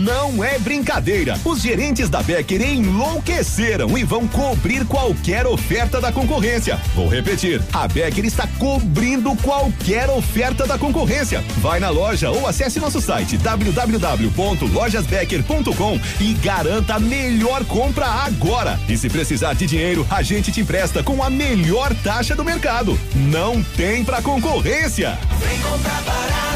[0.00, 1.38] Não é brincadeira.
[1.44, 6.80] Os gerentes da Becker enlouqueceram e vão cobrir qualquer oferta da concorrência.
[6.94, 11.44] Vou repetir: a Becker está cobrindo qualquer oferta da concorrência.
[11.58, 18.80] Vai na loja ou acesse nosso site www.lojasbecker.com e garanta a melhor compra agora.
[18.88, 22.98] E se precisar de dinheiro, a gente te empresta com a melhor taxa do mercado.
[23.14, 25.18] Não tem pra concorrência.
[25.38, 26.49] Vem comprar barato,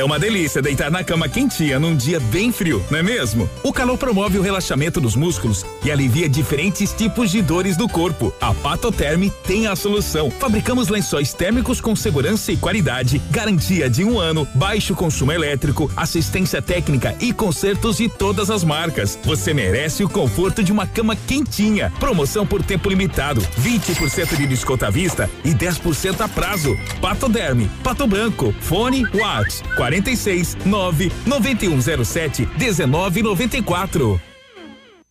[0.00, 3.46] É uma delícia deitar na cama quentinha num dia bem frio, não é mesmo?
[3.62, 8.32] O calor promove o relaxamento dos músculos e alivia diferentes tipos de dores do corpo.
[8.40, 10.30] A Patoterm tem a solução.
[10.30, 16.62] Fabricamos lençóis térmicos com segurança e qualidade, garantia de um ano, baixo consumo elétrico, assistência
[16.62, 19.18] técnica e consertos de todas as marcas.
[19.22, 21.92] Você merece o conforto de uma cama quentinha.
[22.00, 26.74] Promoção por tempo limitado, 20% de desconto à vista e 10% a prazo.
[27.02, 34.20] Patoderme, Pato Branco, fone Watts 46 9 9107 1994.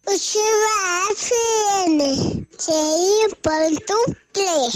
[0.07, 0.79] Ativa
[1.15, 2.47] FM,
[3.41, 4.69] ponto play.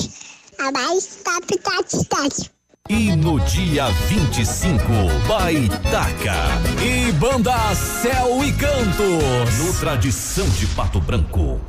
[0.59, 2.49] A mais top top top.
[2.89, 4.83] E no dia 25,
[5.25, 6.35] Baitaca.
[6.83, 9.57] E banda Céu e Cantos.
[9.57, 11.61] No Tradição de Pato Branco.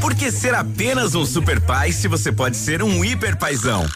[0.00, 3.86] Por que ser apenas um super pai se você pode ser um hiper paizão?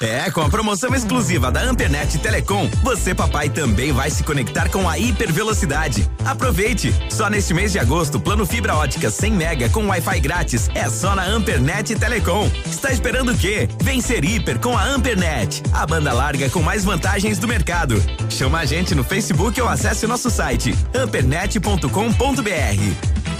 [0.00, 4.86] É, com a promoção exclusiva da Ampernet Telecom, você papai também vai se conectar com
[4.86, 6.06] a hipervelocidade.
[6.22, 6.94] Aproveite!
[7.08, 11.14] Só neste mês de agosto, plano fibra ótica 100 mega com Wi-Fi grátis é só
[11.14, 12.50] na Ampernet Telecom.
[12.66, 13.70] Está esperando o quê?
[13.82, 17.96] Vem ser hiper com a Ampernet, a banda larga com mais vantagens do mercado.
[18.28, 23.35] Chama a gente no Facebook ou acesse nosso site ampernet.com.br.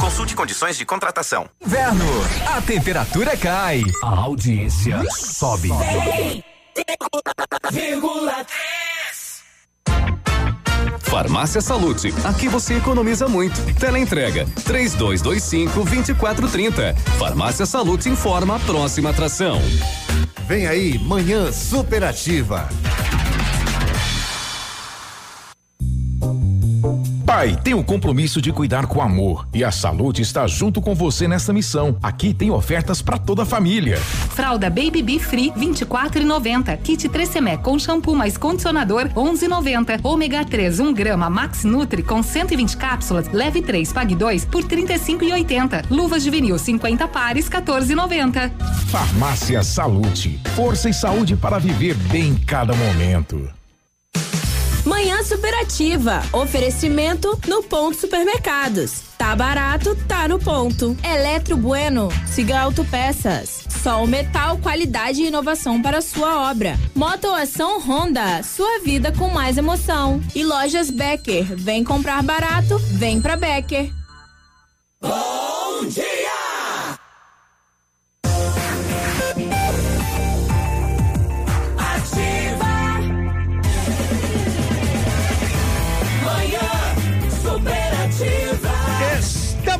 [0.00, 1.48] Consulte condições de contratação.
[1.64, 2.04] Inverno,
[2.54, 3.82] a temperatura cai.
[4.02, 5.70] A audiência sobe.
[11.00, 13.60] Farmácia Salute, aqui você economiza muito.
[13.74, 16.94] Teleentrega, três dois, dois cinco, vinte e quatro, trinta.
[17.18, 19.60] Farmácia Salute informa a próxima atração.
[20.46, 22.68] Vem aí, manhã superativa.
[27.26, 31.26] Pai tem o compromisso de cuidar com amor e a saúde está junto com você
[31.26, 31.98] nessa missão.
[32.00, 33.96] Aqui tem ofertas para toda a família.
[33.98, 36.76] Fralda Baby Bee Free 24,90.
[36.78, 39.98] Kit 3 com shampoo mais condicionador 11,90.
[40.04, 43.28] Ômega 3 1 grama Max Nutri com 120 cápsulas.
[43.32, 45.86] Leve 3 pague 2 por 35,80.
[45.90, 48.52] Luvas de vinil 50 pares 14,90.
[48.86, 50.40] Farmácia Salute.
[50.54, 53.50] Força e saúde para viver bem cada momento.
[54.86, 56.22] Manhã Superativa.
[56.32, 59.02] Oferecimento no Ponto Supermercados.
[59.18, 60.96] Tá barato, tá no ponto.
[61.02, 62.08] Eletro Bueno.
[62.24, 63.64] Siga Autopeças.
[63.82, 66.78] Sol Metal, qualidade e inovação para sua obra.
[66.94, 68.44] Motoação Honda.
[68.44, 70.22] Sua vida com mais emoção.
[70.32, 71.56] E Lojas Becker.
[71.56, 73.92] Vem comprar barato, vem pra Becker.
[75.02, 76.45] Bom dia!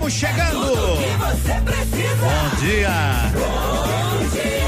[0.07, 0.97] Estamos chegando.
[2.21, 2.91] Bom dia.
[3.35, 4.67] Bom dia.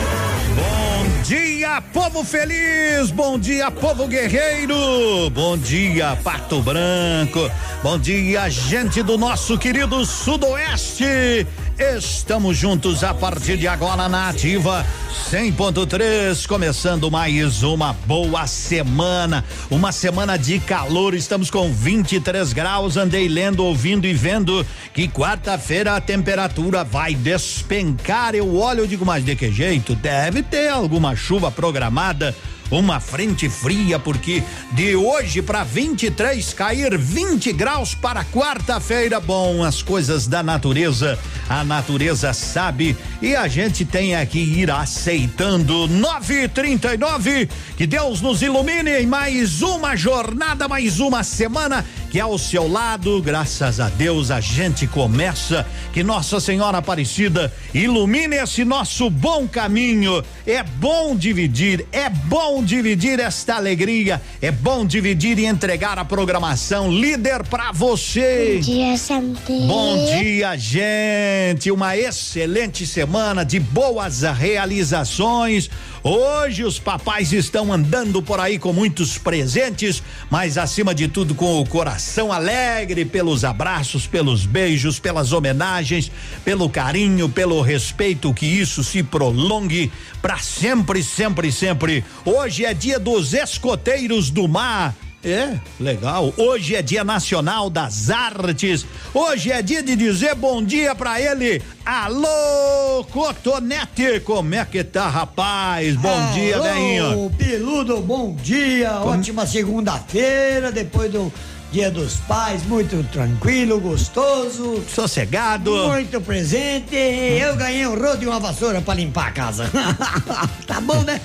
[0.56, 3.10] Bom dia, povo feliz!
[3.12, 5.30] Bom dia, povo guerreiro!
[5.30, 7.48] Bom dia, Pato Branco!
[7.82, 11.46] Bom dia, gente do nosso querido Sudoeste!
[11.78, 14.84] Estamos juntos a partir de agora na Ativa
[15.30, 21.14] 100.3, começando mais uma boa semana, uma semana de calor.
[21.14, 22.96] Estamos com 23 graus.
[22.96, 28.34] Andei lendo, ouvindo e vendo que quarta-feira a temperatura vai despencar.
[28.34, 29.94] Eu olho e digo, mas de que jeito?
[29.94, 32.34] Deve ter alguma chuva programada.
[32.70, 34.42] Uma frente fria, porque
[34.72, 39.18] de hoje para 23 cair 20 graus para quarta-feira.
[39.18, 41.18] Bom, as coisas da natureza,
[41.48, 45.88] a natureza sabe e a gente tem aqui ir aceitando.
[45.88, 52.66] 9:39 que Deus nos ilumine em mais uma jornada, mais uma semana que ao seu
[52.66, 55.66] lado, graças a Deus, a gente começa.
[55.92, 60.22] Que Nossa Senhora Aparecida ilumine esse nosso bom caminho.
[60.46, 66.90] É bom dividir, é bom dividir esta alegria, é bom dividir e entregar a programação
[66.90, 68.54] líder para você.
[68.56, 69.66] Bom dia, Sandy.
[69.66, 71.70] Bom dia, gente.
[71.70, 75.70] Uma excelente semana de boas realizações.
[76.02, 81.60] Hoje os papais estão andando por aí com muitos presentes, mas acima de tudo com
[81.60, 86.10] o coração alegre pelos abraços, pelos beijos, pelas homenagens,
[86.44, 89.90] pelo carinho, pelo respeito que isso se prolongue
[90.22, 92.04] para sempre, sempre, sempre.
[92.24, 94.94] Hoje é dia dos escoteiros do mar.
[95.28, 96.32] É, legal.
[96.38, 98.86] Hoje é Dia Nacional das Artes.
[99.12, 101.60] Hoje é dia de dizer bom dia pra ele.
[101.84, 105.96] Alô, Cotonete, como é que tá, rapaz?
[105.96, 107.30] Bom dia, velhinho.
[107.36, 109.00] Peludo, bom dia.
[109.00, 111.30] Ótima segunda-feira, depois do
[111.70, 114.82] Dia dos Pais, muito tranquilo, gostoso.
[114.88, 115.70] Sossegado.
[115.88, 116.96] Muito presente.
[116.96, 119.70] Eu ganhei um rodo e uma vassoura pra limpar a casa.
[120.66, 121.20] tá bom, né?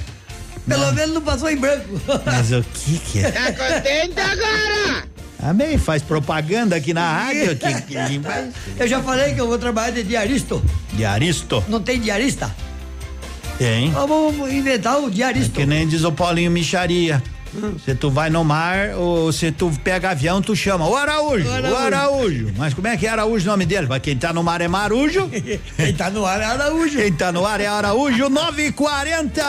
[0.67, 1.99] Pelo menos não passou em branco.
[2.25, 3.31] Mas o que que é?
[3.31, 5.03] Tá contente agora?
[5.39, 7.55] Amém, faz propaganda aqui na rádio.
[7.57, 8.21] que, que,
[8.79, 10.63] Eu já falei que eu vou trabalhar de diaristo.
[10.93, 11.63] Diaristo?
[11.67, 12.53] Não tem diarista?
[13.57, 13.91] Tem.
[13.91, 15.59] Vamos inventar o diaristo.
[15.59, 17.21] É que nem diz o Paulinho Micharia.
[17.85, 21.51] Se tu vai no mar ou se tu pega avião, tu chama o Araújo, o
[21.51, 21.73] Araújo.
[21.73, 22.53] O Araújo.
[22.57, 23.85] Mas como é que é Araújo o nome dele?
[23.87, 25.29] Mas quem tá no mar é Marujo.
[25.77, 26.97] quem tá no ar é Araújo.
[26.97, 29.43] Quem tá no ar é Araújo, 940.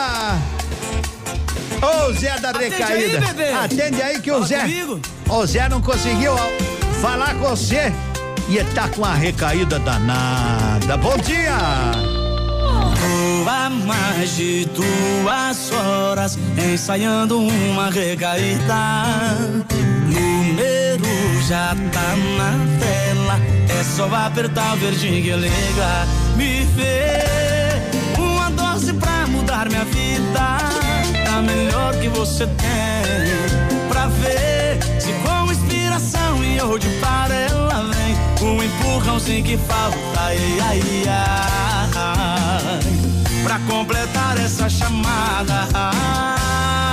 [1.85, 3.17] Ô Zé da Atende recaída.
[3.17, 3.51] aí, bebê.
[3.53, 4.59] Atende aí que o Fala Zé.
[4.61, 4.99] comigo.
[5.29, 6.35] O Zé não conseguiu
[7.01, 7.91] falar com você
[8.49, 10.97] e tá com a recaída danada.
[10.97, 11.55] Bom dia!
[13.47, 18.75] Há mais de duas horas ensaiando uma recaída.
[20.07, 23.39] Número já tá na tela,
[23.79, 26.07] é só apertar o verdinho que liga.
[26.35, 27.23] Me vê
[28.17, 30.84] uma dose pra mudar minha vida.
[31.41, 38.15] Melhor que você tem pra ver se com inspiração e hoje para ela vem
[38.47, 39.97] um empurrãozinho que falta.
[40.17, 42.79] Ai, ai, ai,
[43.43, 45.67] pra completar essa chamada.
[45.73, 46.84] Atende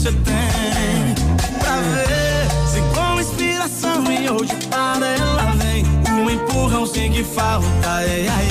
[0.00, 1.14] você tem.
[1.58, 5.84] Pra ver se com inspiração e hoje para ela vem.
[6.10, 7.66] Um empurrãozinho que falta.
[7.84, 8.49] Ai, ai,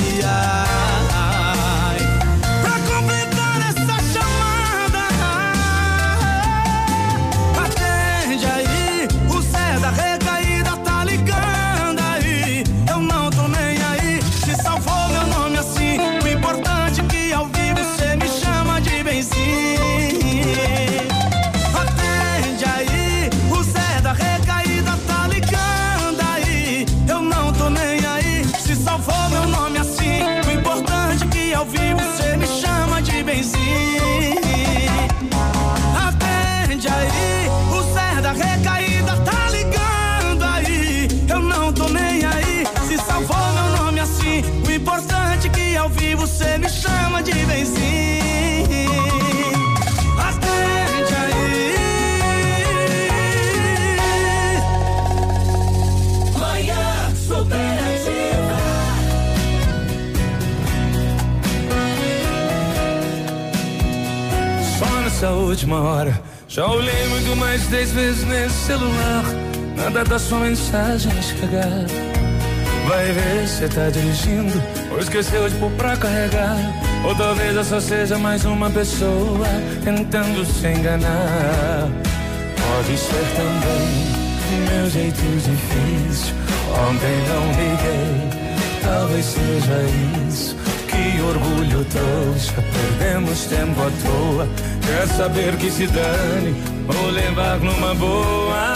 [65.49, 66.21] última hora.
[66.47, 69.23] Já olhei muito mais de dez vezes nesse celular.
[69.75, 71.85] Nada da sua mensagem chegar.
[72.87, 74.61] Vai ver se tá dirigindo.
[74.91, 76.57] Ou esqueceu de pôr pra carregar.
[77.03, 79.47] Ou talvez eu só seja mais uma pessoa
[79.83, 81.89] tentando se enganar.
[82.55, 86.35] Pode ser também meu jeito difícil.
[86.89, 88.39] Ontem não liguei.
[88.83, 90.55] Talvez seja isso.
[90.87, 92.53] Que orgulho trouxa,
[92.99, 94.47] perdemos tempo à toa.
[94.89, 96.51] Quer saber que se dane,
[96.87, 98.73] vou levar numa boa.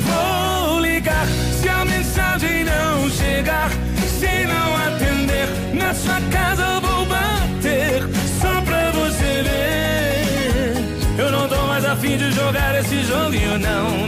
[0.00, 1.26] Vou ligar
[1.60, 3.70] se a mensagem não chegar.
[4.18, 8.02] Se não atender, na sua casa eu vou bater.
[8.40, 11.22] Só pra você ver.
[11.22, 14.06] Eu não tô mais afim de jogar esse joguinho, não,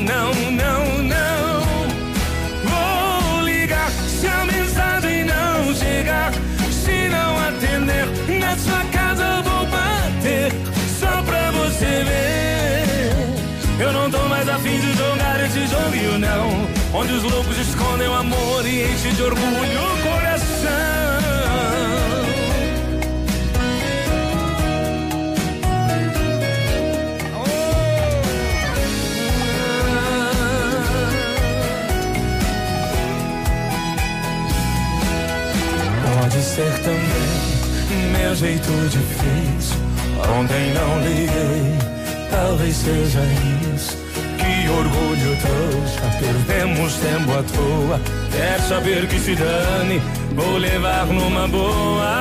[16.13, 16.69] joguinho, não.
[16.95, 20.43] Onde os loucos escondem o amor e enchem de orgulho o coração.
[36.21, 39.77] Pode ser também meu jeito difícil.
[40.39, 41.79] Ontem não liguei,
[42.31, 43.62] talvez seja isso.
[44.63, 48.01] Que orgulho trouxa, perdemos tempo à toa.
[48.31, 50.01] Quer saber que se dane,
[50.37, 52.13] vou levar numa boa.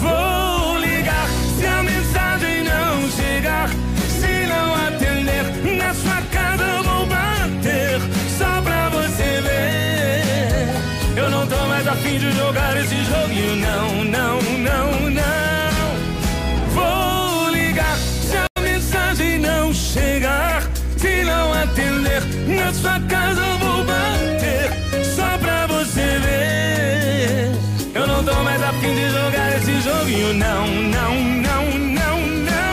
[0.00, 3.68] Vou ligar se a mensagem não chegar.
[4.08, 8.00] Se não atender, na sua casa vou bater.
[8.38, 11.20] Só pra você ver.
[11.22, 15.03] Eu não tô mais afim de jogar esse joguinho, não, não, não.
[22.84, 25.04] Sua casa eu vou bater.
[25.16, 27.50] Só pra você ver.
[27.94, 31.14] Eu não tô mais afim de jogar esse joguinho, não, não,
[31.46, 32.16] não, não,
[32.48, 32.64] não.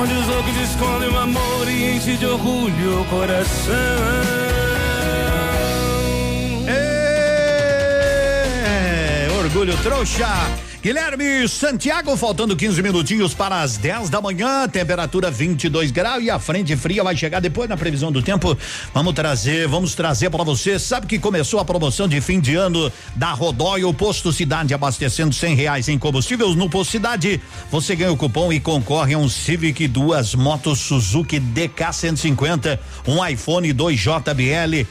[0.00, 4.61] Onde os loucos escondem o amor e enche de orgulho o coração.
[9.62, 10.61] Orgulho trouxa.
[10.82, 16.40] Guilherme Santiago, faltando 15 minutinhos para as 10 da manhã, temperatura 22 graus e a
[16.40, 18.58] frente fria vai chegar depois na previsão do tempo.
[18.92, 20.80] Vamos trazer, vamos trazer para você.
[20.80, 25.54] Sabe que começou a promoção de fim de ano da Rodóio Posto Cidade, abastecendo cem
[25.54, 27.40] reais em combustíveis no Posto Cidade.
[27.70, 33.24] Você ganha o cupom e concorre a um Civic, duas motos Suzuki DK 150, um
[33.24, 34.84] iPhone 2 JBL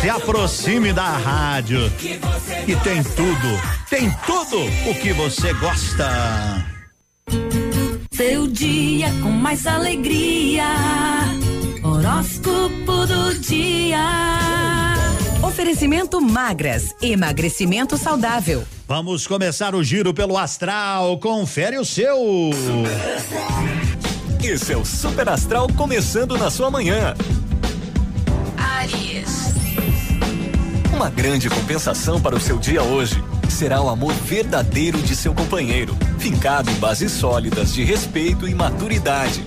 [0.00, 1.92] Se aproxime da rádio.
[2.66, 6.64] E tem tudo, tem tudo o que você gosta.
[8.18, 10.64] Seu dia com mais alegria.
[11.84, 14.00] Horóscopo do dia.
[15.40, 18.64] Oferecimento magras, emagrecimento saudável.
[18.88, 21.16] Vamos começar o giro pelo astral.
[21.20, 22.18] Confere o seu.
[24.42, 27.14] Esse é o Super Astral começando na sua manhã.
[28.56, 29.54] Aries.
[30.92, 35.96] Uma grande compensação para o seu dia hoje será o amor verdadeiro de seu companheiro,
[36.18, 39.44] fincado em bases sólidas de respeito e maturidade.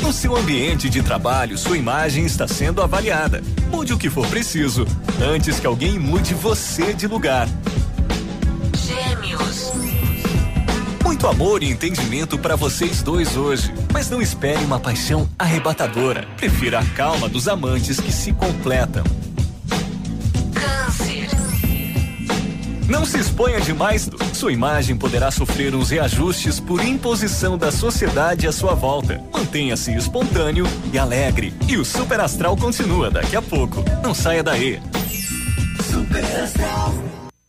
[0.00, 3.42] No seu ambiente de trabalho, sua imagem está sendo avaliada.
[3.70, 4.86] Mude o que for preciso,
[5.22, 7.48] antes que alguém mude você de lugar.
[8.76, 9.72] Gêmeos.
[11.02, 16.26] Muito amor e entendimento para vocês dois hoje, mas não espere uma paixão arrebatadora.
[16.36, 19.04] Prefira a calma dos amantes que se completam.
[22.92, 28.52] Não se exponha demais, sua imagem poderá sofrer uns reajustes por imposição da sociedade à
[28.52, 29.18] sua volta.
[29.32, 31.54] Mantenha-se espontâneo e alegre.
[31.66, 33.82] E o Super Astral continua daqui a pouco.
[34.02, 34.78] Não saia daí.
[35.90, 37.11] Super Astral.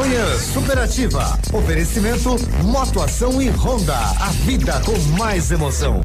[0.00, 1.38] Manhã Superativa.
[1.52, 3.98] Oferecimento Motoação e Honda.
[3.98, 6.00] A vida com mais emoção.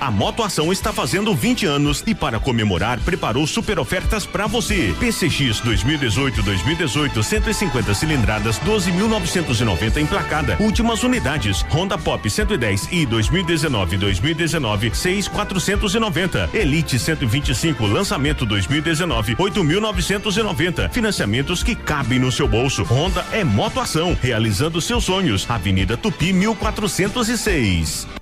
[0.00, 4.94] A Motoação está fazendo 20 anos e para comemorar preparou super ofertas para você.
[4.98, 10.56] PCX 2018-2018 150 cilindradas 12.990 emplacada.
[10.60, 11.62] Últimas unidades.
[11.70, 16.54] Honda Pop 110 e 2019-2019 6.490.
[16.54, 20.90] Elite 125 lançamento 2019 8.990.
[20.90, 22.82] Financiamentos que cabem no seu bolso.
[22.84, 25.48] Honda é Motoação, realizando seus sonhos.
[25.48, 28.21] Avenida Tupi 1406.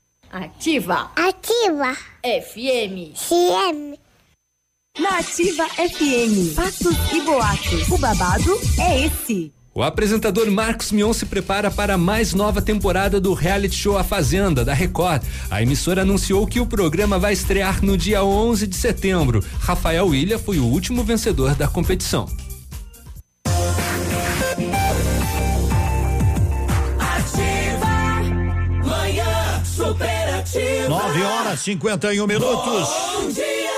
[0.31, 1.11] Ativa.
[1.13, 1.93] Ativa.
[2.23, 3.11] FM.
[3.15, 3.99] CM.
[4.97, 6.55] Na Ativa FM.
[6.55, 7.89] Fatos e boatos.
[7.89, 9.51] O babado é esse.
[9.75, 14.05] O apresentador Marcos Mion se prepara para a mais nova temporada do reality show A
[14.05, 15.21] Fazenda, da Record.
[15.49, 19.43] A emissora anunciou que o programa vai estrear no dia 11 de setembro.
[19.59, 22.29] Rafael William foi o último vencedor da competição.
[29.91, 30.89] Manhã superativa.
[30.89, 32.89] 9 horas 51 minutos.
[33.15, 33.70] Bom dia.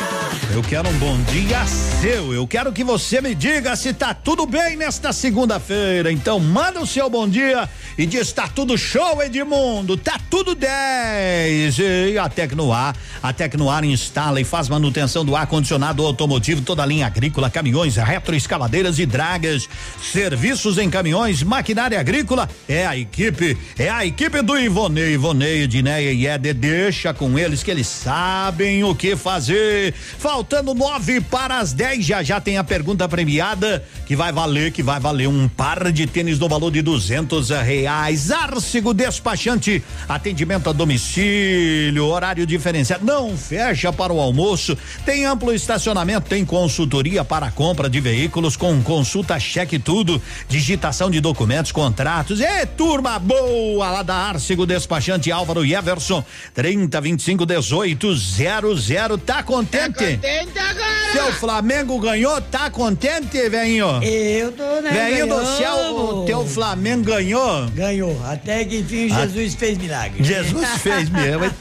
[0.52, 2.34] Eu quero um bom dia seu.
[2.34, 6.12] Eu quero que você me diga se tá tudo bem nesta segunda-feira.
[6.12, 9.98] Então manda o seu bom dia e diz tá tudo show, Edmundo.
[9.98, 11.80] Tá tudo 10.
[11.80, 16.86] E a Tecnoar, a Tecnoar instala e faz manutenção do ar condicionado automotivo, toda a
[16.86, 19.68] linha agrícola, caminhões, retroescavadeiras e dragas,
[20.02, 22.50] serviços em caminhões, maquinária agrícola.
[22.68, 26.54] É a equipe, é a equipe do Ivonei, Ivonei, Dineia e Éder.
[26.54, 29.94] Deixa com eles que eles sabem o que fazer.
[30.34, 34.82] Faltando nove para as dez, já já tem a pergunta premiada que vai valer, que
[34.82, 38.32] vai valer um par de tênis no valor de duzentos reais.
[38.32, 46.28] Arcego Despachante, atendimento a domicílio, horário diferenciado, não fecha para o almoço, tem amplo estacionamento,
[46.30, 50.20] tem consultoria para compra de veículos com consulta, cheque tudo,
[50.50, 52.42] digitação de documentos, contratos.
[52.42, 58.16] É turma boa lá da Arcego Despachante Álvaro e Everson, trinta vinte e cinco dezoito
[58.16, 59.16] zero zero.
[59.16, 60.23] Tá contente?
[60.24, 61.12] Contente agora.
[61.12, 64.02] Seu Flamengo ganhou, tá contente, velhinho?
[64.02, 64.92] Eu tô, né?
[64.92, 67.68] Velhinho do céu, o teu Flamengo ganhou?
[67.72, 68.18] Ganhou.
[68.26, 69.26] Até que enfim Ah.
[69.26, 70.24] Jesus fez milagre.
[70.24, 71.44] Jesus fez mesmo.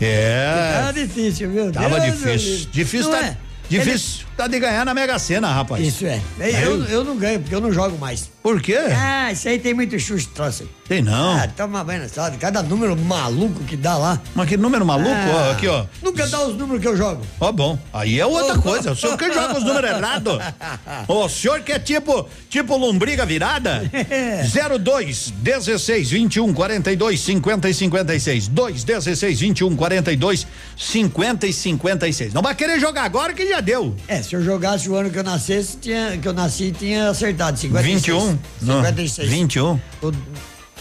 [0.00, 0.72] É.
[0.78, 1.72] Tava difícil, viu?
[1.72, 2.50] Tava Deus difícil.
[2.52, 2.68] livre.
[2.72, 3.26] Difícil Não tá.
[3.26, 3.36] é?
[3.68, 5.84] Difícil tá de ganhar na Mega Sena, rapaz.
[5.86, 6.20] Isso é.
[6.40, 8.30] Eu, eu não ganho, porque eu não jogo mais.
[8.42, 8.76] Por quê?
[8.94, 10.68] Ah, isso aí tem muito xuxo troço aí.
[10.86, 11.36] Tem não.
[11.38, 12.36] Ah, toma banho na estrada.
[12.36, 14.20] Cada número maluco que dá lá.
[14.34, 15.08] Mas que número maluco?
[15.10, 15.86] Ah, Ó, aqui, ó.
[16.02, 17.22] Nunca dá os números que eu jogo.
[17.40, 17.78] Ó, bom.
[17.92, 18.62] Aí é outra Oh.
[18.62, 18.92] coisa.
[18.92, 20.38] O senhor que joga os números errados.
[21.08, 23.82] O senhor que é tipo, tipo lombriga virada?
[24.78, 28.48] 02 16 21 42 50 e 56.
[28.48, 32.34] 2 16 21 42 50 e 56.
[32.34, 33.94] Não vai querer jogar agora que já deu.
[34.06, 37.58] É, se eu jogasse o ano que eu nascesse, tinha, que eu nasci, tinha acertado.
[37.58, 37.94] 56.
[38.02, 38.38] 21?
[38.62, 39.28] Não, 56.
[39.30, 39.80] 21.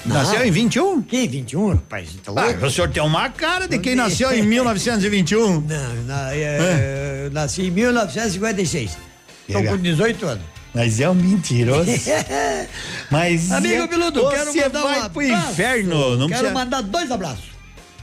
[0.05, 1.01] Nasceu em 21?
[1.01, 1.27] Quem?
[1.29, 2.09] 21, rapaz?
[2.23, 2.65] Tá Ah, louco?
[2.65, 5.61] o senhor tem uma cara de quem nasceu em 1921.
[5.61, 8.97] Não, na- é, eu nasci em 1956.
[9.47, 9.75] Tô Legal.
[9.77, 10.43] com 18 anos.
[10.73, 11.89] Mas é um mentiroso.
[13.09, 16.17] Mas Amigo é- Biludo, quero mandar vai um pro inferno.
[16.17, 16.51] Não quero precisa...
[16.53, 17.53] mandar dois abraços.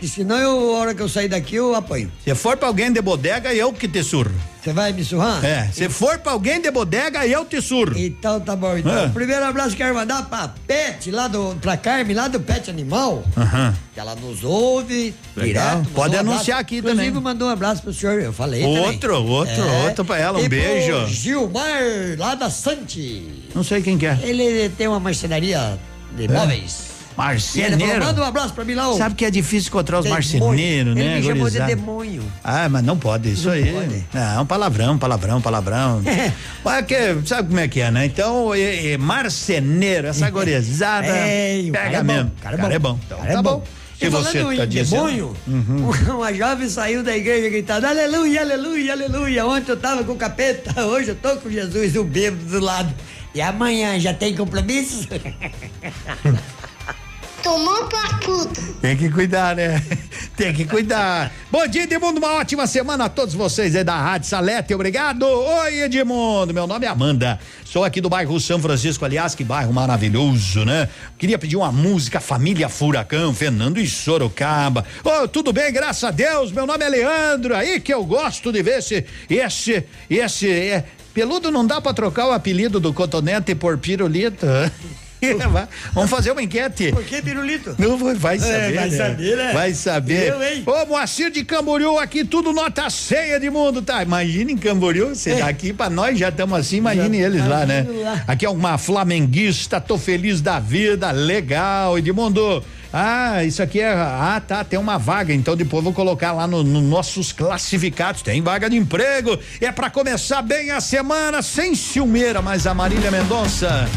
[0.01, 2.11] E senão, eu, a hora que eu sair daqui, eu apanho.
[2.25, 4.33] Se for pra alguém de bodega, eu que te surro.
[4.63, 5.43] Você vai me surrar?
[5.45, 7.99] É, se for pra alguém de bodega, eu te surro.
[7.99, 8.77] Então tá bom.
[8.77, 9.09] Então, É.
[9.09, 13.25] primeiro abraço que quero mandar pra Pet, lá do, pra Carmen, lá do Pet Animal.
[13.37, 13.75] Aham.
[13.95, 15.77] Que ela nos ouve Legal.
[15.79, 15.91] direto.
[15.95, 16.61] Pode um anunciar abraço.
[16.61, 17.23] aqui Inclusive, também.
[17.23, 19.31] mandou um abraço pro senhor, eu falei Outro, também.
[19.33, 21.07] outro, outro pra ela, um E pro beijo.
[21.07, 21.81] Gilmar,
[22.19, 23.51] lá da Sante.
[23.55, 24.19] Não sei quem que é.
[24.23, 25.79] Ele tem uma marcenaria
[26.15, 26.29] de É?
[26.29, 26.90] móveis.
[27.21, 28.05] Marceneiro.
[28.05, 28.93] Manda um abraço pra mim lá.
[28.95, 31.03] Sabe que é difícil encontrar os marceneiros, né?
[31.03, 32.23] Ele me chamou de demônio.
[32.43, 33.71] Ah, mas não pode, isso Não aí.
[33.73, 34.05] pode.
[34.15, 36.03] Não, palavrão, palavrão, palavrão.
[36.65, 38.07] mas que, sabe como é que é, né?
[38.07, 41.07] Então, e, e, marceneiro, essa gorizada.
[41.07, 42.25] É, o pega cara é mesmo.
[42.25, 42.99] bom, cara, é bom.
[43.05, 43.57] Então, cara é tá bom.
[43.59, 43.65] bom.
[44.01, 45.91] E falando em demônio, Uhum.
[46.17, 49.47] uma jovem saiu da igreja gritando aleluia, aleluia, aleluia.
[49.47, 52.95] Ontem eu tava com o capeta, hoje eu tô com Jesus, o bêbado do lado.
[53.35, 55.07] E amanhã já tem compromisso?
[57.43, 58.61] Tomou pra puta.
[58.81, 59.83] Tem que cuidar, né?
[60.37, 61.33] Tem que cuidar.
[61.51, 62.19] Bom dia, Edmundo.
[62.19, 64.75] Uma ótima semana a todos vocês aí da Rádio Salete.
[64.75, 65.23] Obrigado.
[65.25, 66.53] Oi, Edmundo.
[66.53, 67.39] Meu nome é Amanda.
[67.65, 69.05] Sou aqui do bairro São Francisco.
[69.05, 70.89] Aliás, que bairro maravilhoso, né?
[71.19, 74.85] Queria pedir uma música Família Furacão, Fernando e Sorocaba.
[75.05, 76.53] Oh, tudo bem, graças a Deus.
[76.53, 77.55] Meu nome é Leandro.
[77.55, 80.51] Aí que eu gosto de ver esse, esse, esse.
[80.51, 84.47] É, peludo não dá pra trocar o apelido do cotonete por pirulito.
[85.93, 86.93] Vamos fazer uma enquete.
[86.93, 87.75] Por que pirulito?
[87.79, 88.75] Não vai, vai É, saber.
[88.75, 88.97] vai né?
[88.97, 89.53] saber, né?
[89.53, 90.29] Vai saber.
[90.29, 90.63] Eu, hein?
[90.67, 94.03] Ô, Moacir de Camboriú, aqui tudo nota ceia de mundo, tá?
[94.03, 97.67] Imagina em Camboriú, você tá aqui pra nós, já estamos assim, imagine Já eles lá,
[97.67, 97.87] né?
[98.03, 98.25] lá.
[98.27, 102.63] Aqui é uma flamenguista, tô feliz da vida, legal, Edmundo.
[102.93, 103.93] Ah, isso aqui é.
[103.93, 104.65] Ah, tá.
[104.65, 105.33] Tem uma vaga.
[105.33, 108.21] Então depois vou colocar lá nos no nossos classificados.
[108.21, 109.39] Tem vaga de emprego.
[109.61, 113.89] É pra começar bem a semana, sem ciumeira, mas a Marília Mendonça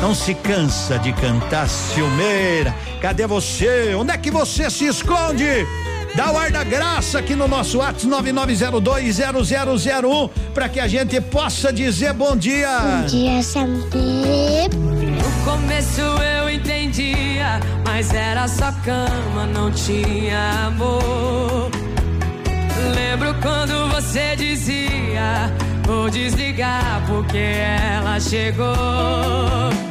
[0.00, 2.74] não se cansa de cantar ciumeira.
[3.00, 3.94] Cadê você?
[3.94, 5.66] Onde é que você se esconde?
[6.16, 11.72] Dá o ar da graça aqui no nosso WhatsApp 99020001 para que a gente possa
[11.72, 12.78] dizer bom dia.
[12.80, 13.98] Bom dia, sempre.
[13.98, 21.70] No começo eu entendia, mas era só cama, não tinha amor.
[22.94, 25.52] Lembro quando você dizia:
[25.84, 29.89] Vou desligar porque ela chegou.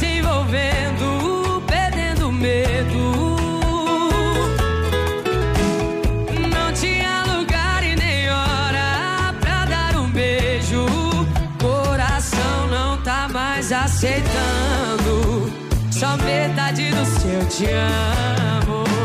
[0.00, 3.36] Se envolvendo, perdendo medo.
[6.48, 10.86] Não tinha lugar e nem hora pra dar um beijo.
[11.60, 15.52] Coração não tá mais aceitando.
[15.90, 18.99] Só metade do seu te amo.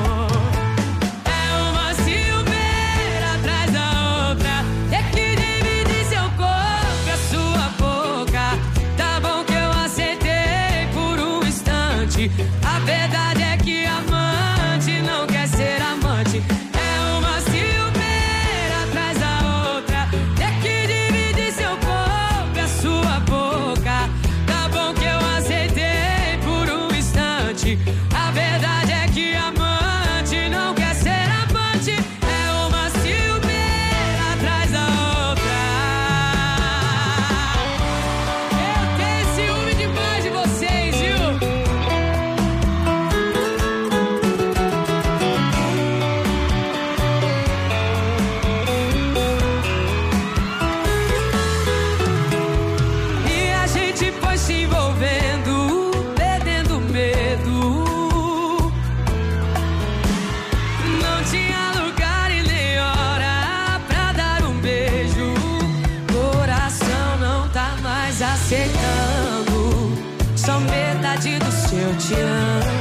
[68.45, 69.97] Aceitando.
[70.36, 72.75] Só metade do seu te amo.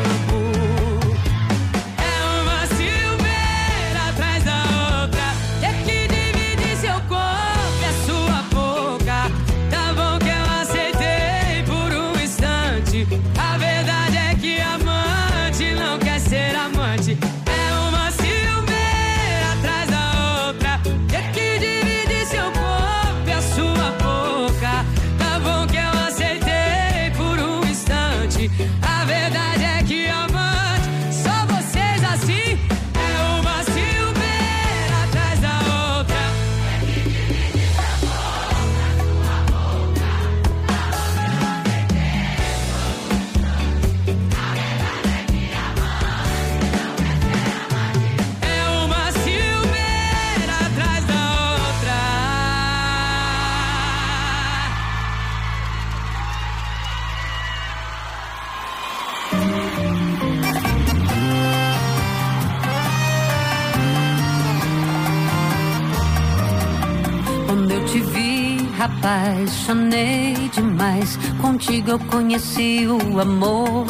[69.04, 71.18] Apaixonei demais.
[71.40, 73.86] Contigo eu conheci o amor.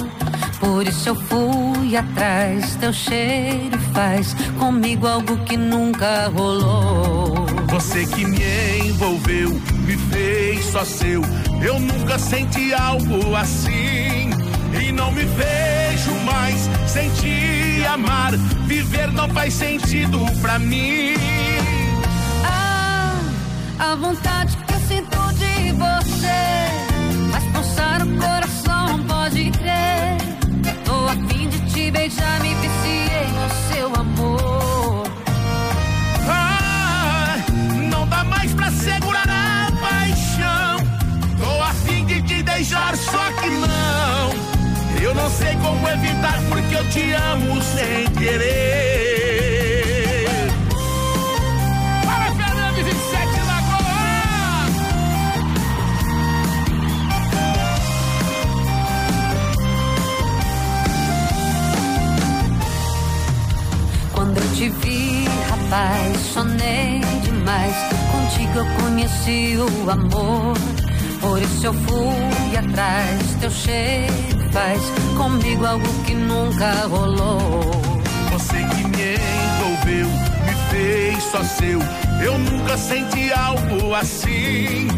[0.58, 2.74] Por isso eu fui atrás.
[2.76, 7.46] Teu cheiro faz comigo algo que nunca rolou.
[7.68, 9.50] Você que me envolveu,
[9.86, 11.22] me fez só seu.
[11.62, 14.30] Eu nunca senti algo assim.
[14.82, 18.32] e não me vejo mais sem te amar.
[18.66, 21.14] Viver não faz sentido pra mim.
[22.44, 23.16] Ah,
[23.78, 24.63] a vontade
[31.94, 35.06] beijar, me viciei no seu amor.
[36.28, 37.36] Ah,
[37.90, 40.76] não dá mais pra segurar a paixão.
[41.38, 45.02] Tô a fim de te deixar, só que não.
[45.02, 49.53] Eu não sei como evitar porque eu te amo sem querer.
[64.64, 65.24] Te vi,
[66.32, 67.74] sonhei demais.
[68.10, 70.56] Contigo eu conheci o amor.
[71.20, 73.36] Por isso eu fui atrás.
[73.40, 74.12] Teu cheiro
[74.52, 74.80] faz
[75.16, 77.70] comigo algo que nunca rolou.
[78.32, 79.16] Você que me
[79.58, 80.08] envolveu,
[80.46, 81.80] me fez só seu.
[82.22, 84.88] Eu nunca senti algo assim.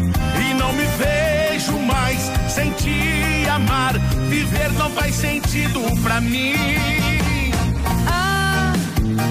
[0.49, 3.93] E não me vejo mais sem te amar.
[4.29, 7.06] Viver não faz sentido pra mim.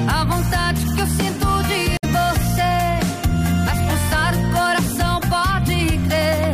[0.08, 3.00] A vontade que eu sinto de você
[3.64, 6.52] faz pulsar o coração, pode crer.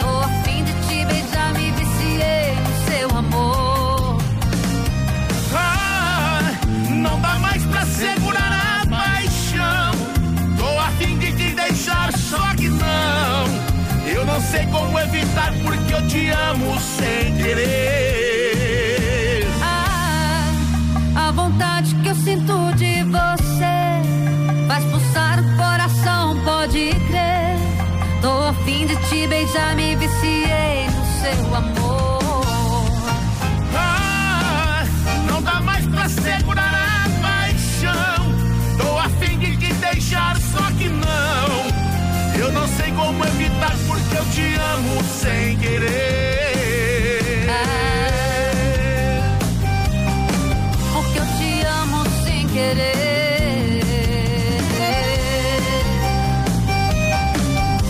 [0.00, 4.22] Tô a fim de te beijar, me viciei no seu amor.
[5.52, 6.52] Ah,
[6.88, 9.92] não dá mais pra segurar a paixão.
[10.56, 13.46] Tô a fim de te deixar, só que não.
[14.06, 18.05] Eu não sei como evitar porque eu te amo sem querer.
[45.26, 47.46] Sem querer.
[50.92, 53.82] Porque eu te amo sem querer.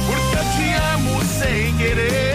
[0.07, 2.27] Porque eu te amo sem querer.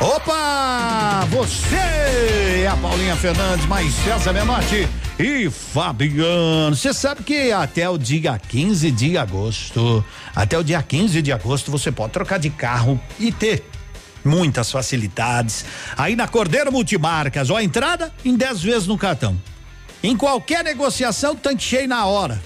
[0.00, 1.26] Opa!
[1.30, 4.88] Você é a Paulinha Fernandes, mais César Menotti
[5.18, 6.74] e Fabiano.
[6.74, 11.70] Você sabe que até o dia 15 de agosto, até o dia 15 de agosto,
[11.70, 13.64] você pode trocar de carro e ter
[14.24, 15.64] muitas facilidades.
[15.96, 19.40] Aí na Cordeiro Multimarcas, ó, entrada em 10 vezes no cartão.
[20.02, 22.42] Em qualquer negociação, tanque cheio na hora.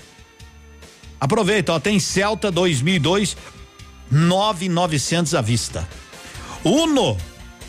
[1.21, 3.37] Aproveita, ó, tem Celta 2002
[4.11, 5.89] 9900 à vista.
[6.65, 7.17] Uno,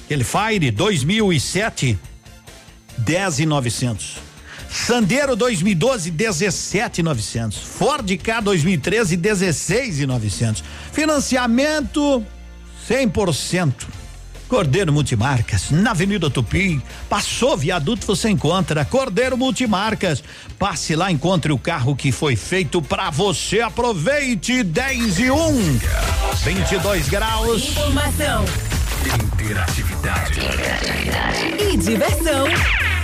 [0.06, 1.98] aquele Fire 2007
[2.98, 4.29] 10,900.
[4.72, 7.58] Sandero 2012 17,900.
[7.58, 10.64] Ford K 2013 16,900.
[10.92, 12.24] Financiamento
[12.90, 13.74] 100%.
[14.50, 20.24] Cordeiro Multimarcas, na Avenida Tupi, passou viaduto, você encontra Cordeiro Multimarcas.
[20.58, 23.62] Passe lá, encontre o carro que foi feito para você.
[23.62, 25.80] Aproveite 10 e 1.
[26.44, 27.64] 22 graus.
[27.70, 28.46] Informação
[29.38, 30.40] Interatividade.
[31.60, 32.48] e diversão.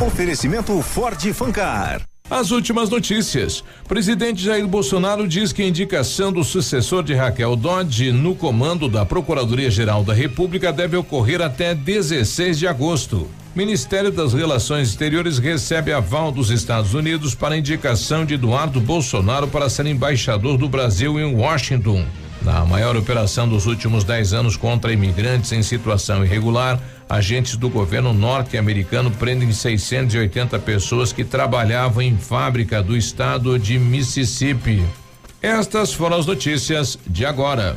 [0.00, 2.02] Oferecimento Ford Fancar.
[2.30, 3.64] As últimas notícias.
[3.88, 9.04] Presidente Jair Bolsonaro diz que a indicação do sucessor de Raquel Dodge no comando da
[9.04, 13.28] Procuradoria-Geral da República deve ocorrer até 16 de agosto.
[13.56, 19.48] Ministério das Relações Exteriores recebe aval dos Estados Unidos para a indicação de Eduardo Bolsonaro
[19.48, 22.06] para ser embaixador do Brasil em Washington.
[22.42, 28.12] Na maior operação dos últimos 10 anos contra imigrantes em situação irregular, agentes do governo
[28.12, 34.84] norte-americano prendem 680 pessoas que trabalhavam em fábrica do estado de Mississippi.
[35.42, 37.76] Estas foram as notícias de agora.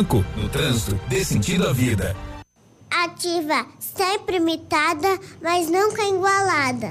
[0.01, 2.15] No trânsito, dê sentido à vida.
[2.89, 6.89] Ativa, sempre imitada, mas nunca igualada.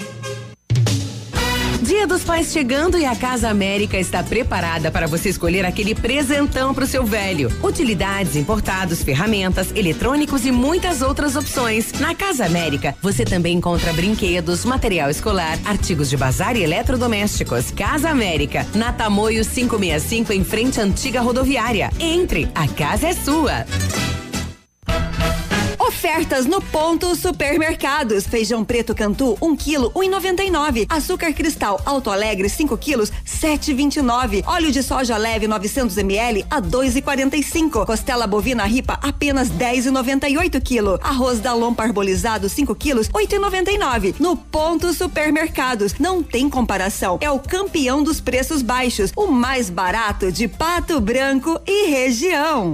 [1.83, 6.75] Dia dos Pais chegando e a Casa América está preparada para você escolher aquele presentão
[6.75, 7.51] para o seu velho.
[7.63, 11.93] Utilidades, importados, ferramentas, eletrônicos e muitas outras opções.
[11.99, 17.71] Na Casa América, você também encontra brinquedos, material escolar, artigos de bazar e eletrodomésticos.
[17.71, 21.91] Casa América, na Tamoio 565 em frente à antiga rodoviária.
[21.99, 23.65] Entre, a casa é sua.
[26.01, 28.27] Ofertas no ponto supermercados.
[28.27, 30.87] Feijão preto Cantu, 1 quilo, 1,99.
[30.89, 34.43] Açúcar cristal Alto Alegre, 5 quilos, 7,29.
[34.47, 37.85] Óleo de soja leve 900 ml a 2,45.
[37.85, 40.99] Costela bovina ripa apenas 10,98 quilo.
[41.03, 44.15] Arroz Dalon parbolizado 5 quilos, 8,99.
[44.19, 45.97] No ponto supermercados.
[45.99, 47.19] Não tem comparação.
[47.21, 49.13] É o campeão dos preços baixos.
[49.15, 52.73] O mais barato de Pato Branco e região.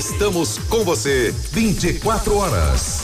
[0.00, 3.02] Estamos com você 24 horas.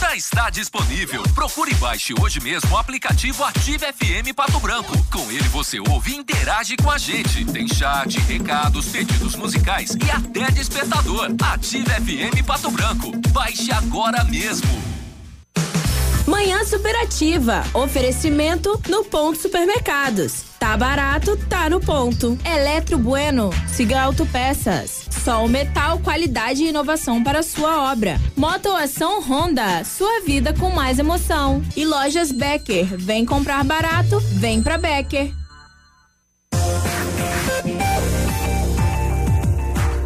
[0.00, 1.22] Já está disponível.
[1.36, 4.92] Procure e baixe hoje mesmo o aplicativo Ative FM Pato Branco.
[5.08, 7.44] Com ele você ouve e interage com a gente.
[7.44, 11.28] Tem chat, recados, pedidos musicais e até despertador.
[11.40, 13.12] Ative FM Pato Branco.
[13.28, 15.01] Baixe agora mesmo.
[16.26, 17.64] Manhã Superativa.
[17.74, 20.44] Oferecimento no Ponto Supermercados.
[20.58, 22.38] Tá barato, tá no ponto.
[22.44, 23.50] Eletro Bueno.
[23.68, 25.08] Siga Autopeças.
[25.24, 28.20] Sol Metal, qualidade e inovação para sua obra.
[28.36, 29.84] Motoação Honda.
[29.84, 31.62] Sua vida com mais emoção.
[31.76, 32.86] E Lojas Becker.
[32.96, 35.32] Vem comprar barato, vem pra Becker.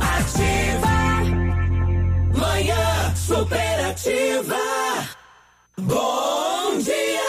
[0.00, 0.88] Ativa.
[2.35, 4.86] Manhã superativa.
[5.87, 7.22] Bom dia.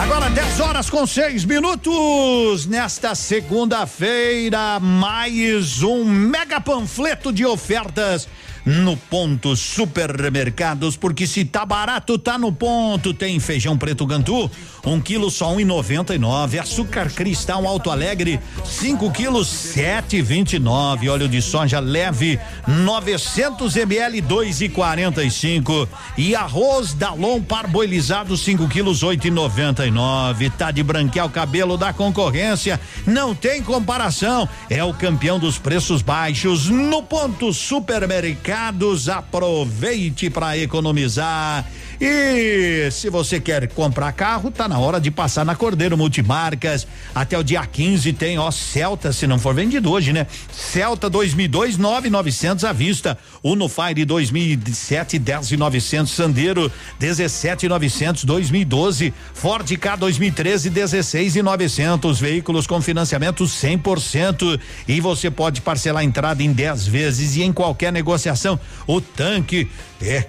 [0.00, 2.66] Agora 10 horas com seis minutos.
[2.66, 8.28] Nesta segunda-feira, mais um mega panfleto de ofertas
[8.64, 13.12] no ponto supermercados, porque se tá barato, tá no ponto.
[13.12, 14.48] Tem feijão preto Gantu,
[14.92, 16.58] um quilo só um e noventa e nove.
[16.58, 21.08] Açúcar cristal Alto Alegre, cinco quilos sete vinte e nove.
[21.08, 25.88] Óleo de soja leve, 900 ml, dois e quarenta e cinco.
[26.16, 30.50] E arroz Dalon parboilizado, 5 quilos oito e noventa e nove.
[30.50, 34.48] Tá de branquear o cabelo da concorrência, não tem comparação.
[34.68, 41.64] É o campeão dos preços baixos no ponto supermercado aproveite para economizar.
[42.00, 46.86] E se você quer comprar carro, tá na hora de passar na Cordeiro Multimarcas.
[47.12, 50.28] Até o dia 15 tem, ó, Celta, se não for vendido hoje, né?
[50.52, 53.18] Celta 2002 9900 à vista.
[53.42, 59.12] Uno Fire 2007 10900 Sandero 17900 2012.
[59.34, 66.52] Ford K 2013 16900 veículos com financiamento 100% e você pode parcelar a entrada em
[66.52, 68.58] 10 vezes e em qualquer negociação.
[68.86, 69.68] O tanque
[70.00, 70.24] é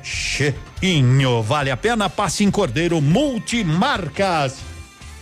[0.79, 1.41] cheinho.
[1.43, 2.09] Vale a pena?
[2.09, 4.57] Passe em Cordeiro Multimarcas.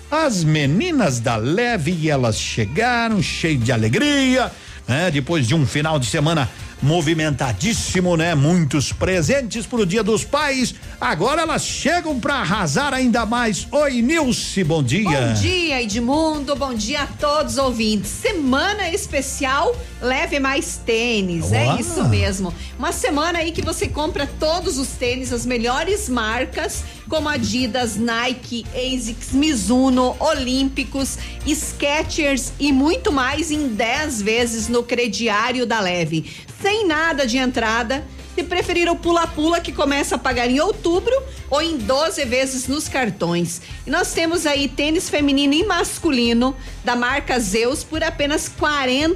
[0.10, 4.52] As meninas da Leve, elas chegaram cheio de alegria,
[4.88, 5.12] né?
[5.12, 6.50] Depois de um final de semana
[6.82, 8.36] movimentadíssimo, né?
[8.36, 10.76] Muitos presentes pro Dia dos Pais.
[11.00, 13.68] Agora elas chegam para arrasar ainda mais.
[13.72, 15.10] Oi, Nilce, bom dia.
[15.10, 16.56] Bom dia, Edmundo.
[16.56, 18.10] Bom dia a todos os ouvintes.
[18.10, 21.52] Semana especial, leve mais tênis.
[21.52, 22.54] É isso mesmo.
[22.78, 28.66] Uma semana aí que você compra todos os tênis, as melhores marcas, como Adidas, Nike,
[28.74, 36.26] ASICS, Mizuno, Olímpicos, Skechers e muito mais em 10 vezes no crediário da Leve.
[36.62, 38.04] Sem nada de entrada.
[38.36, 41.12] Se preferir o pula-pula que começa a pagar em outubro
[41.50, 43.62] ou em 12 vezes nos cartões.
[43.86, 48.54] E nós temos aí tênis feminino e masculino da marca Zeus por apenas R$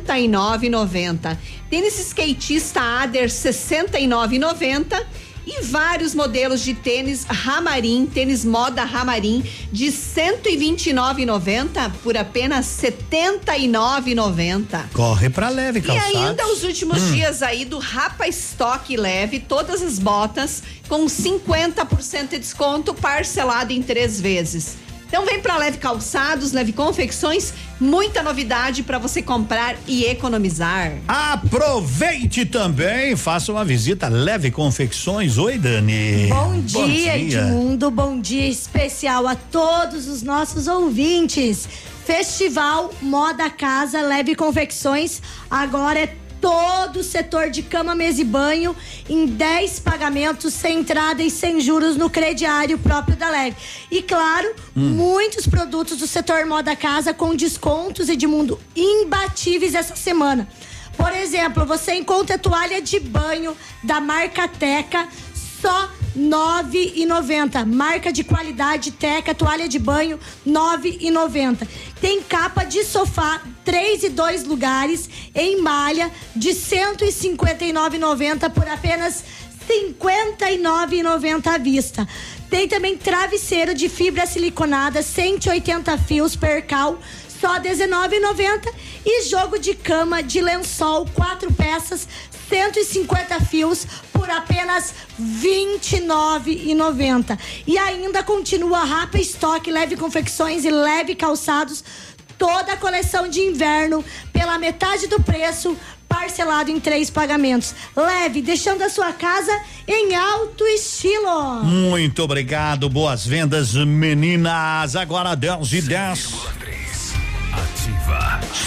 [0.01, 1.38] 49,90.
[1.69, 5.06] Tênis skatista Ader R$ 69,90
[5.45, 14.85] e vários modelos de tênis Ramarim, tênis moda Ramarim de 129,90 por apenas 79,90.
[14.93, 16.15] Corre pra leve, E calçados.
[16.15, 17.11] ainda os últimos Hum.
[17.13, 23.81] dias aí do Rapa Stock Leve, todas as botas com 50% de desconto parcelado em
[23.81, 24.75] três vezes.
[25.12, 30.93] Então vem pra Leve Calçados, Leve Confecções, muita novidade pra você comprar e economizar.
[31.05, 35.38] Aproveite também, faça uma visita Leve Confecções.
[35.38, 36.28] Oi, Dani.
[36.30, 37.91] Bom dia, Edmundo.
[37.91, 41.68] Bom dia especial a todos os nossos ouvintes.
[42.05, 45.22] Festival Moda Casa Leve Confecções.
[45.49, 48.75] Agora é todo o setor de cama, mesa e banho
[49.07, 53.55] em 10 pagamentos sem entrada e sem juros no crediário próprio da Leve.
[53.91, 60.47] E claro, muitos produtos do setor Moda Casa com descontos, Edmundo, imbatíveis essa semana.
[60.97, 65.07] Por exemplo, você encontra toalha de banho da marca Teca
[65.61, 67.66] só nove e noventa.
[67.66, 71.68] Marca de qualidade Teca, toalha de banho nove e noventa.
[71.99, 77.74] Tem capa de sofá três e dois lugares em malha de cento e cinquenta e
[77.74, 79.24] nove e noventa por apenas
[80.91, 82.07] e noventa à vista.
[82.49, 86.99] Tem também travesseiro de fibra siliconada 180 fios percal
[87.39, 88.72] só R$19,90
[89.03, 92.07] e jogo de cama de lençol quatro peças
[92.52, 101.82] 150 fios por apenas R$29,90 e ainda continua Rapa Estoque, leve confecções e leve calçados
[102.38, 105.78] toda a coleção de inverno pela metade do preço
[106.10, 113.26] parcelado em três pagamentos leve deixando a sua casa em alto estilo Muito obrigado, boas
[113.26, 114.97] vendas, meninas.
[114.97, 116.30] Agora 10 e 10.
[117.54, 118.01] Ativa.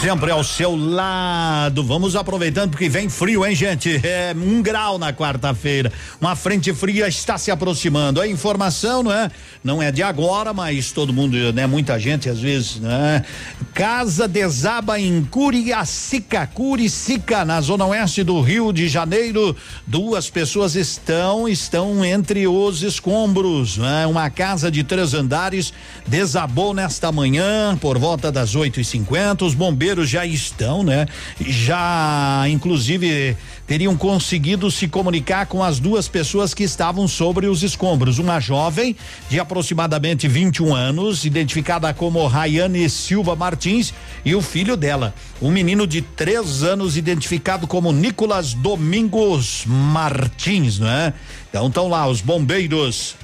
[0.01, 1.83] Sempre ao seu lado.
[1.83, 4.01] Vamos aproveitando porque vem frio, hein, gente?
[4.05, 5.91] É um grau na quarta-feira.
[6.21, 8.21] Uma frente fria está se aproximando.
[8.21, 9.31] A informação, não é?
[9.63, 11.67] Não é de agora, mas todo mundo, né?
[11.67, 13.25] Muita gente às vezes, né?
[13.73, 19.57] Casa desaba em Curiacica, Curicica, na zona oeste do Rio de Janeiro.
[19.87, 24.07] Duas pessoas estão estão entre os escombros, né?
[24.07, 25.73] Uma casa de três andares
[26.07, 29.24] desabou nesta manhã por volta das oito e cinquenta.
[29.45, 31.07] Os bombeiros já estão, né?
[31.41, 38.19] Já, inclusive, teriam conseguido se comunicar com as duas pessoas que estavam sobre os escombros.
[38.19, 38.97] Uma jovem
[39.31, 43.95] de aproximadamente 21 anos, identificada como Rayane Silva Martins,
[44.25, 51.15] e o filho dela, um menino de três anos, identificado como Nicolas Domingos Martins, né?
[51.49, 53.17] Então estão lá os bombeiros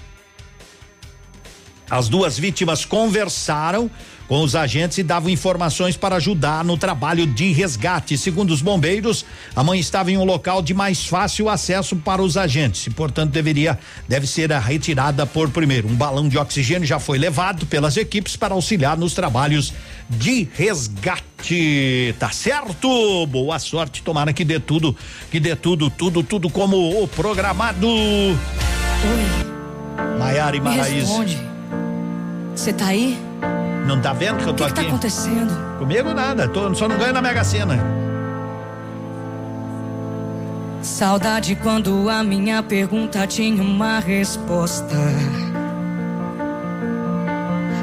[1.91, 3.91] as duas vítimas conversaram
[4.31, 8.17] com os agentes e davam informações para ajudar no trabalho de resgate.
[8.17, 9.27] Segundo os bombeiros,
[9.57, 13.33] a mãe estava em um local de mais fácil acesso para os agentes e, portanto,
[13.33, 13.77] deveria
[14.07, 15.89] deve ser retirada por primeiro.
[15.89, 19.73] Um balão de oxigênio já foi levado pelas equipes para auxiliar nos trabalhos
[20.09, 22.15] de resgate.
[22.17, 23.27] Tá certo?
[23.27, 24.97] Boa sorte, tomara que dê tudo,
[25.29, 27.89] que dê tudo, tudo, tudo como o programado.
[27.89, 28.37] Oi.
[30.21, 31.37] Maiara e responde.
[32.55, 33.30] Você tá aí?
[33.87, 34.89] Não tá vendo que eu tô O que, que aqui?
[34.89, 35.79] tá acontecendo?
[35.79, 37.79] Comigo nada, tô, só não ganho na Mega Sena.
[40.83, 44.97] Saudade quando a minha pergunta tinha uma resposta.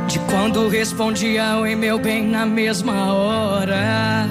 [0.07, 4.25] De quando respondia oi meu bem na mesma hora.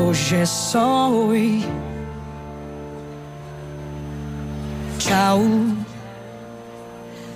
[0.00, 1.64] Hoje é só oi.
[4.98, 5.40] Tchau.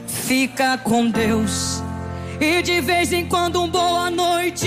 [0.06, 1.82] Fica com Deus.
[2.44, 4.66] E de vez em quando um boa noite.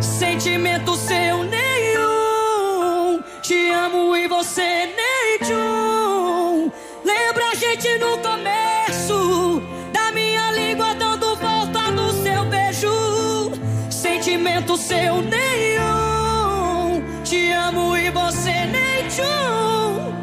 [0.00, 3.22] Sentimento seu nenhum.
[3.42, 6.72] Te amo e você nem tchum.
[7.04, 9.62] Lembra a gente no começo.
[9.92, 13.52] Da minha língua dando volta no seu beijo.
[13.90, 17.02] Sentimento seu nenhum.
[17.24, 20.14] Te amo e você nem tchum.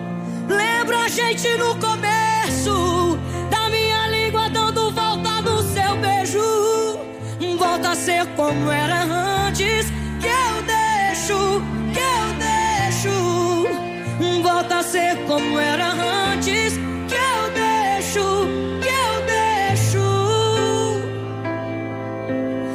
[0.47, 3.08] Lembra a gente no começo.
[7.99, 9.91] Ser como era antes.
[10.21, 11.61] Que eu deixo,
[11.93, 13.17] que eu deixo.
[14.41, 15.91] Volta a ser como era
[16.31, 16.77] antes.
[17.07, 18.47] Que eu deixo,
[18.81, 20.07] que eu deixo.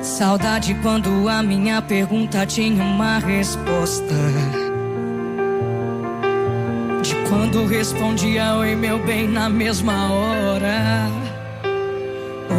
[0.02, 4.14] Saudade quando a minha pergunta tinha uma resposta.
[7.02, 11.08] De quando respondia oi meu bem na mesma hora.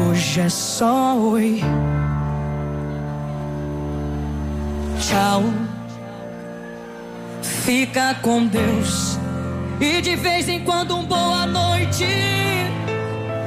[0.09, 1.61] Hoje é só oi.
[5.07, 5.43] Tchau.
[7.43, 9.19] Fica com Deus.
[9.79, 12.07] E de vez em quando um boa noite.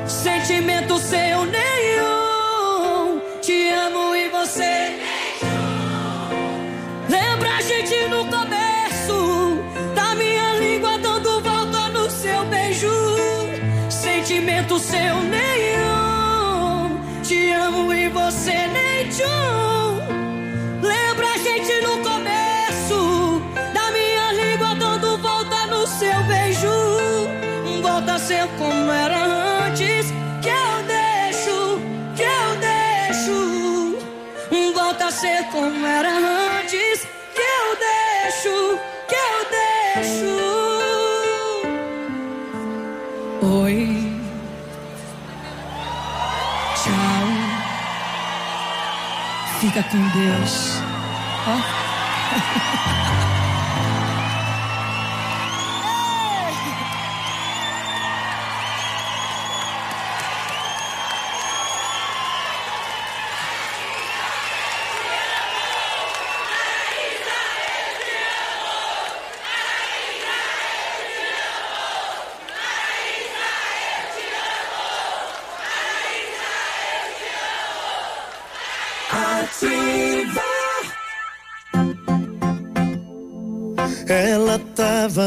[0.06, 3.20] Sentimento seu nenhum.
[3.42, 5.00] Te amo e você.
[7.08, 9.60] Lembra a gente no começo
[9.96, 12.88] da minha língua dando volta no seu beijo.
[13.90, 17.00] Sentimento seu nenhum.
[17.24, 18.87] Te amo e você nem
[35.68, 37.06] como era antes.
[37.34, 39.38] Que eu deixo, que eu
[39.94, 40.32] deixo.
[43.42, 43.76] Oi.
[46.74, 47.26] Tchau.
[49.60, 50.54] Fica com Deus.
[51.46, 51.56] Ó.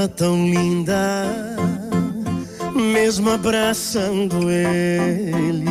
[0.07, 1.25] tão linda,
[2.75, 5.65] mesmo abraçando ele.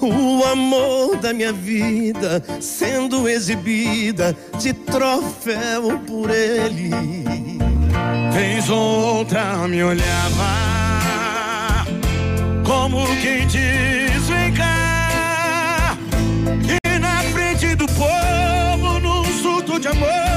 [0.00, 6.90] O amor da minha vida sendo exibida de troféu por ele.
[8.32, 10.68] Vez ou outra me olhava
[12.68, 15.96] como quem diz vem cá
[16.84, 20.27] e na frente do povo num surto de amor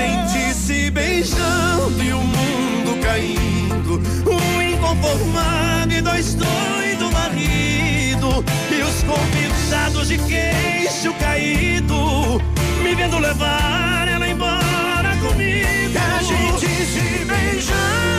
[0.00, 4.00] gente se beijando e o mundo caindo.
[4.26, 8.44] Um inconformado e dois doidos marido.
[8.70, 12.40] E os convidados de queixo caído.
[12.82, 15.98] Me vendo levar ela embora comigo.
[15.98, 18.09] a gente se beijando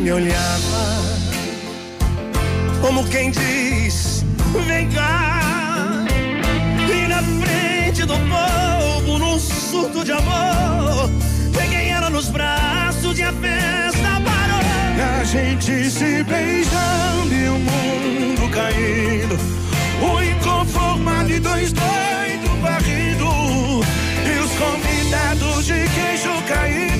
[0.00, 1.00] me olhava
[2.80, 4.24] como quem diz:
[4.66, 6.04] Vem cá.
[6.88, 11.10] E na frente do povo, num surto de amor,
[11.56, 15.20] peguei ela nos braços e a festa parou.
[15.20, 19.38] A gente se beijando e o mundo caindo.
[20.02, 23.84] O inconformado e dois doidos barrido.
[24.26, 26.99] E os convidados de queijo caído.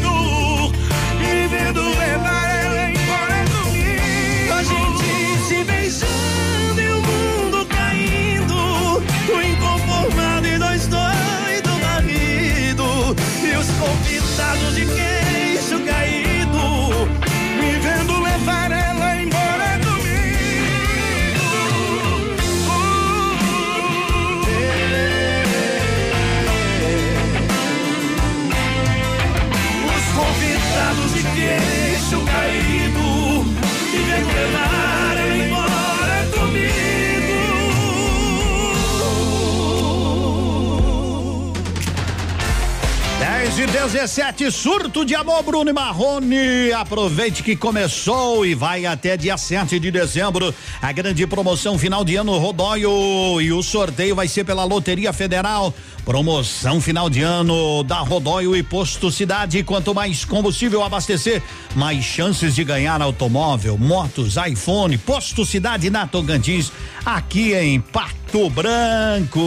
[43.73, 46.73] 17, surto de amor, Bruno e Marrone.
[46.73, 50.53] Aproveite que começou e vai até dia 7 de dezembro.
[50.83, 53.41] A grande promoção final de ano Rodóio.
[53.41, 55.73] E o sorteio vai ser pela Loteria Federal.
[56.05, 59.63] Promoção final de ano da Rodóio e Posto Cidade.
[59.63, 61.41] Quanto mais combustível abastecer,
[61.77, 64.99] mais chances de ganhar automóvel, motos, iPhone.
[64.99, 66.73] Posto Cidade na Tocantins,
[67.07, 69.41] aqui em Pato Branco.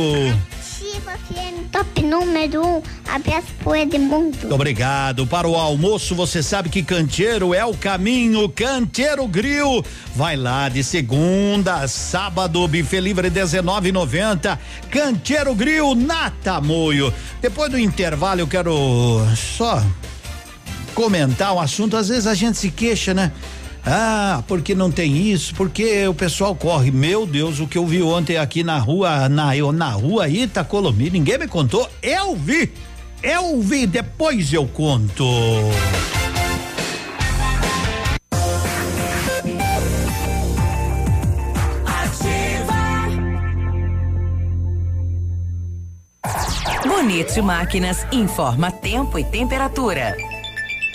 [0.84, 2.68] Ativa FM Top número 1.
[2.68, 2.84] Um.
[3.08, 4.38] Abraço pro Edmundo.
[4.38, 5.26] Muito obrigado.
[5.26, 8.50] Para o almoço, você sabe que Canteiro é o caminho.
[8.50, 9.84] Canteiro Grill.
[10.14, 14.60] Vai lá de segunda a sábado, buffet livre 19,90.
[14.92, 17.14] Canteiro Grill na Tamoio.
[17.42, 18.76] Depois do intervalo, eu quero
[19.38, 19.82] só
[20.94, 21.96] comentar um assunto.
[21.96, 23.32] Às vezes a gente se queixa, né?
[23.86, 26.90] Ah, porque não tem isso, porque o pessoal corre.
[26.90, 31.10] Meu Deus, o que eu vi ontem aqui na rua, na, eu, na rua Itacolomi,
[31.10, 31.90] ninguém me contou.
[32.02, 32.72] Eu vi,
[33.22, 35.26] eu vi, depois eu conto.
[46.86, 50.16] Bonito Máquinas informa tempo e temperatura.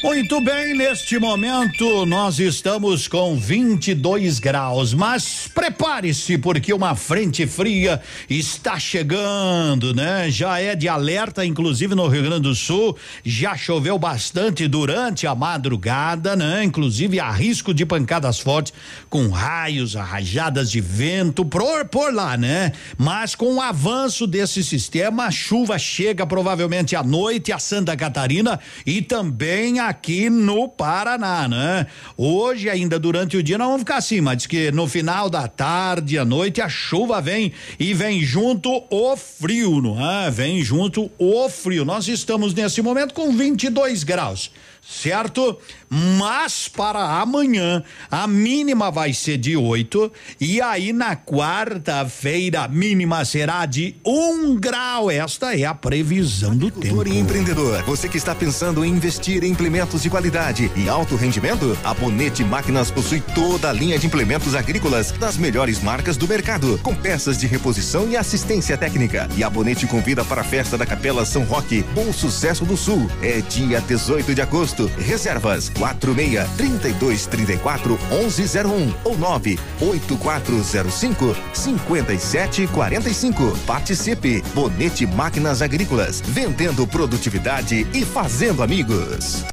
[0.01, 8.01] Muito bem, neste momento nós estamos com 22 graus, mas prepare-se porque uma frente fria
[8.31, 10.31] está chegando, né?
[10.31, 15.35] Já é de alerta, inclusive no Rio Grande do Sul, já choveu bastante durante a
[15.35, 16.63] madrugada, né?
[16.63, 18.73] Inclusive há risco de pancadas fortes
[19.11, 22.71] com raios, rajadas de vento por, por lá, né?
[22.97, 28.61] Mas com o avanço desse sistema, a chuva chega provavelmente à noite a Santa Catarina
[28.87, 31.87] e também a aqui no Paraná, né?
[32.17, 35.49] Hoje, ainda durante o dia, nós vamos ficar assim, mas diz que no final da
[35.49, 40.31] tarde, à noite, a chuva vem e vem junto o frio, não é?
[40.31, 41.85] Vem junto o frio.
[41.85, 44.51] Nós estamos nesse momento com 22 graus
[44.89, 45.59] certo?
[45.91, 50.11] Mas para amanhã a mínima vai ser de 8
[50.41, 55.11] e aí na quarta-feira a mínima será de um grau.
[55.11, 57.07] Esta é a previsão do tempo.
[57.07, 61.77] e empreendedor, você que está pensando em investir em implementos de qualidade e alto rendimento,
[61.83, 66.79] a Bonete Máquinas possui toda a linha de implementos agrícolas das melhores marcas do mercado,
[66.83, 69.29] com peças de reposição e assistência técnica.
[69.37, 73.11] E a Bonete convida para a festa da Capela São Roque, Bom Sucesso do Sul.
[73.23, 83.59] É dia 18 de agosto Reservas 46 32 34 1101 ou 98405 5745.
[83.67, 84.43] Participe.
[84.55, 86.23] Bonete Máquinas Agrícolas.
[86.25, 89.45] Vendendo produtividade e fazendo amigos.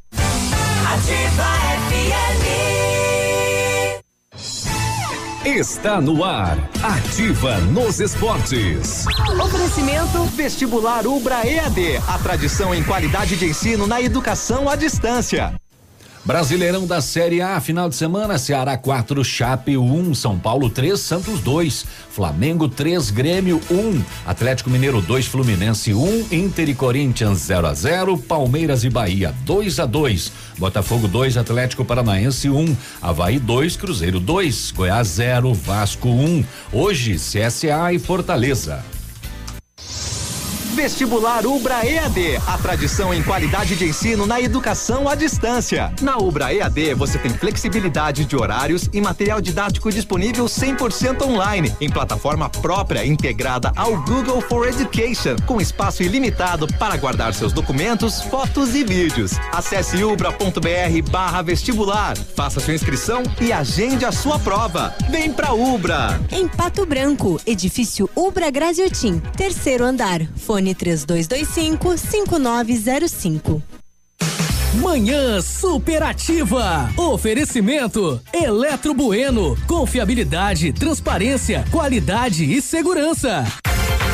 [0.85, 1.49] Ativa
[1.89, 2.44] FM.
[5.45, 6.57] Está no ar.
[6.81, 9.05] Ativa nos esportes.
[9.39, 11.97] Oferecimento Vestibular Ubra EAD.
[12.07, 15.53] A tradição em qualidade de ensino na educação à distância.
[16.25, 20.99] Brasileirão da Série A, final de semana, Ceará 4, Chape 1, um, São Paulo 3,
[20.99, 26.73] Santos 2, Flamengo 3, Grêmio 1, um, Atlético Mineiro 2, Fluminense 1, um, Inter e
[26.73, 32.59] Corinthians 0 a 0, Palmeiras e Bahia 2 a 2, Botafogo 2, Atlético Paranaense 1,
[32.59, 36.25] um, Havaí 2, Cruzeiro 2, Goiás 0, Vasco 1.
[36.25, 36.45] Um.
[36.73, 38.94] Hoje, CSA e Fortaleza.
[40.75, 45.93] Vestibular Ubra EAD, a tradição em qualidade de ensino na educação à distância.
[46.01, 51.89] Na Ubra EAD você tem flexibilidade de horários e material didático disponível 100% online, em
[51.89, 58.75] plataforma própria integrada ao Google for Education, com espaço ilimitado para guardar seus documentos, fotos
[58.75, 59.31] e vídeos.
[59.53, 64.93] Acesse ubra.br/barra vestibular, faça sua inscrição e agende a sua prova.
[65.09, 66.19] Vem pra Ubra.
[66.29, 70.21] Em Pato Branco, edifício Ubra Graziotin, terceiro andar.
[70.35, 73.84] Fone Fone 3225 5905.
[74.81, 76.89] Manhã superativa.
[76.97, 79.57] Oferecimento Eletro Bueno.
[79.65, 83.45] Confiabilidade, transparência, qualidade e segurança.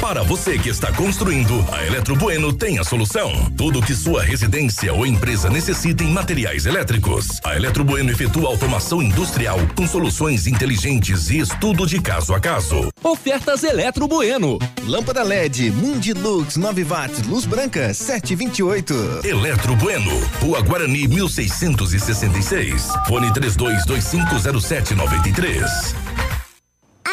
[0.01, 3.31] Para você que está construindo, a Eletro Bueno tem a solução.
[3.55, 7.39] Tudo que sua residência ou empresa necessita em materiais elétricos.
[7.43, 12.89] A Eletro Bueno efetua automação industrial com soluções inteligentes e estudo de caso a caso.
[13.03, 14.57] Ofertas Eletro Bueno.
[14.87, 19.21] Lâmpada LED Mundilux 9 watts, luz branca 728.
[19.23, 20.11] Eletro Bueno,
[20.51, 22.89] Rua Guarani 1666.
[23.07, 25.95] Fone 32250793.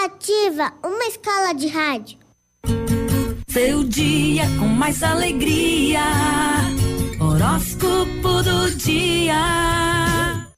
[0.04, 2.18] Ativa uma escala de rádio.
[3.46, 6.02] Seu dia com mais alegria.
[7.20, 10.48] Horóscopo do dia.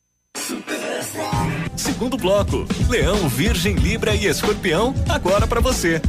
[1.76, 6.00] Segundo bloco: Leão, Virgem, Libra e Escorpião, agora para você.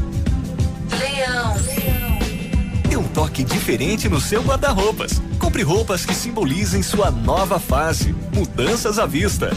[3.14, 5.22] Toque diferente no seu guarda-roupas.
[5.38, 8.16] Compre roupas que simbolizem sua nova fase.
[8.34, 9.52] Mudanças à vista.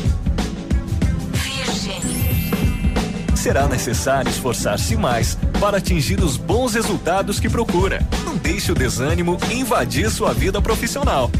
[3.36, 8.04] Será necessário esforçar-se mais para atingir os bons resultados que procura.
[8.24, 11.30] Não deixe o desânimo invadir sua vida profissional.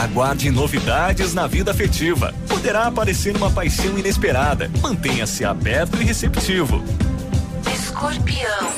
[0.00, 2.32] Aguarde novidades na vida afetiva.
[2.48, 4.70] Poderá aparecer uma paixão inesperada.
[4.80, 6.82] Mantenha-se aberto e receptivo.
[7.98, 8.70] Escorpião.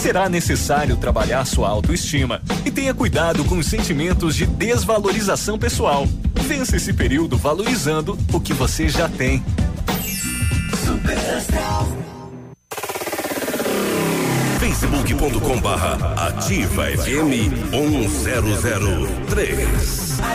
[0.00, 6.06] Será necessário trabalhar sua autoestima e tenha cuidado com os sentimentos de desvalorização pessoal.
[6.42, 9.42] Vença esse período valorizando o que você já tem.
[14.60, 20.16] facebook.com barra ativa FM 1003.
[20.16, 20.34] Pra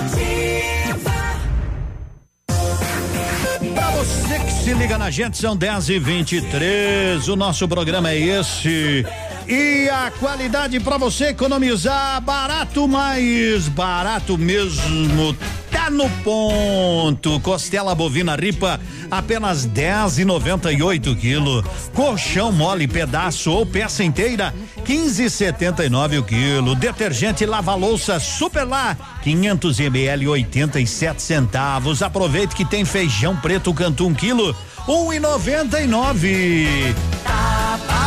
[4.03, 9.05] você que se liga na gente, são 10 e 23 O nosso programa é esse.
[9.47, 15.35] E a qualidade para você economizar barato, mais barato mesmo.
[15.71, 17.39] Tá no ponto.
[17.39, 18.79] Costela bovina ripa
[19.09, 21.63] apenas 10,98 quilo.
[21.93, 24.53] Colchão mole pedaço ou peça inteira
[24.85, 26.75] 15,79 o quilo.
[26.75, 32.03] Detergente lava louça Super lá 500 ml 87 centavos.
[32.03, 34.55] Aproveite que tem feijão preto canto um quilo
[34.87, 36.95] 1,99.
[37.23, 38.00] Tá barato,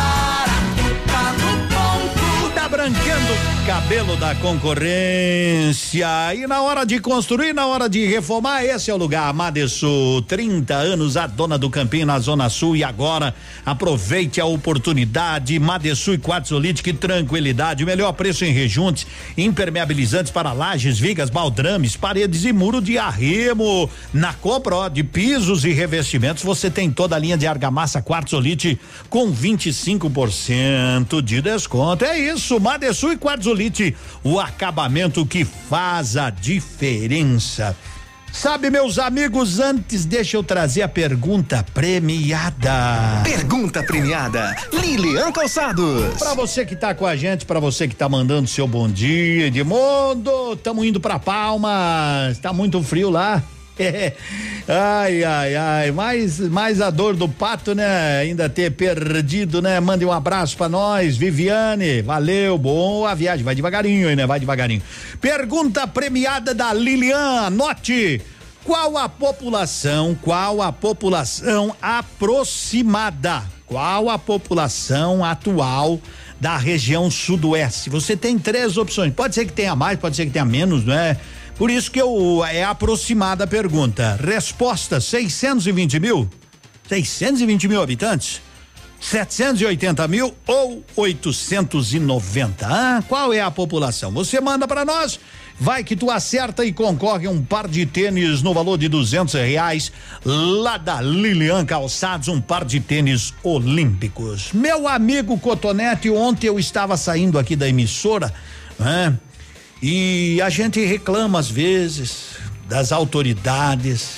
[3.65, 6.07] cabelo da concorrência.
[6.35, 9.33] E na hora de construir, na hora de reformar, esse é o lugar.
[9.33, 12.75] Madesul, 30 anos, a dona do Campinho na Zona Sul.
[12.75, 13.33] E agora,
[13.65, 15.57] aproveite a oportunidade.
[15.57, 17.83] Madesul e Quartzolite, que tranquilidade.
[17.83, 23.89] Melhor preço em rejuntes, impermeabilizantes para lajes, vigas, baldrames, paredes e muro de arremo.
[24.13, 28.79] Na compra ó, de pisos e revestimentos, você tem toda a linha de argamassa Quartzolite
[29.09, 32.05] com 25% de desconto.
[32.05, 33.54] É isso, Madesul e Quartzolite
[34.23, 37.75] o acabamento que faz a diferença.
[38.35, 43.21] Sabe, meus amigos, antes deixa eu trazer a pergunta premiada.
[43.23, 46.17] Pergunta premiada, Lilian Calçados.
[46.19, 49.49] Pra você que tá com a gente, pra você que tá mandando seu bom dia,
[49.49, 53.41] de mundo, tamo indo pra Palmas, tá muito frio lá.
[54.67, 58.19] Ai, ai, ai, mais, mais a dor do pato, né?
[58.19, 59.79] Ainda ter perdido, né?
[59.79, 64.25] Mande um abraço pra nós, Viviane, valeu, boa viagem, vai devagarinho aí, né?
[64.25, 64.81] Vai devagarinho.
[65.19, 68.21] Pergunta premiada da Lilian, anote.
[68.63, 73.43] Qual a população, qual a população aproximada?
[73.67, 75.99] Qual a população atual
[76.39, 77.89] da região sudoeste?
[77.89, 79.13] Você tem três opções.
[79.13, 81.17] Pode ser que tenha mais, pode ser que tenha menos, não é?
[81.57, 84.19] Por isso que eu é aproximada a pergunta.
[84.21, 86.29] Resposta: 620 mil?
[86.89, 88.41] 620 mil habitantes?
[88.99, 92.67] 780 mil ou 890?
[92.67, 94.11] Ah, qual é a população?
[94.11, 95.19] Você manda para nós.
[95.57, 99.91] Vai que tu acerta e concorre um par de tênis no valor de duzentos reais
[100.25, 104.51] lá da Lilian Calçados, um par de tênis olímpicos.
[104.51, 108.33] Meu amigo Cotonete, ontem eu estava saindo aqui da emissora,
[108.77, 109.17] né?
[109.81, 112.35] E a gente reclama às vezes
[112.67, 114.17] das autoridades,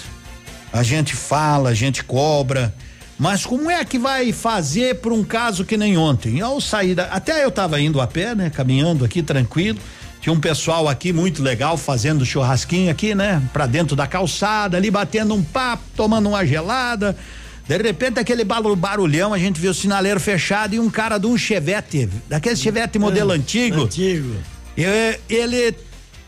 [0.71, 2.73] a gente fala, a gente cobra,
[3.17, 6.39] mas como é que vai fazer para um caso que nem ontem?
[6.39, 9.79] Ao sair da, até eu estava indo a pé, né, caminhando aqui tranquilo.
[10.21, 14.91] Tinha um pessoal aqui muito legal fazendo churrasquinho aqui, né, para dentro da calçada, ali
[14.91, 17.15] batendo um papo, tomando uma gelada.
[17.67, 21.37] De repente, aquele barulhão, a gente viu o sinaleiro fechado e um cara de um
[21.37, 23.83] chevette, daquele chevette modelo Ah, antigo.
[23.83, 24.35] Antigo.
[24.77, 24.83] E,
[25.27, 25.75] ele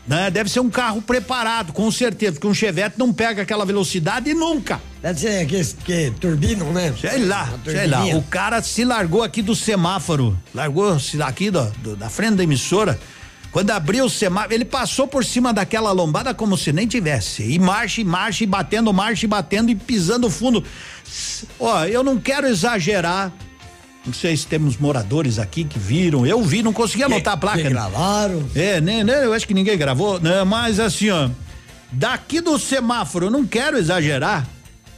[0.06, 4.34] né, deve ser um carro preparado, com certeza, porque um Chevette não pega aquela velocidade
[4.34, 4.80] nunca.
[5.00, 6.92] Deve ser aqueles que turbinam, né?
[7.00, 8.04] Sei lá, sei lá.
[8.16, 12.98] O cara se largou aqui do semáforo, largou-se aqui do, do- da frente da emissora.
[13.52, 17.42] Quando abriu o semáforo, ele passou por cima daquela lombada como se nem tivesse.
[17.42, 20.62] E marcha, e marcha, e batendo, marcha, e batendo, e pisando fundo.
[21.58, 23.32] Ó, eu não quero exagerar.
[24.04, 26.24] Não sei se temos moradores aqui que viram.
[26.26, 27.62] Eu vi, não consegui anotar a placa.
[27.62, 28.48] gravaram.
[28.54, 29.24] É, né, né?
[29.24, 30.42] Eu acho que ninguém gravou, né?
[30.44, 31.28] Mas assim, ó.
[31.92, 34.46] Daqui do semáforo, eu não quero exagerar,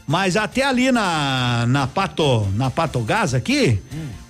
[0.06, 3.80] mas até ali na na Pato, na Pato Gás aqui,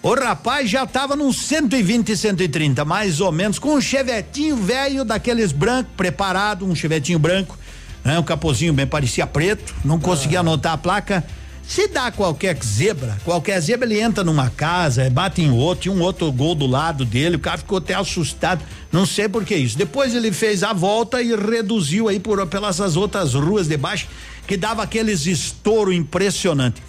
[0.00, 5.50] o rapaz já tava num 120 130, mais ou menos, com um chevetinho velho daqueles
[5.50, 7.58] branco preparado, um chevetinho branco,
[8.04, 8.16] né?
[8.18, 11.24] Um capozinho bem parecia preto, não conseguia anotar a placa.
[11.66, 16.02] Se dá qualquer zebra, qualquer zebra, ele entra numa casa, bate em outro, tinha um
[16.02, 18.62] outro gol do lado dele, o cara ficou até assustado.
[18.90, 19.78] Não sei por que isso.
[19.78, 24.08] Depois ele fez a volta e reduziu aí por pelas essas outras ruas de baixo,
[24.46, 26.82] que dava aqueles estouro impressionante.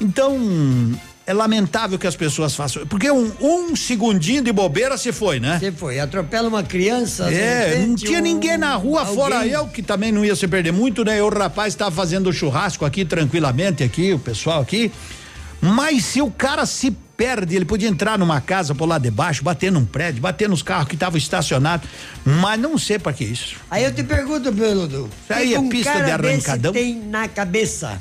[0.00, 0.38] Então,
[1.30, 2.86] é lamentável que as pessoas façam.
[2.86, 5.58] Porque um, um segundinho de bobeira se foi, né?
[5.60, 7.32] Você foi, atropela uma criança.
[7.32, 10.48] É, não tinha um- ninguém na rua, alguém- fora eu, que também não ia se
[10.48, 11.22] perder muito, né?
[11.22, 14.90] O rapaz estava fazendo churrasco aqui tranquilamente, aqui, o pessoal aqui.
[15.60, 19.44] Mas se o cara se perde, ele podia entrar numa casa por lá de baixo,
[19.44, 21.86] bater num prédio, bater nos carros que estavam estacionados,
[22.24, 23.56] mas não sei pra que isso.
[23.70, 24.48] Aí eu te pergunto.
[24.48, 26.72] Isso aí é um pista de arrancadão?
[26.72, 28.00] tem na cabeça.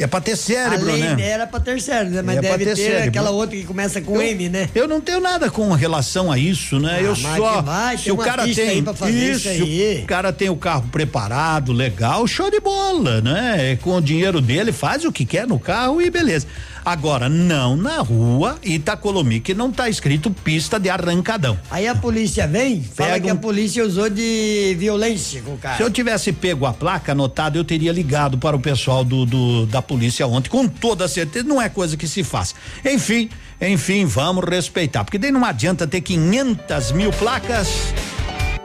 [0.00, 1.28] É pra ter cérebro, Além né?
[1.28, 2.22] era pra ter cérebro, né?
[2.22, 4.68] Mas É deve ter ter, aquela outra que começa com Eu- M, né?
[4.74, 6.96] Eu não tenho nada com relação a isso, né?
[6.96, 7.62] Ah, eu só.
[7.62, 8.82] vai, se o cara tem
[9.32, 10.00] isso aí.
[10.02, 13.72] o cara tem o carro preparado, legal, show de bola, né?
[13.72, 16.46] É Com o dinheiro dele, faz o que quer no carro e beleza.
[16.84, 21.58] Agora, não na rua Itacolomi, que não tá escrito pista de arrancadão.
[21.70, 25.76] Aí a polícia vem, fala Pega que a polícia usou de violência com o cara.
[25.76, 29.66] Se eu tivesse pego a placa anotada, eu teria ligado para o pessoal do, do-
[29.66, 32.54] da polícia ontem, com toda certeza, não é coisa que se faz.
[32.84, 33.28] Enfim,
[33.60, 37.68] enfim, vamos respeitar, porque daí não adianta ter 500 mil placas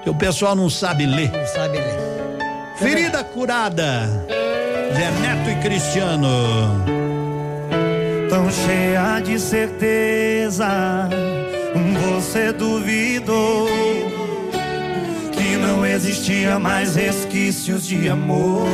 [0.04, 1.32] se o pessoal não sabe ler.
[1.32, 1.98] Não sabe ler.
[2.78, 4.26] Ferida curada.
[4.94, 6.28] Zé Neto e Cristiano.
[8.36, 10.68] Tão cheia de certeza,
[12.02, 13.66] você duvidou
[15.32, 18.68] que não existia mais resquícios de amor.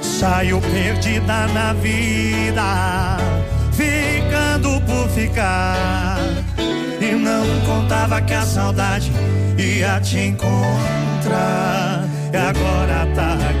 [0.00, 3.18] Saiu perdida na vida,
[3.72, 6.16] ficando por ficar.
[6.98, 9.12] E não contava que a saudade
[9.58, 12.08] ia te encontrar.
[12.32, 13.59] E agora tá aqui.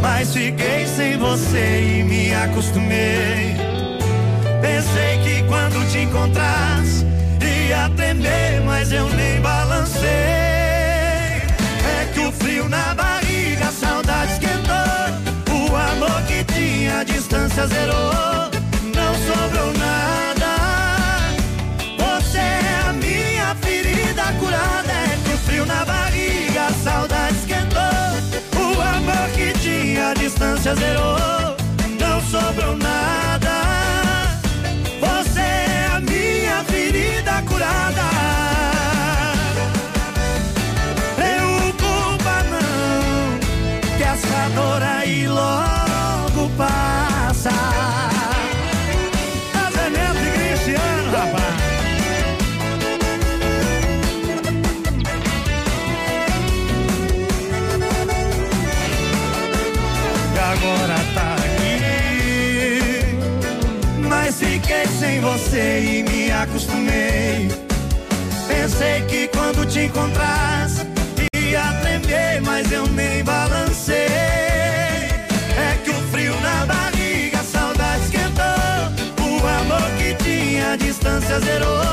[0.00, 3.56] Mas fiquei sem você e me acostumei.
[4.60, 7.10] Pensei que quando te encontrasse
[7.70, 10.08] ia tremer, mas eu nem balancei.
[10.08, 15.54] É que o frio na barriga, a saudade esquentou.
[15.54, 18.49] O amor que tinha, a distância zerou.
[30.62, 31.09] Tinha, a
[69.08, 70.86] Que quando te encontrasse
[71.50, 74.06] ia tremer, mas eu nem balancei.
[74.06, 79.26] É que o frio na barriga, a saudade esquentou.
[79.26, 81.89] O amor que tinha, a distância zerou.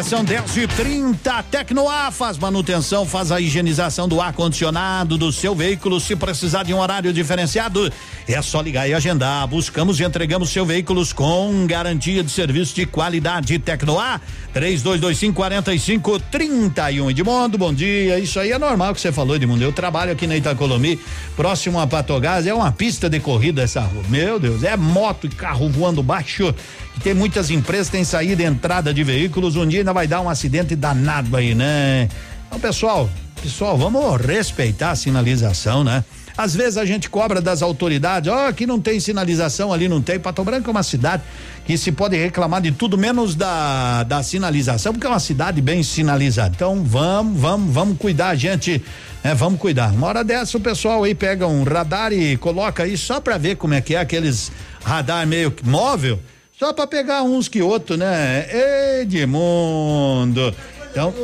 [0.00, 5.54] Agora são 10 e 30 Tecnoar faz manutenção, faz a higienização do ar-condicionado do seu
[5.54, 6.00] veículo.
[6.00, 7.92] Se precisar de um horário diferenciado,
[8.26, 9.46] é só ligar e agendar.
[9.46, 13.58] Buscamos e entregamos seu veículos com garantia de serviço de qualidade.
[13.58, 14.22] Tecnoar
[14.54, 17.10] 3225 4531.
[17.10, 18.18] Edmundo, bom dia.
[18.18, 19.62] Isso aí é normal que você falou, Edmundo.
[19.62, 20.98] Eu trabalho aqui na Itacolomi,
[21.36, 22.46] próximo a Patogás.
[22.46, 24.02] É uma pista de corrida essa rua.
[24.08, 26.54] Meu Deus, é moto e carro voando baixo.
[27.02, 29.56] Tem muitas empresas, tem saída e entrada de veículos.
[29.56, 32.08] Um dia ainda vai dar um acidente danado aí, né?
[32.46, 33.08] Então, pessoal,
[33.42, 36.04] pessoal, vamos respeitar a sinalização, né?
[36.36, 40.18] Às vezes a gente cobra das autoridades, ó, aqui não tem sinalização, ali não tem.
[40.18, 41.22] Pato Branco é uma cidade
[41.66, 45.82] que se pode reclamar de tudo menos da, da sinalização, porque é uma cidade bem
[45.82, 46.52] sinalizada.
[46.54, 48.82] Então vamos, vamos, vamos cuidar, gente.
[49.22, 49.34] né?
[49.34, 49.92] vamos cuidar.
[49.92, 53.56] Uma hora dessa o pessoal aí pega um radar e coloca aí só pra ver
[53.56, 54.50] como é que é aqueles
[54.82, 56.18] radar meio móvel,
[56.60, 59.00] só pra pegar uns que outros, né?
[59.00, 60.54] Edmundo.
[60.90, 61.14] Então,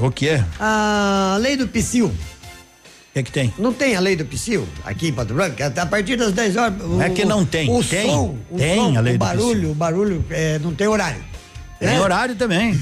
[0.00, 0.44] o que é?
[0.58, 2.08] A lei do psil.
[2.08, 2.12] O
[3.14, 3.54] que, que tem?
[3.56, 5.56] Não tem a lei do psil aqui em Pato Branco?
[5.62, 6.78] A partir das 10 horas.
[6.78, 9.20] Não é que não tem, O tem, som, o tem som, a lei o do
[9.20, 11.24] barulho, o barulho é, não tem horário.
[11.78, 12.00] Tem né?
[12.00, 12.80] horário também.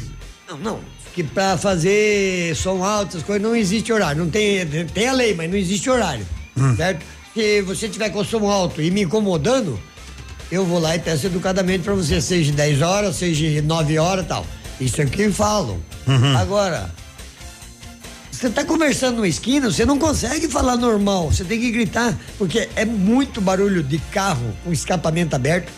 [0.49, 0.81] Não, não.
[1.15, 4.25] Que pra fazer som alto, essas coisas, não existe horário.
[4.25, 6.27] Não tem, tem a lei, mas não existe horário.
[6.57, 6.75] Hum.
[6.75, 7.05] Certo?
[7.35, 9.79] Se você tiver com som alto e me incomodando,
[10.51, 14.29] eu vou lá e peço educadamente pra você, seja 10 horas, seja 9 horas e
[14.29, 14.47] tal.
[14.81, 15.79] Isso é o que falam.
[16.07, 16.37] Uhum.
[16.37, 16.91] Agora,
[18.31, 22.69] você tá conversando numa esquina, você não consegue falar normal, você tem que gritar, porque
[22.77, 25.73] é muito barulho de carro com escapamento aberto.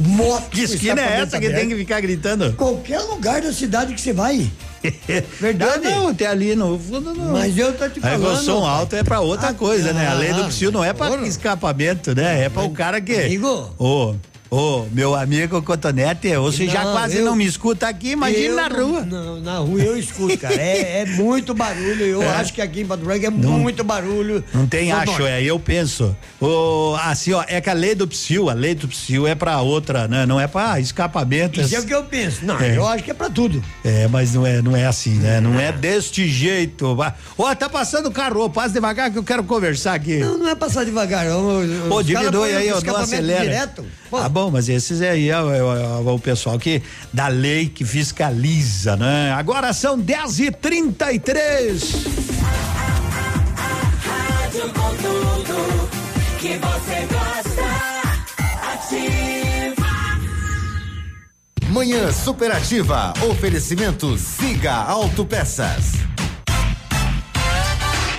[0.00, 0.50] Moto.
[0.50, 2.52] Que esquina é essa que tem que ficar gritando?
[2.54, 4.50] Qualquer lugar da cidade que você vai.
[5.38, 5.84] Verdade?
[5.84, 7.32] Não, até ali no fundo não.
[7.32, 8.32] Mas eu tô te Aí falando.
[8.32, 10.08] o som alto é pra outra Ah, coisa, né?
[10.08, 12.44] A lei do ah, psil não é pra escapamento, né?
[12.44, 13.14] É pra o cara que.
[13.14, 13.74] Amigo.
[13.78, 14.14] Ô,
[14.50, 18.68] ô, meu amigo Cotonete, você já Não, quase eu- não me escuta aqui, imagina na
[18.68, 19.00] não- rua.
[19.02, 20.54] Não, na rua eu escuto, cara.
[20.54, 22.04] É, é muito barulho.
[22.04, 22.28] Eu É.
[22.36, 24.42] acho que aqui em Pato Branco é muito barulho.
[24.52, 26.16] Não tem acho, é, eu penso.
[26.40, 29.60] O, assim, ó, é que a lei do psil, a lei do psil é pra
[29.60, 30.26] outra, né?
[30.26, 31.60] Não é pra escapamento.
[31.60, 32.44] Isso é o que eu penso.
[32.44, 32.76] Não, É.
[32.76, 33.62] eu acho que é pra tudo.
[33.84, 35.40] É, mas não é, não é assim, né?
[35.40, 36.96] Não é deste jeito.
[37.38, 40.18] Ó, tá passando o carro, ô, passa devagar que eu quero conversar aqui.
[40.18, 41.24] Não, não é passar devagar.
[41.26, 41.60] Não.
[41.88, 43.40] Pô, Os caras diminui aí, ó, não acelera.
[43.44, 43.84] Direto.
[44.12, 46.80] Ah, bom, mas esses aí é, é o- é o pessoal que
[47.12, 49.32] da lei que fiscaliza, né?
[49.32, 51.82] Agora são 10 e 33
[54.04, 55.88] Rádio com tudo
[56.38, 57.70] que você gosta.
[58.72, 59.90] Ativa.
[61.70, 63.12] Manhã superativa.
[63.30, 65.92] Oferecimento Siga Autopeças.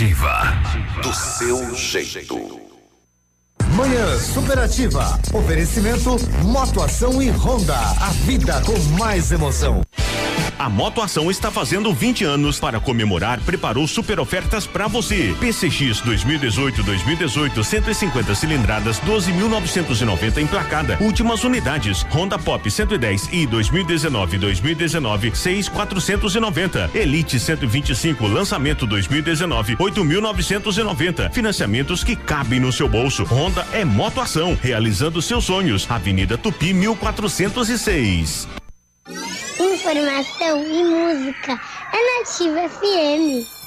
[0.00, 0.40] Ativa.
[1.02, 2.58] Do seu jeito.
[3.76, 5.20] Manhã superativa.
[5.30, 7.76] Oferecimento Motoação e Honda.
[7.76, 9.82] A vida com mais emoção.
[10.60, 15.34] A Motoação está fazendo 20 anos para comemorar, preparou super ofertas para você.
[15.40, 20.98] PCX 2018-2018, 150 cilindradas, 12.990 emplacada.
[21.00, 22.02] Últimas unidades.
[22.12, 26.94] Honda Pop 110 e 2019-2019, 6.490.
[26.94, 31.32] Elite 125, lançamento 2019, 8.990.
[31.32, 33.24] Financiamentos que cabem no seu bolso.
[33.24, 35.90] Honda é Motoação, realizando seus sonhos.
[35.90, 38.59] Avenida Tupi 1406.
[39.80, 41.58] Informação e música
[41.90, 43.59] é Nativa FM.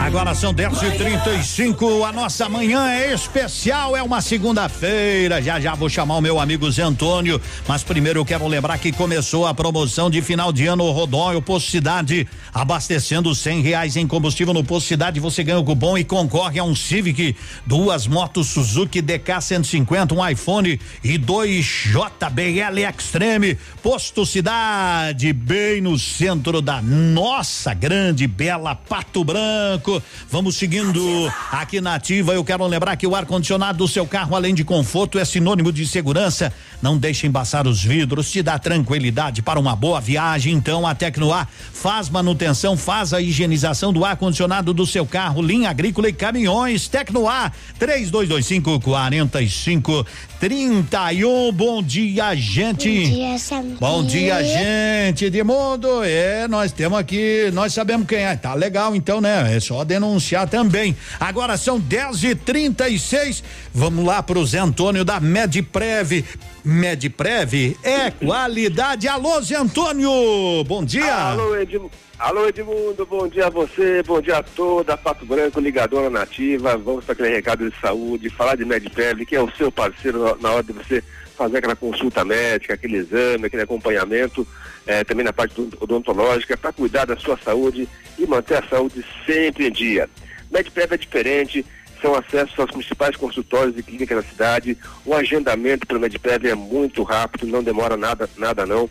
[0.00, 5.42] Agora são 10 e 35 A nossa manhã é especial, é uma segunda-feira.
[5.42, 7.40] Já já vou chamar o meu amigo Zé Antônio.
[7.68, 11.70] Mas primeiro eu quero lembrar que começou a promoção de final de ano Rodóio Posto
[11.70, 12.26] Cidade.
[12.52, 16.64] Abastecendo cem reais em combustível no Posto Cidade, você ganha o cupom e concorre a
[16.64, 17.36] um Civic,
[17.66, 23.58] duas motos Suzuki DK 150, um iPhone e dois JBL Extreme.
[23.82, 29.89] Posto Cidade, bem no centro da nossa grande bela Pato Branco.
[30.28, 31.00] Vamos seguindo
[31.50, 32.34] aqui na ativa.
[32.34, 35.86] Eu quero lembrar que o ar-condicionado do seu carro, além de conforto, é sinônimo de
[35.86, 36.52] segurança.
[36.82, 40.52] Não deixe embaçar os vidros, te dá tranquilidade para uma boa viagem.
[40.54, 46.08] Então, a Tecnoar faz manutenção, faz a higienização do ar-condicionado do seu carro, linha agrícola
[46.08, 46.88] e caminhões.
[46.88, 50.06] Tecnoar 3225 45
[50.38, 51.52] 31.
[51.52, 52.88] Bom dia, gente.
[52.88, 53.76] Bom dia, Samir.
[53.78, 56.02] Bom dia, gente de mundo.
[56.04, 58.36] É, nós temos aqui, nós sabemos quem é.
[58.36, 59.54] Tá legal, então, né?
[59.56, 60.96] É só denunciar também.
[61.18, 66.24] Agora são 10 e 36 Vamos lá pro Zé Antônio da Medprev.
[66.64, 69.06] Medprev é qualidade.
[69.06, 70.10] Alô, Zé Antônio.
[70.64, 71.14] Bom dia.
[71.14, 71.90] Alô, Edmundo.
[72.18, 77.02] Alô, Edmundo, bom dia a você, bom dia a toda, Pato Branco, ligadora nativa, vamos
[77.02, 80.62] para aquele recado de saúde, falar de Medprev, que é o seu parceiro na hora
[80.62, 81.02] de você
[81.40, 84.46] fazer aquela consulta médica, aquele exame, aquele acompanhamento,
[84.86, 87.88] eh, também na parte do- odontológica, para cuidar da sua saúde
[88.18, 90.06] e manter a saúde sempre em dia.
[90.50, 91.64] Medprev é diferente,
[92.02, 97.02] são acessos aos principais consultórios e clínicas da cidade, o agendamento pelo Medprev é muito
[97.02, 98.90] rápido, não demora nada, nada não.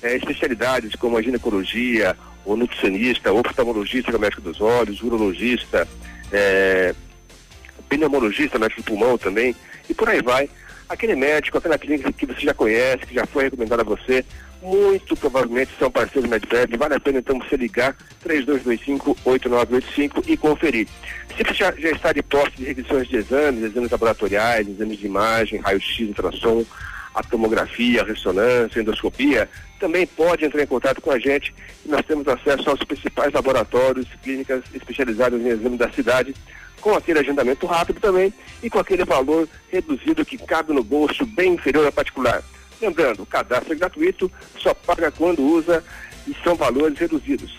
[0.00, 5.88] É, especialidades como a ginecologia, o nutricionista, o oftalmologista, é o médico dos olhos, urologista,
[6.30, 6.94] é,
[7.88, 9.56] pneumologista, médico do pulmão também,
[9.90, 10.48] e por aí vai.
[10.88, 14.24] Aquele médico, aquela clínica que você já conhece, que já foi recomendada a você,
[14.62, 16.76] muito provavelmente são parceiros Medprev.
[16.76, 20.88] Vale a pena então você ligar 3225-8985 e conferir.
[21.36, 25.06] Se você já, já está de posse de requisições de exames, exames laboratoriais, exames de
[25.06, 26.64] imagem, raio-x, ultrassom,
[27.14, 31.54] a tomografia, a ressonância, a endoscopia, também pode entrar em contato com a gente.
[31.84, 36.34] Nós temos acesso aos principais laboratórios, clínicas especializadas em exame da cidade,
[36.80, 41.54] com aquele agendamento rápido também e com aquele valor reduzido que cabe no bolso, bem
[41.54, 42.42] inferior ao particular.
[42.80, 45.84] Lembrando, o cadastro é gratuito, só paga quando usa
[46.26, 47.56] e são valores reduzidos.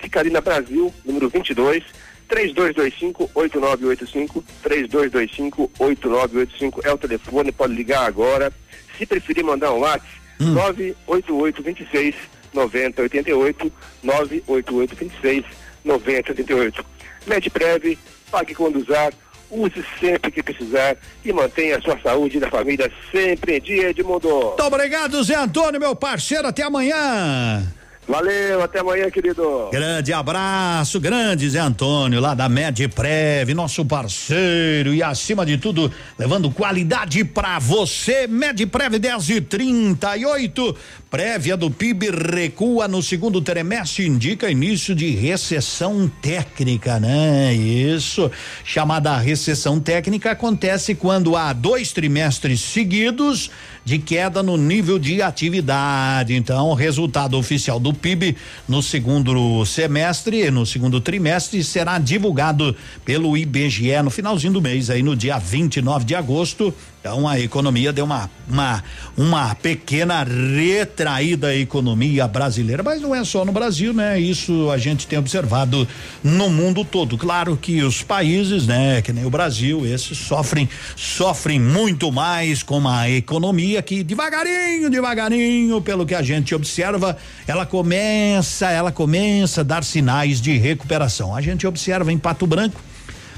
[0.00, 1.84] Fica na Brasil, número 22,
[2.28, 8.52] 3225-8985, 3225-8985 é o telefone, pode ligar agora.
[8.98, 10.52] Se preferir mandar um WhatsApp, hum.
[10.52, 12.16] 98826
[12.52, 13.72] 9088,
[14.02, 15.44] 98826
[15.84, 16.84] 9088.
[17.26, 17.96] Medprev,
[18.36, 19.14] pague quando usar,
[19.50, 23.88] use sempre que precisar e mantenha a sua saúde e da família sempre em dia,
[23.88, 24.28] Edmundo.
[24.28, 27.62] Muito obrigado, Zé Antônio, meu parceiro, até amanhã.
[28.08, 29.68] Valeu, até amanhã, querido.
[29.72, 36.48] Grande abraço, grande Zé Antônio, lá da Medprev, nosso parceiro e acima de tudo, levando
[36.48, 38.28] qualidade para você.
[38.28, 40.76] Medprev 10 e 38.
[41.10, 47.54] Prévia do PIB recua no segundo trimestre, indica início de recessão técnica, né?
[47.54, 48.30] Isso.
[48.64, 53.50] Chamada recessão técnica acontece quando há dois trimestres seguidos
[53.84, 56.34] de queda no nível de atividade.
[56.34, 58.36] Então, o resultado oficial do PIB
[58.68, 65.02] no segundo semestre, no segundo trimestre, será divulgado pelo IBGE no finalzinho do mês, aí
[65.02, 66.74] no dia 29 de agosto.
[67.06, 68.82] Então a economia deu uma uma
[69.16, 74.18] uma pequena retraída a economia brasileira, mas não é só no Brasil, né?
[74.18, 75.86] Isso a gente tem observado
[76.22, 77.16] no mundo todo.
[77.16, 82.88] Claro que os países, né, que nem o Brasil, esses sofrem sofrem muito mais com
[82.88, 89.64] a economia que devagarinho, devagarinho, pelo que a gente observa, ela começa, ela começa a
[89.64, 91.36] dar sinais de recuperação.
[91.36, 92.80] A gente observa em Pato Branco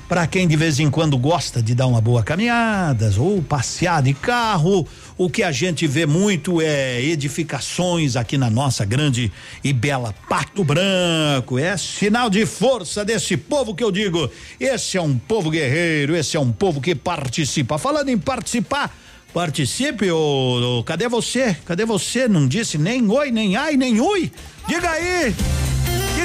[0.09, 4.15] para quem de vez em quando gosta de dar uma boa caminhada ou passear de
[4.15, 4.89] carro,
[5.19, 9.31] o que a gente vê muito é edificações aqui na nossa grande
[9.63, 11.59] e bela Pato Branco.
[11.59, 14.31] É sinal de força desse povo que eu digo.
[14.59, 17.77] Esse é um povo guerreiro, esse é um povo que participa.
[17.77, 18.97] Falando em participar,
[19.35, 21.55] participe, ô, ô, cadê você?
[21.67, 22.27] Cadê você?
[22.27, 24.33] Não disse nem oi, nem ai, nem ui.
[24.67, 25.35] Diga aí.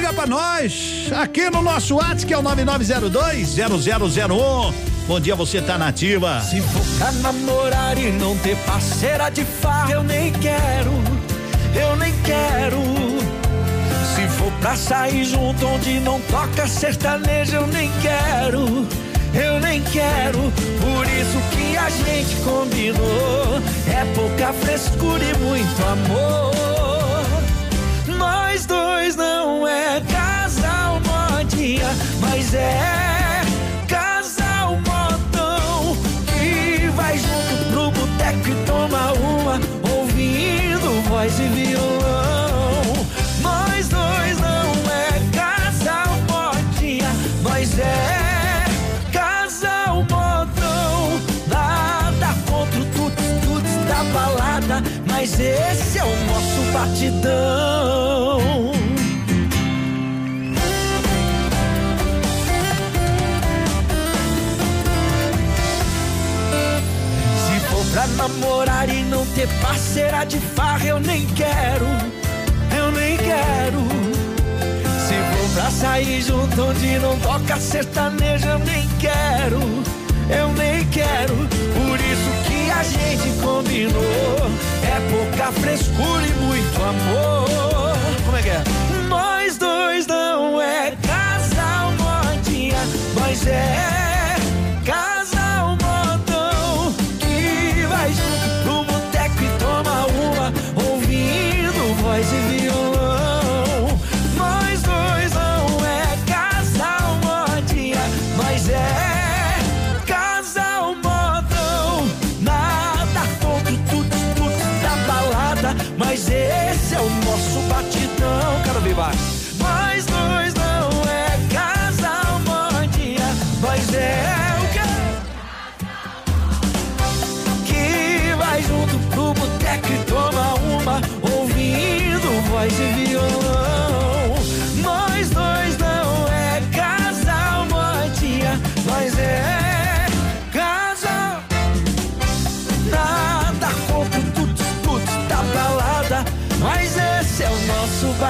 [0.04, 4.74] Liga pra nós, aqui no nosso WhatsApp, que é o 9902-0001.
[5.08, 6.42] Bom dia, você tá nativa.
[6.42, 10.92] Se for pra namorar e não ter parceira de farra, eu nem quero,
[11.74, 12.82] eu nem quero.
[14.14, 18.86] Se for pra sair junto onde não toca sertanejo, eu nem quero,
[19.32, 20.52] eu nem quero.
[20.82, 26.93] Por isso que a gente combinou, é pouca frescura e muito amor.
[28.54, 31.88] Nós dois não é casal modinha,
[32.20, 33.40] mas é
[33.88, 39.60] casal modão que vai junto pro boteco e toma uma,
[39.92, 42.92] ouvindo voz e violão.
[43.42, 47.10] Nós dois não é casal modinha,
[47.42, 48.66] mas é
[49.12, 51.20] casal modão.
[51.48, 54.80] Nada contra o tudo, tudo da balada,
[55.10, 57.93] mas esse é o nosso batidão.
[68.64, 71.86] Namorar e não ter parceira de farra, eu nem quero,
[72.76, 73.80] eu nem quero.
[75.06, 79.60] Se for pra sair junto onde não toca sertanejo, eu nem quero,
[80.30, 81.34] eu nem quero.
[81.36, 84.36] Por isso que a gente combinou,
[84.82, 87.96] é pouca frescura e muito amor.
[88.24, 88.62] Como é que é?
[89.08, 92.78] Nós dois não é casal modinha,
[93.20, 93.93] mas é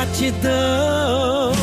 [0.04, 1.54] nosso batidão.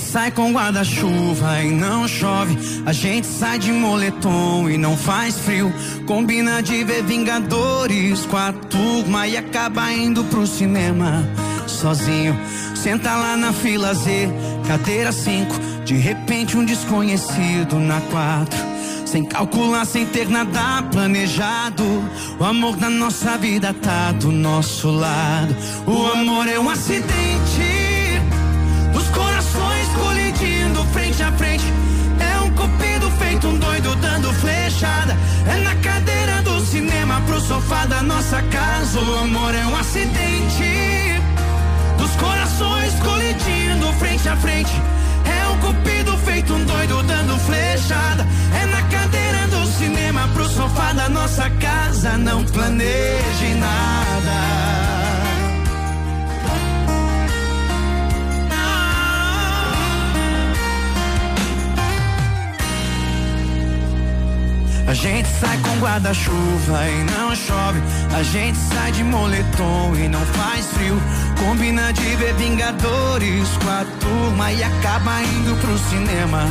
[0.00, 2.56] Sai com guarda-chuva e não chove.
[2.86, 5.72] A gente sai de moletom e não faz frio.
[6.06, 11.26] Combina de ver Vingadores com a turma e acaba indo pro cinema
[11.68, 12.38] sozinho.
[12.74, 14.28] Senta lá na fila Z,
[14.66, 15.84] cadeira 5.
[15.84, 18.58] De repente, um desconhecido na 4.
[19.06, 21.84] Sem calcular, sem ter nada planejado.
[22.38, 25.56] O amor da nossa vida tá do nosso lado.
[25.86, 27.77] O amor é um acidente.
[31.22, 31.64] A frente.
[32.20, 35.16] É um cupido feito um doido dando flechada.
[35.46, 39.00] É na cadeira do cinema pro sofá da nossa casa.
[39.00, 41.20] O amor é um acidente.
[41.96, 44.72] Dos corações colidindo frente a frente.
[45.24, 48.26] É um cupido feito um doido dando flechada.
[48.60, 52.16] É na cadeira do cinema pro sofá da nossa casa.
[52.16, 54.07] Não planeje nada.
[64.98, 67.80] Gente sai com guarda-chuva e não chove.
[68.16, 71.00] A gente sai de moletom e não faz frio.
[71.38, 76.42] Combina de ver Vingadores com a turma e acaba indo pro cinema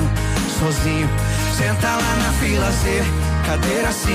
[0.59, 1.09] sozinho.
[1.57, 3.03] Senta lá na fila C,
[3.45, 4.13] cadeira 5.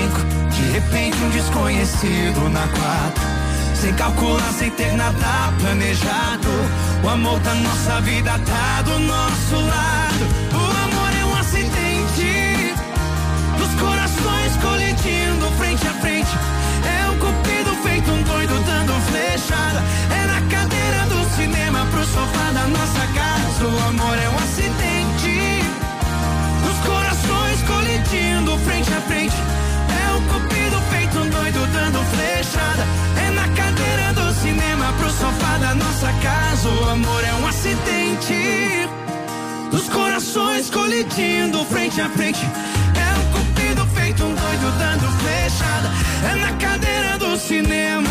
[0.49, 3.23] De repente um desconhecido na 4.
[3.75, 6.49] Sem calcular, sem ter nada planejado.
[7.03, 10.42] O amor da nossa vida tá do nosso lado.
[15.73, 16.29] Frente a frente.
[16.85, 19.83] É um cupido feito um doido dando flechada.
[20.11, 23.65] É na cadeira do cinema pro sofá da nossa casa.
[23.65, 25.63] O amor é um acidente.
[26.63, 29.35] Dos corações colidindo frente a frente.
[29.89, 32.85] É um cupido feito um doido dando flechada.
[33.25, 36.69] É na cadeira do cinema pro sofá da nossa casa.
[36.69, 38.89] O amor é um acidente.
[39.71, 42.45] Dos corações colidindo frente a frente.
[44.13, 45.89] Feito um doido dando flechada.
[46.31, 48.09] É na cadeira do cinema.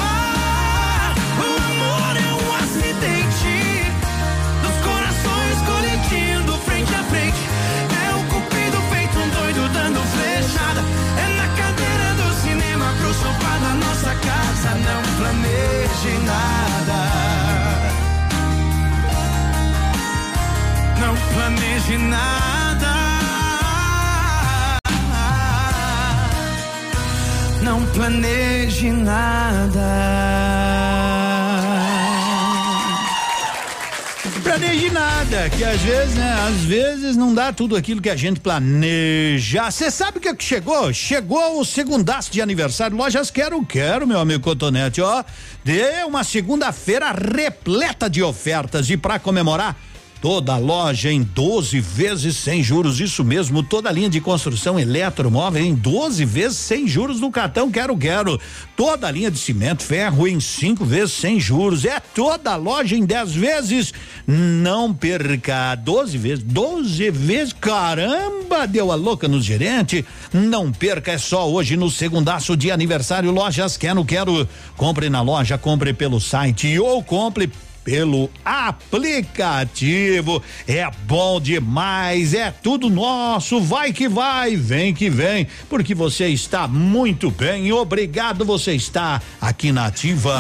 [1.39, 3.87] O amor é um acidente.
[4.63, 7.39] Dos corações colidindo frente a frente.
[8.05, 10.81] É um cupido feito um doido dando flechada.
[11.19, 14.75] É na cadeira do cinema pro sofá da nossa casa.
[14.75, 16.99] Não planeje nada.
[20.99, 22.62] Não planeje nada.
[27.63, 29.81] Não planeje nada.
[34.43, 36.37] Planeje nada, que às vezes, né?
[36.49, 39.71] Às vezes não dá tudo aquilo que a gente planeja.
[39.71, 40.93] Você sabe o que, é que chegou?
[40.93, 42.97] Chegou o segundaço de aniversário.
[42.97, 45.23] Lojas Quero Quero, meu amigo Cotonete, ó.
[45.65, 49.77] Dê uma segunda-feira repleta de ofertas e para comemorar.
[50.23, 55.75] Toda loja em 12 vezes sem juros, isso mesmo, toda linha de construção eletromóvel em
[55.75, 58.41] 12 vezes sem juros no cartão Quero Quero.
[58.77, 61.85] Toda linha de cimento, ferro em cinco vezes sem juros.
[61.85, 63.93] É toda loja em 10 vezes.
[64.25, 67.53] Não perca 12 vezes, 12 vezes.
[67.53, 70.07] Caramba, deu a louca no gerente.
[70.33, 74.49] Não perca, é só hoje no segundaço de aniversário Lojas Quero Quero.
[74.77, 77.51] Compre na loja, compre pelo site ou compre
[77.85, 80.43] pelo aplicativo.
[80.67, 83.61] É bom demais, é tudo nosso.
[83.61, 87.73] Vai que vai, vem que vem, porque você está muito bem.
[87.73, 90.33] Obrigado, você está aqui na Ativa.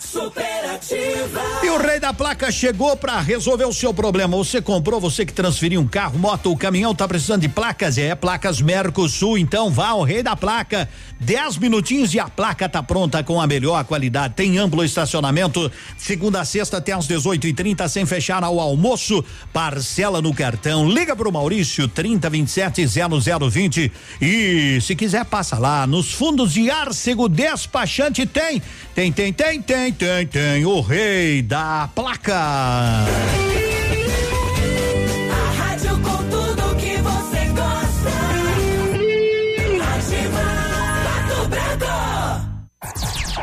[0.00, 1.40] Superativa.
[1.62, 4.36] E o rei da placa chegou para resolver o seu problema.
[4.36, 7.98] Você comprou, você que transferiu um carro, moto ou caminhão, tá precisando de placas?
[7.98, 9.36] É, placas Mercosul.
[9.36, 10.88] Então vá ao rei da placa.
[11.18, 14.34] Dez minutinhos e a placa tá pronta com a melhor qualidade.
[14.34, 15.70] Tem amplo estacionamento.
[15.98, 19.24] Segunda a sexta até às 18 e 30 sem fechar ao almoço.
[19.52, 20.88] Parcela no cartão.
[20.88, 27.28] Liga pro Maurício 30 27 0020 e se quiser passa lá nos fundos de Arcego
[27.28, 28.62] Despachante tem.
[28.94, 30.64] Tem, tem, tem, tem, tem, tem.
[30.66, 33.06] O rei da placa.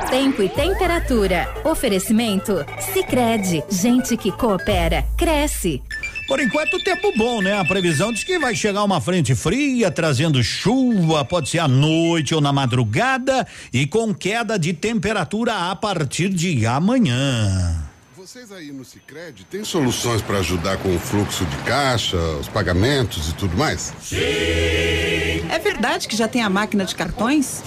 [0.10, 1.54] Tempo e temperatura.
[1.66, 2.66] Oferecimento?
[2.94, 5.82] Sicredi Gente que coopera, cresce.
[6.30, 7.60] Por enquanto, tempo bom, né?
[7.60, 12.34] A previsão diz que vai chegar uma frente fria, trazendo chuva, pode ser à noite
[12.34, 17.87] ou na madrugada, e com queda de temperatura a partir de amanhã.
[18.28, 23.30] Vocês aí no Cicred têm soluções para ajudar com o fluxo de caixa, os pagamentos
[23.30, 23.94] e tudo mais?
[24.12, 27.64] É verdade que já tem a máquina de cartões?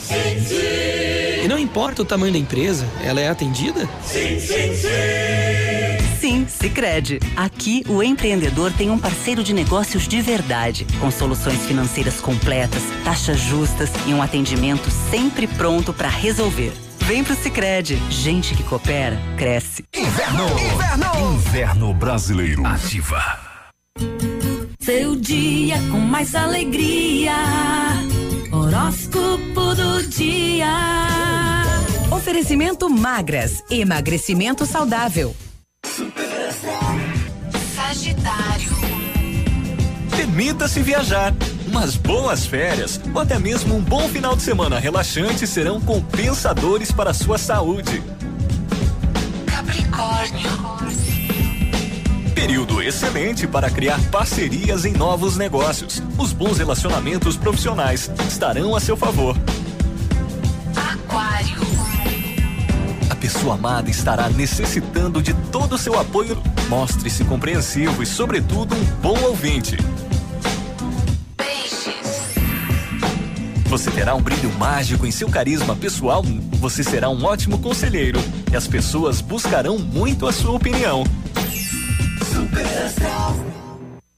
[1.43, 3.89] E não importa o tamanho da empresa, ela é atendida?
[4.05, 6.20] Sim, sim, sim.
[6.20, 7.20] Sim, Sicredi.
[7.35, 13.41] Aqui o empreendedor tem um parceiro de negócios de verdade, com soluções financeiras completas, taxas
[13.41, 16.74] justas e um atendimento sempre pronto para resolver.
[17.11, 18.01] Vem pro Sicredi.
[18.09, 19.85] Gente que coopera cresce.
[19.93, 20.45] Inverno.
[20.45, 21.35] Inverno.
[21.35, 22.65] Inverno brasileiro.
[22.65, 23.20] Ativa.
[24.78, 27.35] Seu dia com mais alegria.
[28.53, 30.69] Horóscopo do dia.
[32.12, 35.35] Oferecimento magras, emagrecimento saudável.
[37.74, 38.70] Sagitário.
[40.16, 41.35] Permita-se viajar.
[41.70, 47.10] Umas boas férias ou até mesmo um bom final de semana relaxante serão compensadores para
[47.10, 48.02] a sua saúde.
[49.47, 50.51] Capricórnio.
[52.34, 56.02] Período excelente para criar parcerias em novos negócios.
[56.18, 59.36] Os bons relacionamentos profissionais estarão a seu favor.
[60.74, 61.60] Aquário.
[63.09, 66.42] A pessoa amada estará necessitando de todo o seu apoio.
[66.68, 69.76] Mostre-se compreensivo e, sobretudo, um bom ouvinte.
[73.70, 76.24] Você terá um brilho mágico em seu carisma pessoal.
[76.55, 78.18] Você será um ótimo conselheiro
[78.51, 81.05] e as pessoas buscarão muito a sua opinião.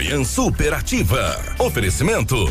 [0.00, 1.38] Manhã superativa.
[1.58, 2.50] Oferecimento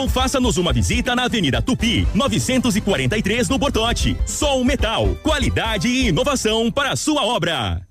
[0.01, 4.17] ou faça-nos uma visita na Avenida Tupi, 943 no Bortote.
[4.25, 7.85] Sol Metal, qualidade e inovação para a sua obra.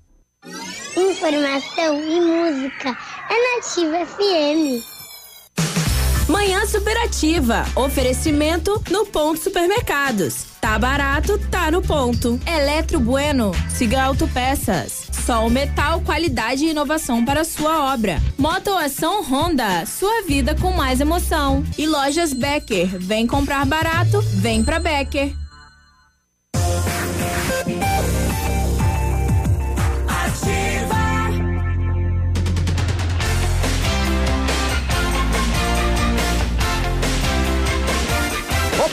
[0.97, 2.97] Informação e música
[3.29, 4.90] é Nativa FM.
[6.31, 7.65] Manhã Superativa.
[7.75, 10.45] Oferecimento no Ponto Supermercados.
[10.61, 12.39] Tá barato, tá no ponto.
[12.47, 13.51] Eletro Bueno.
[13.69, 15.09] Siga Autopeças.
[15.25, 18.21] Sol Metal, qualidade e inovação para sua obra.
[18.37, 19.85] Motoação Honda.
[19.85, 21.65] Sua vida com mais emoção.
[21.77, 22.87] E Lojas Becker.
[22.97, 25.35] Vem comprar barato, vem pra Becker.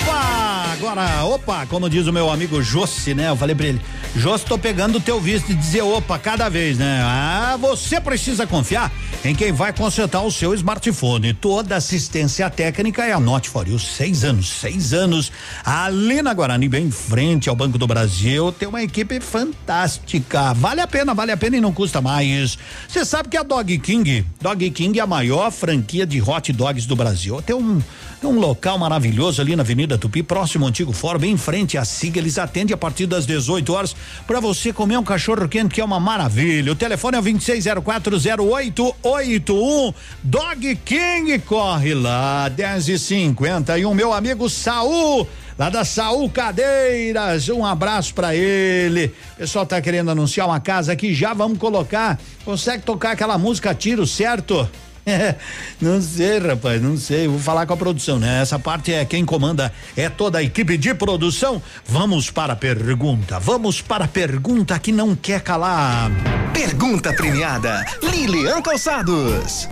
[0.02, 0.58] Opa!
[0.72, 3.28] Agora, opa, como diz o meu amigo Jossi, né?
[3.28, 3.80] Eu falei pra ele,
[4.14, 7.00] Jossi, tô pegando o teu visto e dizer opa cada vez, né?
[7.02, 8.92] Ah, você precisa confiar
[9.24, 11.34] em quem vai consertar o seu smartphone.
[11.34, 15.32] Toda assistência técnica é a Note for You, seis anos, seis anos.
[15.64, 20.54] Ali na Guarani, bem em frente ao Banco do Brasil, tem uma equipe fantástica.
[20.54, 22.56] Vale a pena, vale a pena e não custa mais.
[22.88, 26.86] Você sabe que a Dog King, Dog King é a maior franquia de hot dogs
[26.86, 27.42] do Brasil.
[27.42, 27.82] Tem um,
[28.20, 31.78] tem um local maravilhoso ali na Avenida Tupi, próximo ao antigo fórum, bem em frente
[31.78, 32.18] à SIGA.
[32.18, 33.94] Eles atendem a partir das 18 horas
[34.26, 36.72] para você comer um cachorro quente que é uma maravilha.
[36.72, 39.94] O telefone é o 26040881.
[40.22, 45.28] Dog King corre lá, 10 e 50 e o meu amigo Saul
[45.58, 47.48] lá da Saul Cadeiras.
[47.48, 49.12] Um abraço para ele.
[49.34, 52.18] O pessoal tá querendo anunciar uma casa aqui, já vamos colocar.
[52.44, 54.68] Consegue tocar aquela música Tiro, certo?
[55.80, 57.28] não sei, rapaz, não sei.
[57.28, 58.42] Vou falar com a produção, né?
[58.42, 61.62] Essa parte é quem comanda, é toda a equipe de produção.
[61.86, 63.38] Vamos para a pergunta.
[63.38, 66.10] Vamos para a pergunta que não quer calar.
[66.52, 67.84] Pergunta premiada.
[68.02, 69.68] Lilian Calçados.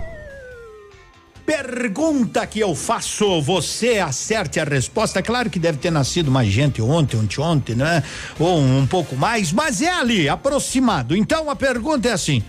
[1.47, 5.23] Pergunta que eu faço, você acerte a resposta.
[5.23, 8.03] Claro que deve ter nascido mais gente ontem, ontem, ontem, né?
[8.37, 11.15] Ou um pouco mais, mas é ali, aproximado.
[11.15, 12.43] Então a pergunta é assim: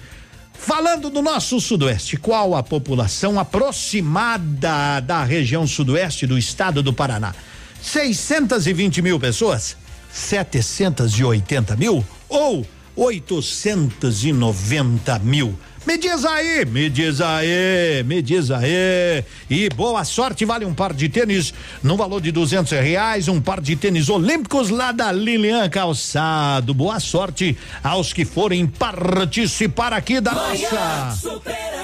[0.59, 7.35] Falando do nosso sudoeste, qual a população aproximada da região sudoeste do estado do Paraná?
[7.81, 9.77] 620 mil pessoas?
[10.13, 12.05] 780 mil?
[12.29, 12.67] Ou
[12.99, 15.57] 890 mil.
[15.87, 19.23] Me diz aí, me diz aí, me diz aí.
[19.49, 23.59] E boa sorte, vale um par de tênis no valor de duzentos reais, um par
[23.61, 26.75] de tênis olímpicos lá da Lilian Calçado.
[26.75, 31.17] Boa sorte aos que forem participar aqui da nossa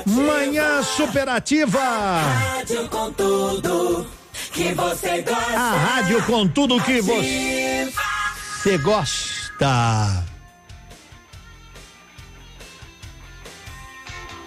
[0.05, 1.81] Manhã Superativa.
[1.81, 4.07] Rádio com tudo
[4.53, 5.57] que você gosta.
[5.57, 10.34] A rádio com tudo que você gosta.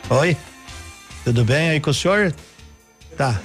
[0.10, 0.38] Oi?
[1.26, 2.34] Tudo bem aí com o senhor?
[3.18, 3.40] Tá.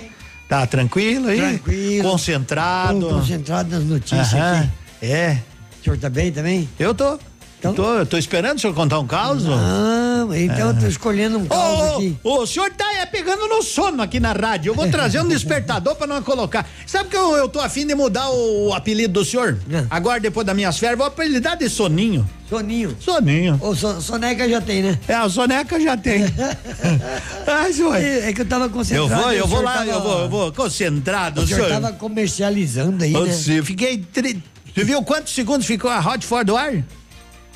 [0.49, 1.39] Tá tranquilo aí?
[1.39, 2.09] Tranquilo.
[2.11, 3.01] Concentrado.
[3.01, 4.61] Tô concentrado nas notícias Aham.
[4.61, 5.07] aqui.
[5.07, 5.39] É.
[5.81, 6.69] O senhor tá bem também?
[6.79, 7.19] Eu tô.
[7.63, 9.45] Eu tô, eu tô esperando o senhor contar um caos.
[9.45, 12.17] Não, então eu tô escolhendo um caos Ô, aqui.
[12.25, 14.71] ô, o senhor tá é, pegando no sono aqui na rádio.
[14.71, 16.69] Eu vou trazer um despertador pra não colocar.
[16.87, 19.57] Sabe que eu, eu tô afim de mudar o, o apelido do senhor?
[19.91, 22.29] Agora, depois das minhas férias, vou apelidar de Soninho.
[22.49, 22.97] Soninho.
[23.01, 23.59] Soninho.
[23.63, 24.99] Ô, so, soneca já tem, né?
[25.09, 26.25] É, a soneca já tem.
[27.47, 27.97] Ai, senhor.
[27.97, 29.23] É, é que eu tava Eu concentrado.
[29.23, 31.41] vou, e o eu vou senhor lá, tava- eu vou, eu vou, concentrado.
[31.43, 33.21] O senhor tava comercializando aí, né?
[33.21, 33.99] Você, eu fiquei.
[33.99, 34.43] tri-
[34.75, 36.73] Você viu quantos segundos ficou a Hot fora do ar?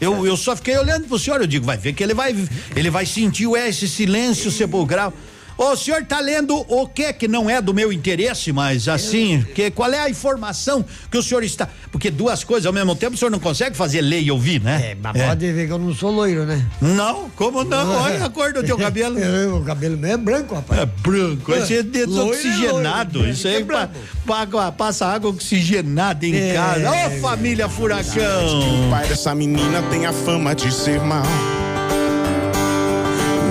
[0.00, 2.34] Eu, eu só fiquei olhando pro senhor, eu digo, vai ver que ele vai,
[2.74, 5.12] ele vai sentir o- esse silêncio sepulcral.
[5.58, 9.44] Ô, o senhor tá lendo o que que não é do meu interesse, mas assim,
[9.54, 11.66] que, qual é a informação que o senhor está.
[11.90, 14.90] Porque duas coisas ao mesmo tempo o senhor não consegue fazer ler e ouvir, né?
[14.92, 16.62] É, mas pode ver que eu não sou loiro, né?
[16.80, 18.02] Não, como não?
[18.02, 19.16] Olha a cor do teu cabelo.
[19.56, 20.80] o cabelo meu é branco, rapaz.
[20.82, 23.18] É branco, esse é é desoxigenado.
[23.20, 26.52] loiro, Isso aí é pa- passa água oxigenada em É.
[26.54, 26.90] casa.
[26.90, 28.86] Ô, família Furacão!
[28.86, 31.22] O pai dessa menina tem a fama de ser mal.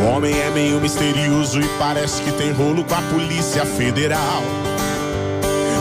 [0.06, 4.44] O homem é meio misterioso e parece que tem rolo com a Polícia Federal.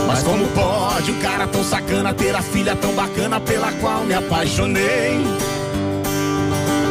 [0.07, 4.15] Mas como pode um cara tão sacana ter a filha tão bacana pela qual me
[4.15, 5.19] apaixonei?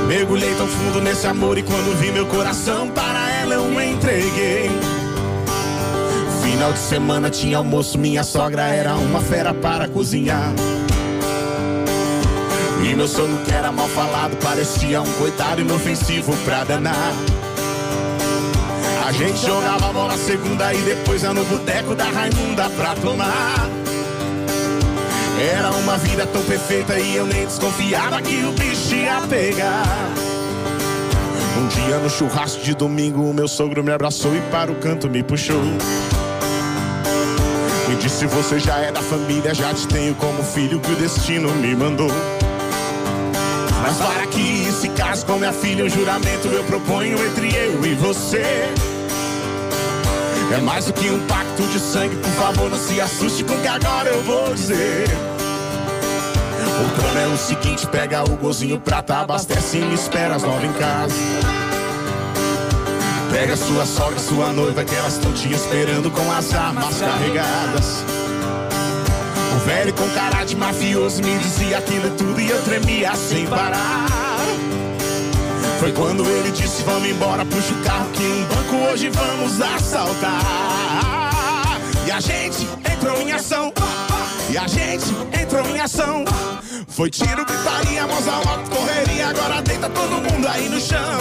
[0.07, 4.71] Mergulhei tão fundo nesse amor e quando vi meu coração para ela eu me entreguei.
[6.41, 10.53] Final de semana tinha almoço, minha sogra era uma fera para cozinhar.
[12.85, 17.15] E meu sono que era mal falado parecia um coitado inofensivo pra danar.
[19.07, 23.71] A gente jogava bola segunda e depois ia no boteco da Raimunda pra tomar.
[25.41, 29.87] Era uma vida tão perfeita e eu nem desconfiava que o bicho ia pegar.
[31.57, 35.09] Um dia no churrasco de domingo, o meu sogro me abraçou e para o canto
[35.09, 35.63] me puxou.
[37.89, 41.51] Me disse: Você já é da família, já te tenho como filho que o destino
[41.53, 42.11] me mandou.
[43.85, 47.95] Mas para que se case com minha filha, um juramento eu proponho entre eu e
[47.97, 48.73] você.
[50.51, 53.61] É mais do que um pacto de sangue, por favor, não se assuste com o
[53.61, 55.05] que agora eu vou dizer.
[56.81, 60.67] O plano é o seguinte: pega o golzinho prata, abastece e me espera às nove
[60.67, 61.15] em casa.
[63.31, 68.24] Pega sua sogra, sua noiva, que elas estão te esperando com as armas carregadas.
[69.55, 74.07] O velho com cara de mafioso me dizia aquilo tudo e eu tremia sem parar.
[75.79, 80.43] Foi quando ele disse: Vamos embora, puxa o carro que um banco hoje vamos assaltar.
[82.07, 83.73] E a gente entrou em ação.
[84.51, 85.07] E a gente
[85.41, 86.25] entrou em ação.
[86.89, 89.29] Foi tiro, gritaria, mãos ao alto, correria.
[89.29, 91.21] Agora deita todo mundo aí no chão.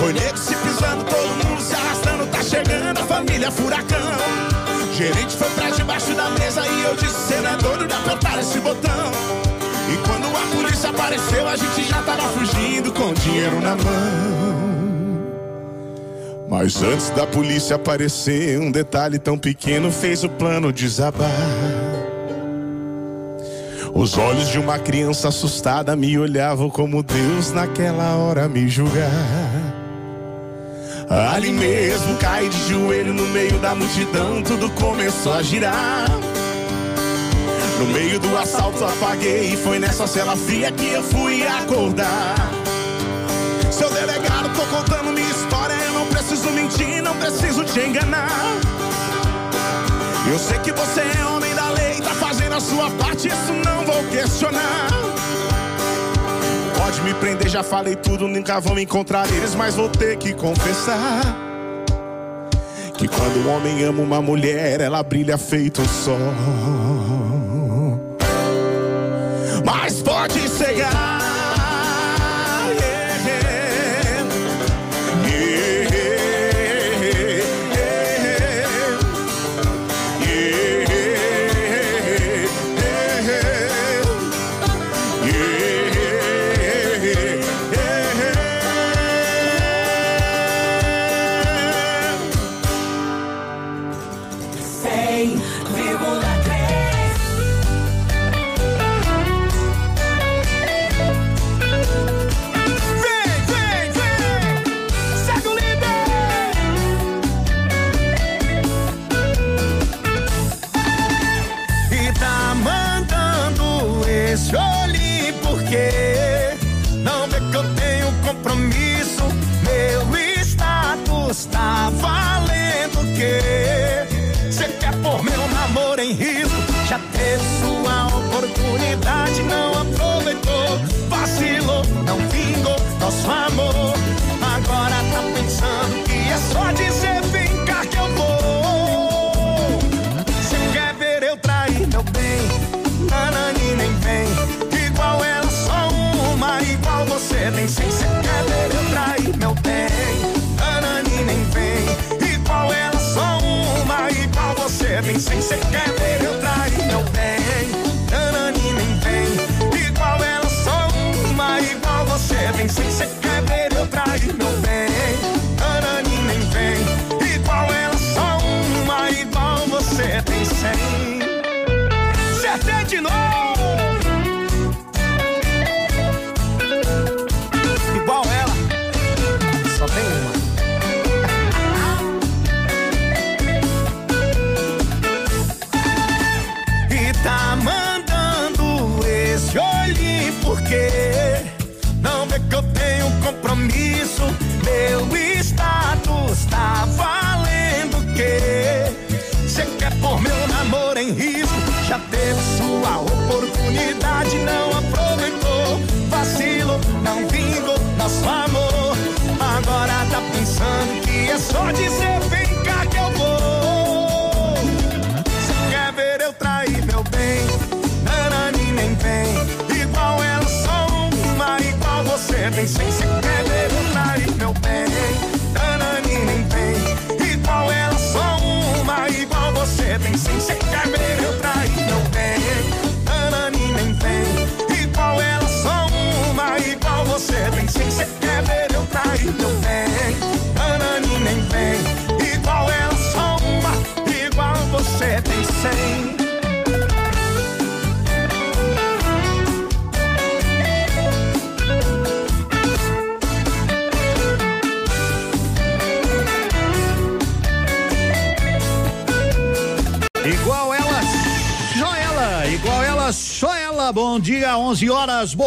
[0.00, 2.26] Foi nego se pisando, todo mundo se arrastando.
[2.26, 4.57] Tá chegando a família Furacão.
[4.98, 8.36] Gerente foi pra debaixo da mesa e eu disse: Cê não é doido de apertar
[8.40, 9.12] esse botão.
[9.92, 14.58] E quando a polícia apareceu, a gente já tava fugindo com dinheiro na mão.
[16.48, 21.30] Mas antes da polícia aparecer, um detalhe tão pequeno fez o plano desabar.
[23.94, 29.67] Os olhos de uma criança assustada me olhavam como Deus naquela hora me julgar.
[31.10, 36.06] Ali mesmo caí de joelho no meio da multidão, tudo começou a girar.
[37.78, 42.34] No meio do assalto apaguei e foi nessa cela fria que eu fui acordar.
[43.70, 48.28] Seu delegado, tô contando minha história, eu não preciso mentir, não preciso te enganar.
[50.30, 53.82] Eu sei que você é homem da lei, tá fazendo a sua parte, isso não
[53.86, 54.88] vou questionar.
[56.88, 61.20] Pode me prender, já falei tudo, nunca vão encontrar eles, mas vou ter que confessar.
[62.96, 66.16] Que quando o homem ama uma mulher, ela brilha feito um sol.
[69.62, 70.37] Mas pode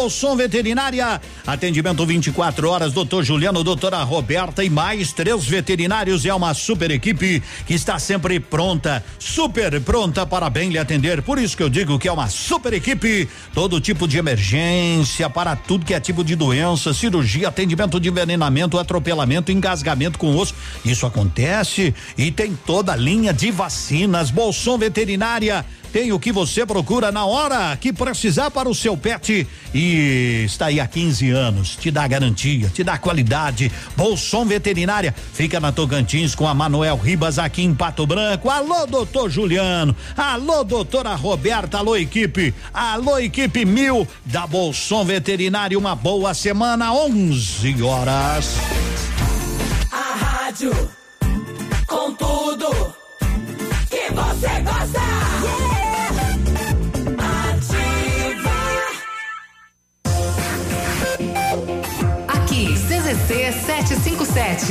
[0.02, 1.20] Bolson Veterinária.
[1.46, 2.92] Atendimento 24 horas.
[2.92, 6.26] Doutor Juliano, doutora Roberta e mais três veterinários.
[6.26, 11.22] É uma super equipe que está sempre pronta, super pronta para bem lhe atender.
[11.22, 13.28] Por isso que eu digo que é uma super equipe.
[13.54, 18.80] Todo tipo de emergência, para tudo que é tipo de doença, cirurgia, atendimento de envenenamento,
[18.80, 20.52] atropelamento, engasgamento com osso.
[20.84, 24.32] Isso acontece e tem toda a linha de vacinas.
[24.32, 29.46] Bolson Veterinária tem o que você procura na hora que precisar para o seu pet
[29.74, 31.76] e está aí há 15 anos.
[31.76, 33.70] Te dá garantia, te dá qualidade.
[33.94, 38.48] Bolson Veterinária fica na Tocantins com a Manuel Ribas aqui em Pato Branco.
[38.48, 39.94] Alô, doutor Juliano.
[40.16, 41.78] Alô, doutora Roberta.
[41.78, 42.54] Alô, equipe.
[42.72, 45.78] Alô, equipe mil da Bolson Veterinária.
[45.78, 48.56] Uma boa semana, 11 horas.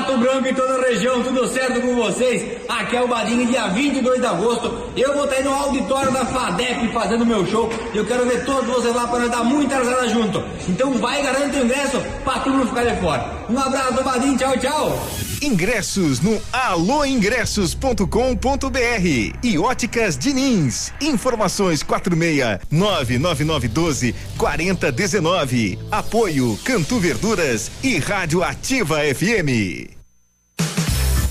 [0.00, 2.58] Pato Branco e toda a região, tudo certo com vocês?
[2.68, 4.72] Aqui é o Badinho, dia 22 de agosto.
[4.96, 7.70] Eu vou estar no auditório da FADEP fazendo meu show.
[7.92, 10.42] E eu quero ver todos vocês lá para nós dar muita risada junto.
[10.68, 13.30] Então vai, garante o ingresso pra tu não ficar de fora.
[13.50, 15.29] Um abraço Badinho, tchau, tchau.
[15.42, 20.92] Ingressos no alôingressos.com.br e Óticas Diniz.
[21.00, 25.78] Informações 46 99912 4019.
[25.90, 29.96] Apoio Cantu Verduras e Rádio Ativa FM.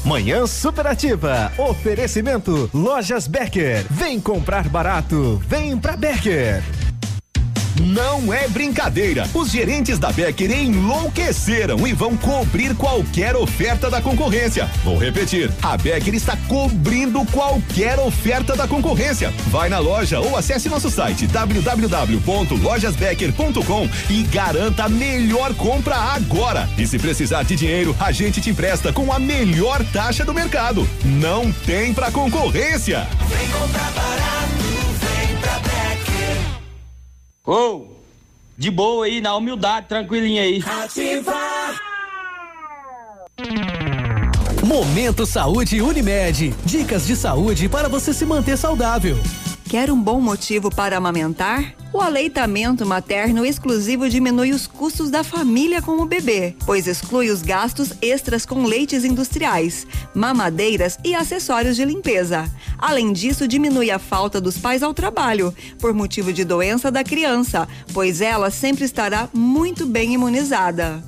[0.05, 1.51] Manhã Superativa.
[1.57, 3.85] Oferecimento Lojas Becker.
[3.89, 5.41] Vem comprar barato.
[5.47, 6.63] Vem pra Becker.
[7.79, 9.27] Não é brincadeira.
[9.33, 14.69] Os gerentes da Becker enlouqueceram e vão cobrir qualquer oferta da concorrência.
[14.83, 19.31] Vou repetir, a Becker está cobrindo qualquer oferta da concorrência.
[19.47, 26.67] Vai na loja ou acesse nosso site www.lojasbecker.com e garanta a melhor compra agora.
[26.77, 30.89] E se precisar de dinheiro, a gente te empresta com a melhor taxa do mercado.
[31.05, 33.07] Não tem pra concorrência.
[33.29, 34.68] Vem comprar barato.
[37.49, 37.87] Ô,
[38.55, 40.63] de boa aí, na humildade, tranquilinho aí.
[40.83, 41.33] Ativa.
[44.63, 46.53] Momento Saúde Unimed.
[46.63, 49.17] Dicas de saúde para você se manter saudável.
[49.69, 51.75] Quer um bom motivo para amamentar?
[51.93, 57.43] O aleitamento materno exclusivo diminui os custos da família com o bebê, pois exclui os
[57.43, 62.49] gastos extras com leites industriais, mamadeiras e acessórios de limpeza.
[62.79, 67.67] Além disso, diminui a falta dos pais ao trabalho, por motivo de doença da criança,
[67.93, 71.03] pois ela sempre estará muito bem imunizada.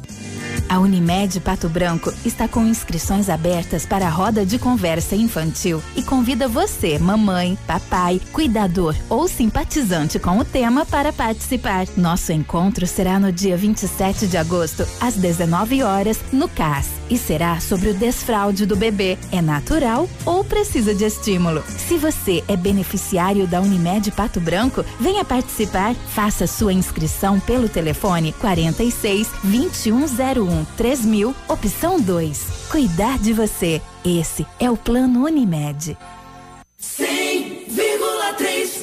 [0.72, 6.02] A Unimed Pato Branco está com inscrições abertas para a roda de conversa infantil e
[6.02, 11.88] convida você, mamãe, papai, cuidador ou simpatizante com o tema para participar.
[11.98, 17.60] Nosso encontro será no dia 27 de agosto, às 19 horas, no CAS, e será
[17.60, 19.18] sobre o desfraude do bebê.
[19.30, 21.62] É natural ou precisa de estímulo?
[21.68, 25.94] Se você é beneficiário da Unimed Pato Branco, venha participar.
[25.96, 32.68] Faça sua inscrição pelo telefone 46 2101 3000, opção 2.
[32.70, 33.82] Cuidar de você.
[34.04, 35.98] Esse é o Plano Unimed.
[36.80, 38.81] 100,3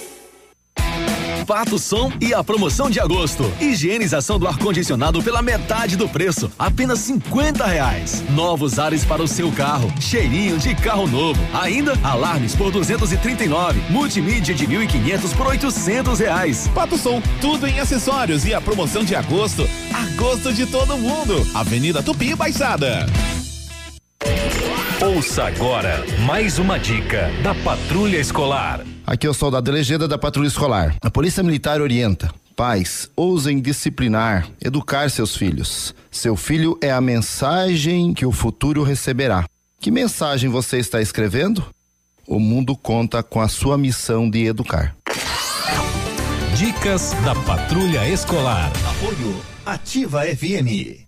[1.46, 3.44] Pato Som e a promoção de agosto.
[3.60, 8.22] Higienização do ar-condicionado pela metade do preço, apenas 50 reais.
[8.30, 11.40] Novos ares para o seu carro, cheirinho de carro novo.
[11.52, 16.68] Ainda alarmes por 239, multimídia de 1.500 por 800 reais.
[16.74, 21.46] Pato Som, tudo em acessórios e a promoção de agosto, agosto de todo mundo.
[21.54, 23.06] Avenida Tupi Baixada.
[25.00, 28.84] Ouça agora mais uma dica da Patrulha Escolar.
[29.06, 30.96] Aqui é o soldado Legenda da Patrulha Escolar.
[31.00, 32.34] A Polícia Militar orienta.
[32.56, 35.94] Pais, ousem disciplinar, educar seus filhos.
[36.10, 39.44] Seu filho é a mensagem que o futuro receberá.
[39.78, 41.64] Que mensagem você está escrevendo?
[42.26, 44.96] O mundo conta com a sua missão de educar.
[46.56, 48.72] Dicas da Patrulha Escolar.
[48.90, 51.07] Apoio Ativa FM.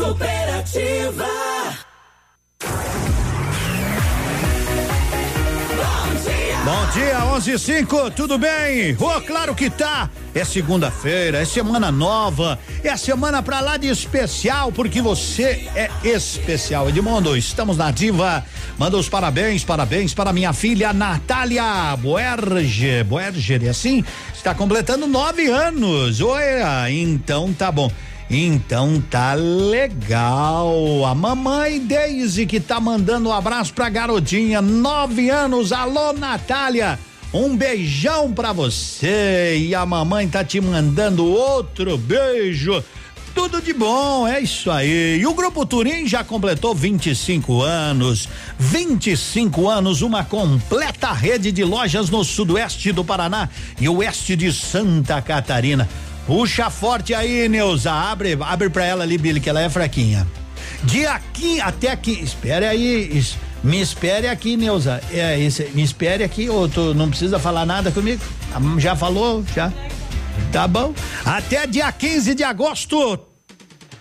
[0.00, 1.26] Superativa.
[6.64, 8.96] Bom dia, 11 e 5, tudo bem?
[8.98, 10.08] Oh, claro que tá.
[10.34, 15.90] É segunda-feira, é semana nova, é a semana pra lá de especial, porque você é
[16.04, 16.88] especial.
[16.88, 18.44] Edmundo, estamos na ativa.
[18.78, 23.02] Manda os parabéns, parabéns para minha filha Natália Boerge.
[23.04, 24.04] Boerger, é assim?
[24.32, 26.20] Está completando nove anos.
[26.20, 26.42] Oi,
[26.90, 27.90] então tá bom.
[28.30, 31.04] Então tá legal.
[31.04, 35.72] A mamãe Daisy que tá mandando um abraço pra garotinha, nove anos.
[35.72, 36.96] Alô, Natália.
[37.34, 39.56] Um beijão pra você.
[39.58, 42.84] E a mamãe tá te mandando outro beijo.
[43.34, 45.18] Tudo de bom, é isso aí.
[45.20, 48.28] E o Grupo Turim já completou 25 anos.
[48.58, 53.48] 25 anos, uma completa rede de lojas no sudoeste do Paraná
[53.80, 55.88] e oeste de Santa Catarina.
[56.26, 57.90] Puxa forte aí, Neuza.
[57.92, 60.26] Abre, abre pra ela ali, Billy, que ela é fraquinha.
[60.84, 62.12] De aqui até aqui.
[62.22, 63.24] Espere aí.
[63.62, 65.00] Me espere aqui, Neuza.
[65.12, 68.22] É, esse, me espere aqui, ou tu não precisa falar nada comigo?
[68.54, 69.44] Ah, Já falou?
[69.54, 69.72] Já?
[70.52, 70.94] Tá bom.
[71.24, 73.18] Até dia 15 de agosto.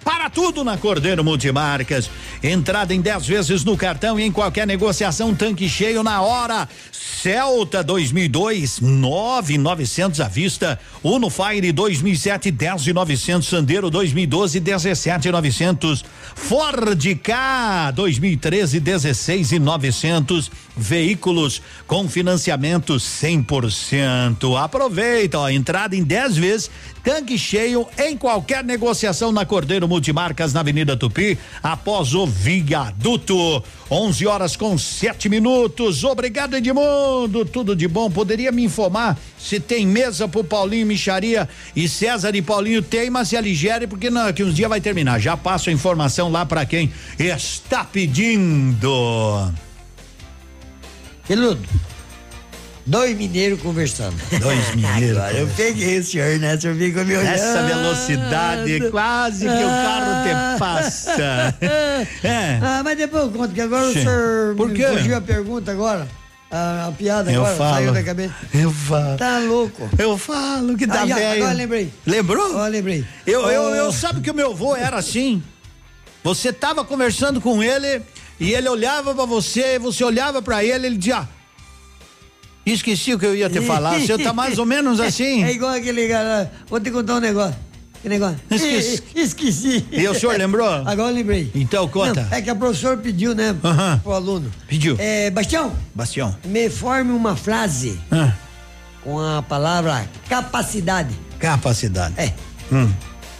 [0.04, 2.10] Para tudo na Cordeiro Multimarcas.
[2.42, 6.70] Entrada em 10 vezes no cartão e em qualquer negociação, tanque cheio na hora.
[6.92, 10.80] Celta 2002, 9,900 à vista.
[11.04, 13.46] Uno Fire 2007, 10,900.
[13.46, 16.06] Sandero 2012, 17,900.
[16.34, 20.50] Ford K 2013, 16,900.
[20.78, 24.58] Veículos com financiamento 100%.
[24.58, 26.72] Aproveita, ó, entrada em 10 vezes,
[27.04, 33.64] tanque cheio em qualquer negociação na Cordeiro Multimarcas na Avenida Tupi, após o viaduto.
[33.92, 36.04] 11 horas com sete minutos.
[36.04, 37.44] Obrigado, Edmundo.
[37.44, 38.10] Tudo de bom.
[38.10, 43.30] Poderia me informar se tem mesa pro Paulinho Micharia e César e Paulinho tem, mas
[43.30, 45.20] se aligere porque não, que uns dias vai terminar.
[45.20, 49.52] Já passo a informação lá para quem está pedindo.
[51.28, 51.89] Peludo.
[52.90, 54.16] Dois mineiros conversando.
[54.42, 55.18] Dois mineiros.
[55.18, 56.56] Agora eu peguei o senhor, né?
[56.56, 57.34] O senhor fica me olhando.
[57.34, 61.56] Essa velocidade, quase que o carro te passa.
[62.24, 62.60] É.
[62.62, 64.00] Ah, mas depois eu conto que agora Sim.
[64.00, 64.88] o senhor Por me quê?
[64.88, 66.08] fugiu a pergunta agora.
[66.50, 67.74] A, a piada Eu agora falo.
[67.76, 68.34] saiu da cabeça.
[68.54, 69.18] Eu falo.
[69.18, 69.90] Tá louco.
[69.98, 71.44] Eu falo que tá velho.
[71.44, 71.94] Agora lembrei.
[72.06, 72.46] Lembrou?
[72.48, 73.06] Agora lembrei.
[73.28, 73.76] Eu, eu, Oh.
[73.76, 75.44] eu sabe que o meu avô era assim.
[76.24, 78.02] Você tava conversando com ele
[78.40, 81.28] e ele olhava pra você, você olhava pra ele, ele dizia: "Ah,
[82.74, 83.98] Esqueci o que eu ia te falar.
[83.98, 85.44] O senhor tá mais ou menos assim.
[85.50, 86.52] É igual aquele cara.
[86.70, 87.56] Vou te contar um negócio.
[88.02, 88.38] Que negócio?
[88.50, 89.04] Esqueci.
[89.16, 89.86] Esqueci.
[89.92, 90.66] E o senhor lembrou?
[90.88, 91.52] Agora eu lembrei.
[91.54, 92.24] Então conta.
[92.30, 93.56] Não, é que a professora pediu, né?
[93.64, 94.00] Aham.
[94.02, 94.50] Pro aluno.
[94.68, 94.96] Pediu.
[95.00, 96.36] É, Bastião, Bastião.
[96.46, 98.32] me forme uma frase Ah,
[99.04, 101.14] com a palavra capacidade.
[101.40, 102.14] capacidade.
[102.18, 102.32] É.
[102.72, 102.90] Hum,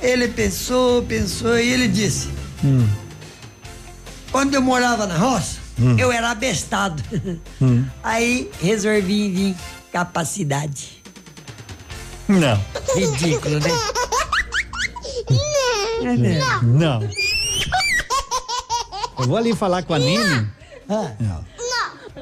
[0.02, 2.28] Ele pensou, pensou e ele disse:
[2.64, 2.86] hum,
[4.32, 5.96] Quando eu morava na roça, Hum.
[5.98, 7.02] eu era abestado.
[7.62, 7.86] hum.
[8.04, 9.56] Aí resolvi vir
[9.92, 11.02] capacidade.
[12.28, 12.62] Não.
[12.96, 13.70] Ridículo, né?
[16.04, 16.16] Não.
[16.62, 17.00] Não.
[17.02, 17.10] Não.
[19.20, 20.48] Eu vou ali falar com a Nini.
[20.88, 21.46] Ah, Não.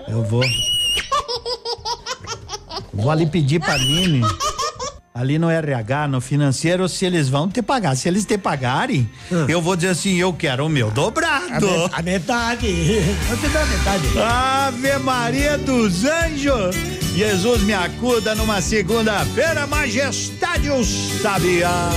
[0.07, 0.43] Eu vou.
[2.93, 4.21] Vou ali pedir pra Nini.
[5.17, 7.95] Ali no RH, no financeiro, se eles vão te pagar.
[7.97, 9.09] Se eles te pagarem,
[9.49, 11.67] eu vou dizer assim: eu quero o meu dobrado.
[11.91, 12.67] a metade.
[13.27, 14.19] Vou te a metade.
[14.19, 16.75] Ave Maria dos Anjos!
[17.15, 21.89] Jesus me acuda numa segunda-feira, majestade o sabiá.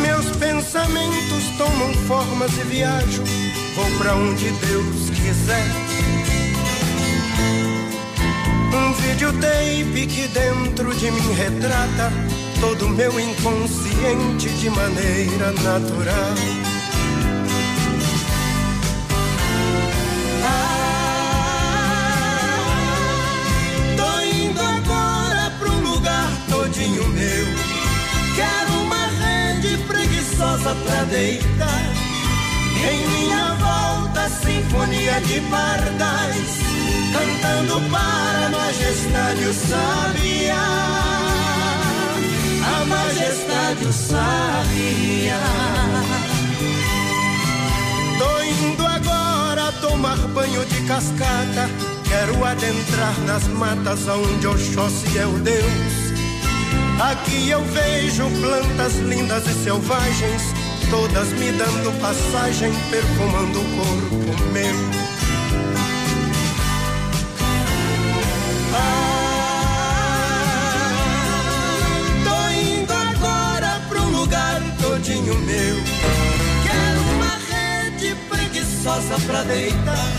[0.00, 3.22] Meus pensamentos tomam formas e viajo,
[3.74, 5.66] vou pra onde Deus quiser.
[8.72, 12.12] Um videotape que dentro de mim retrata
[12.60, 16.34] todo o meu inconsciente de maneira natural.
[23.96, 27.46] Tô indo agora pra um lugar todinho meu.
[28.36, 32.03] Quero uma rede preguiçosa pra deitar.
[32.90, 36.58] Em minha volta, sinfonia de pardais,
[37.12, 40.94] cantando para a majestade o sabiá.
[42.64, 45.40] A majestade o sabiá.
[48.18, 51.68] Tô indo agora tomar banho de cascata.
[52.06, 56.04] Quero adentrar nas matas onde Oxóssi é o Deus.
[57.00, 60.42] Aqui eu vejo plantas lindas e selvagens,
[60.94, 64.14] todas me dando passagem, perfumando o corpo
[64.52, 64.76] meu.
[68.72, 69.24] Ah,
[72.22, 75.76] tô indo agora um lugar todinho meu.
[76.62, 80.12] Quero uma rede preguiçosa pra deitar.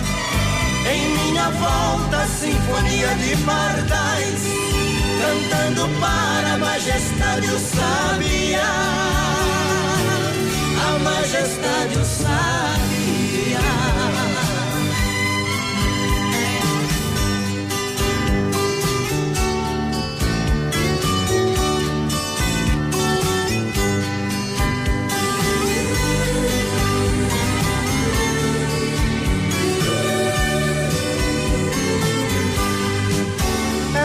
[0.91, 4.41] Em minha volta, sinfonia de pardais,
[5.21, 9.44] cantando para a majestade o sabiá.
[10.87, 13.65] A majestade o sabiá.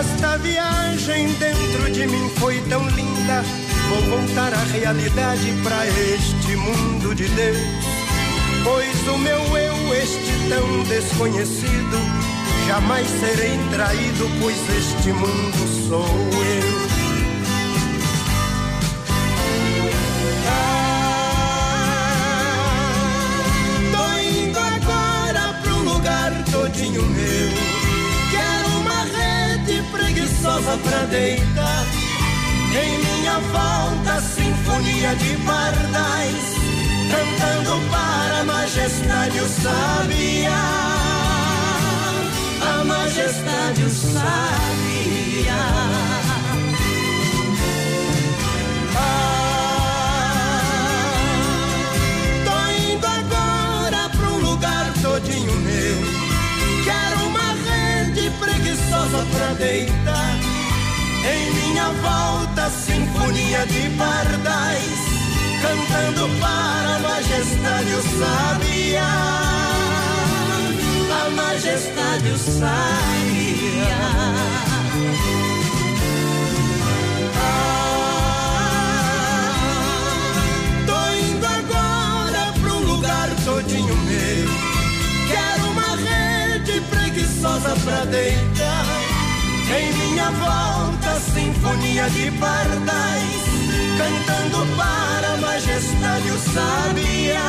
[0.00, 3.44] Esta viagem dentro de mim foi tão linda.
[3.90, 7.58] Vou voltar à realidade para este mundo de Deus.
[8.64, 11.98] Pois o meu eu, este tão desconhecido,
[12.66, 16.80] jamais serei traído, pois este mundo sou eu.
[22.90, 23.42] Ah,
[23.92, 27.50] Tô indo agora pra um lugar todinho meu.
[28.30, 31.86] Quero uma rede preguiçosa pra deitar.
[32.72, 36.56] Em minha volta, sinfonia de pardais,
[37.10, 40.60] cantando para a majestade o sabiá.
[42.60, 45.60] A majestade o.
[48.96, 49.20] Ah,
[54.40, 55.96] lugar todinho meu.
[56.84, 60.49] Quero uma rede preguiçosa pra deitar.
[61.24, 65.00] Em minha volta, sinfonia de pardais,
[65.60, 69.12] cantando para a majestade o sabiá.
[71.24, 73.80] A majestade o.
[77.42, 77.70] Ah,
[83.00, 84.48] lugar todinho meu.
[85.28, 88.79] Quero uma rede preguiçosa pra deitar.
[89.72, 93.44] Em minha volta, sinfonia de pardais,
[93.98, 97.40] cantando para a majestade o sabiá.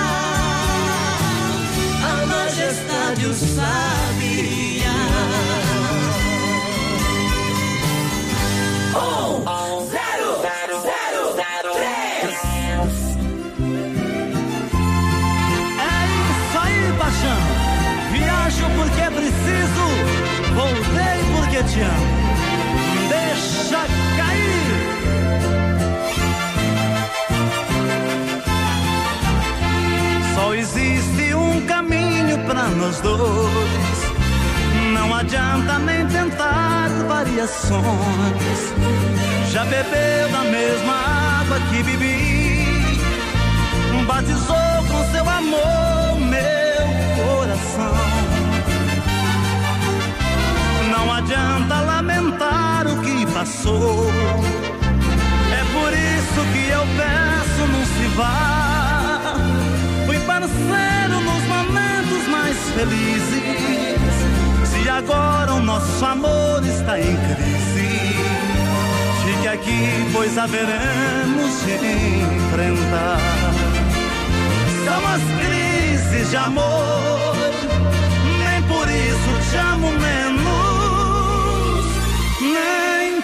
[2.03, 5.01] A majestade o sabiá.
[8.93, 10.81] Um, zero, zero,
[11.73, 12.37] três.
[15.79, 17.41] É isso aí, paixão.
[18.11, 19.85] Viajo porque preciso,
[20.53, 21.20] voltei
[21.81, 23.09] amo.
[23.09, 23.79] Deixa
[24.17, 24.71] cair.
[30.35, 34.11] Só existe um caminho para nós dois.
[34.93, 38.73] Não adianta nem tentar variações.
[39.51, 40.93] Já bebeu da mesma
[41.41, 42.41] água que bebi
[44.11, 44.55] batizou
[44.89, 46.85] com seu amor meu
[47.23, 48.00] coração.
[51.31, 54.07] Adianta lamentar o que passou.
[55.51, 59.35] É por isso que eu peço, não se vá.
[60.05, 64.11] Fui parceiro nos momentos mais felizes.
[64.65, 67.87] Se agora o nosso amor está em crise,
[69.23, 71.75] fique aqui, pois haveremos de
[72.35, 73.19] enfrentar.
[74.85, 77.35] São as crises de amor,
[78.39, 80.50] nem por isso te amo menos,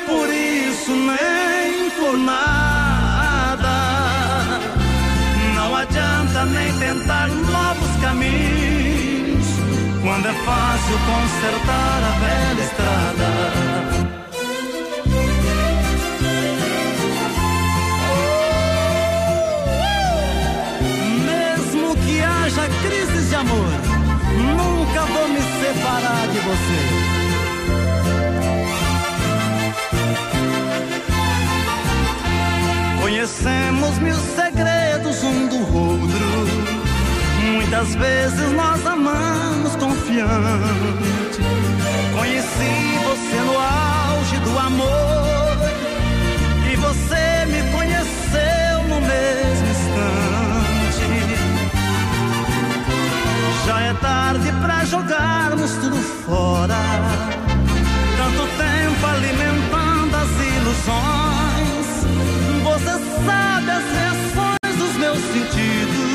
[0.08, 3.76] por isso, nem por nada.
[5.54, 9.46] Não adianta nem tentar novos caminhos,
[10.02, 13.30] quando é fácil consertar a velha estrada.
[21.26, 23.72] Mesmo que haja crises de amor,
[24.56, 26.87] nunca vou me separar de você.
[33.28, 36.48] Conhecemos mil segredos um do outro.
[37.56, 41.42] Muitas vezes nós amamos confiante.
[42.18, 45.58] Conheci você no auge do amor.
[46.72, 51.12] E você me conheceu no mesmo instante.
[53.66, 56.80] Já é tarde pra jogarmos tudo fora.
[58.16, 61.17] Tanto tempo alimentando as ilusões.
[63.26, 66.08] Sabe as reações dos meus sentidos.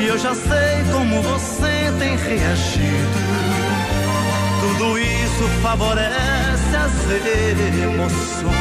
[0.00, 3.62] E eu já sei como você tem reagido.
[4.60, 6.92] Tudo isso favorece as
[7.82, 8.52] emoções.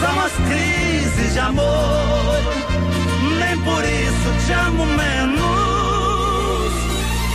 [0.00, 2.42] São as crises de amor.
[3.38, 5.46] Nem por isso te amo menos.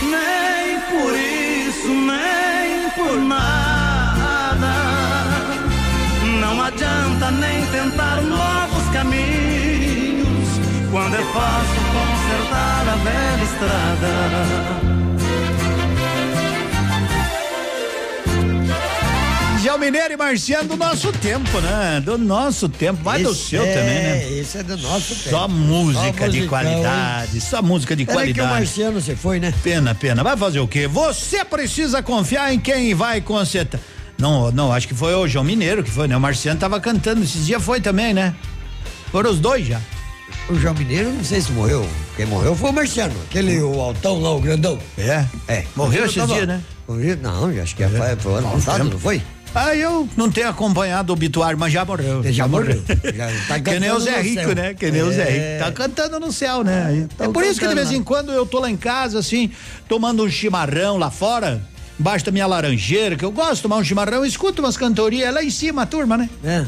[0.02, 2.51] Nem por isso, nem
[11.32, 14.42] É fácil consertar a velha estrada.
[19.62, 22.02] Gel Mineiro e Marciano do nosso tempo, né?
[22.04, 23.02] Do nosso tempo.
[23.02, 24.32] Vai do Esse seu é, também, né?
[24.40, 25.30] Esse é do nosso tempo.
[25.30, 28.50] Só música Só de musicão, qualidade, só música de Pena que o qualidade.
[28.50, 29.54] Marciano você foi, né?
[29.62, 30.22] Pena, pena.
[30.22, 30.86] Vai fazer o quê?
[30.86, 33.80] Você precisa confiar em quem vai consertar.
[34.18, 36.14] Não, não, acho que foi o João Mineiro que foi, né?
[36.14, 38.34] O Marciano tava cantando esses dias, foi também, né?
[39.10, 39.80] Foram os dois já.
[40.48, 41.88] O João Mineiro, não sei se morreu.
[42.16, 44.78] Quem morreu foi o Marciano, aquele o altão lá, o grandão.
[44.98, 45.24] É?
[45.48, 45.64] É.
[45.74, 46.60] Morreu Eu esses dias, né?
[46.86, 47.16] Morreu?
[47.22, 49.22] Não, acho que foi, foi ano passado, não foi?
[49.54, 52.22] Ah, eu não tenho acompanhado o obituário, mas já morreu.
[52.32, 52.82] Já morreu.
[53.14, 54.54] Já tá que nem o Zé Rico, céu.
[54.54, 54.74] né?
[54.74, 55.52] Que nem o Zé É.
[55.58, 55.64] Rico.
[55.64, 57.06] Tá cantando no céu, né?
[57.10, 59.50] É Tão por isso que de vez em quando eu tô lá em casa, assim,
[59.88, 61.62] tomando um chimarrão lá fora,
[62.00, 65.42] embaixo da minha laranjeira, que eu gosto de tomar um chimarrão, escuto umas cantorias lá
[65.44, 66.30] em cima, a turma, né?
[66.42, 66.64] É.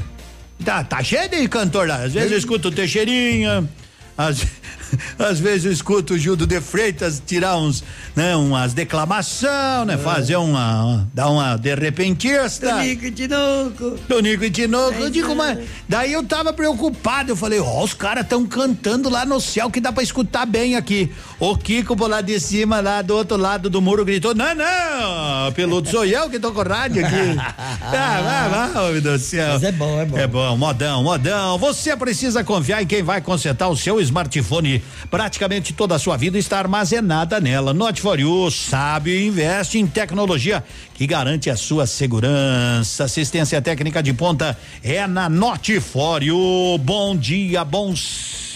[0.62, 2.04] Tá, tá cheio de cantor lá.
[2.04, 3.68] Às vezes eu escuto Teixeirinha,
[4.16, 4.46] às,
[5.18, 7.82] às vezes eu escuto o Gildo de Freitas tirar uns,
[8.14, 12.70] né, umas declamação, né, fazer uma, dar uma de repentista.
[12.70, 13.90] Tonico e Tinoco.
[14.08, 14.94] Tonico e Tinoco.
[14.94, 15.58] Eu digo, mas
[15.88, 19.80] daí eu tava preocupado, eu falei, ó, os caras tão cantando lá no céu que
[19.80, 21.10] dá pra escutar bem aqui.
[21.38, 25.52] O Kiko por lá de cima, lá do outro lado do muro gritou, não, não,
[25.52, 27.38] piloto sou eu que tô com rádio aqui.
[27.38, 29.54] ah, vai, vai, do céu.
[29.54, 30.18] Mas é bom, é bom.
[30.18, 31.58] É bom, modão, modão.
[31.58, 34.82] Você precisa confiar em quem vai consertar o seu smartphone.
[35.10, 37.72] Praticamente toda a sua vida está armazenada nela.
[37.74, 43.04] Note for you sabe investe em tecnologia que garante a sua segurança.
[43.04, 46.78] Assistência técnica de ponta é na Note for you.
[46.82, 47.94] Bom dia, bom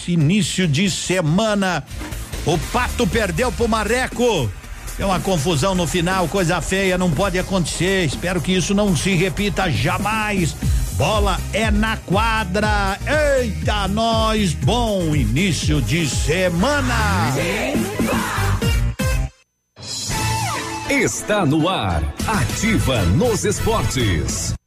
[0.07, 1.83] início de semana.
[2.45, 4.51] O Pato perdeu pro Marreco.
[4.97, 8.05] É uma confusão no final, coisa feia, não pode acontecer.
[8.05, 10.55] Espero que isso não se repita jamais.
[10.99, 12.99] Bola é na quadra.
[13.39, 17.33] Eita, nós, bom início de semana.
[20.89, 22.03] Está no ar.
[22.27, 24.58] Ativa nos esportes.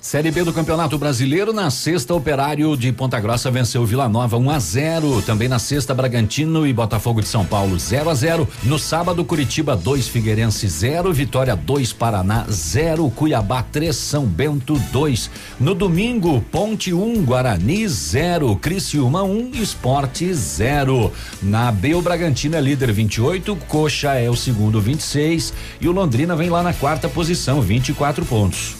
[0.00, 4.50] Série B do Campeonato Brasileiro, na sexta, Operário de Ponta Grossa venceu Vila Nova 1
[4.50, 5.20] a 0.
[5.20, 8.48] Também na sexta, Bragantino e Botafogo de São Paulo 0 a 0.
[8.62, 15.30] No sábado, Curitiba 2, Figueirense 0, Vitória 2, Paraná 0, Cuiabá 3, São Bento 2.
[15.60, 21.12] No domingo, Ponte 1, Guarani 0, Criciúma 1, Esporte 0.
[21.42, 26.34] Na B, o Bragantino é líder 28, Coxa é o segundo 26 e o Londrina
[26.34, 28.79] vem lá na quarta posição, 24 pontos.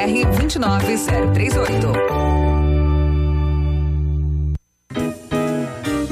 [0.07, 2.30] 29038.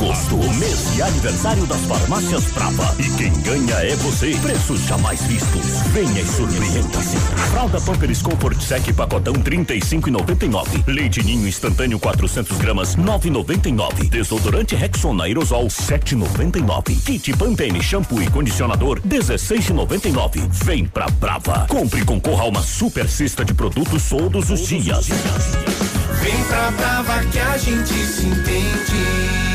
[0.00, 2.94] Agosto, mês de aniversário das farmácias Brava.
[2.98, 4.34] E quem ganha é você.
[4.40, 5.66] Preços jamais vistos.
[5.92, 7.16] Venha e surpreenda-se.
[7.50, 10.84] Fralda Pampers Comfort Sec pacotão 35,99.
[10.86, 14.08] Leite Ninho instantâneo 400 gramas 9,99.
[14.08, 16.98] Desodorante Rexona aerosol 7,99.
[17.04, 20.48] Kit Pantene shampoo e condicionador 16,99.
[20.64, 21.66] Vem pra Brava.
[21.68, 25.08] Compre e concorra a uma super cesta de produtos todos os dias.
[25.08, 29.49] Vem pra Brava que a gente se entende.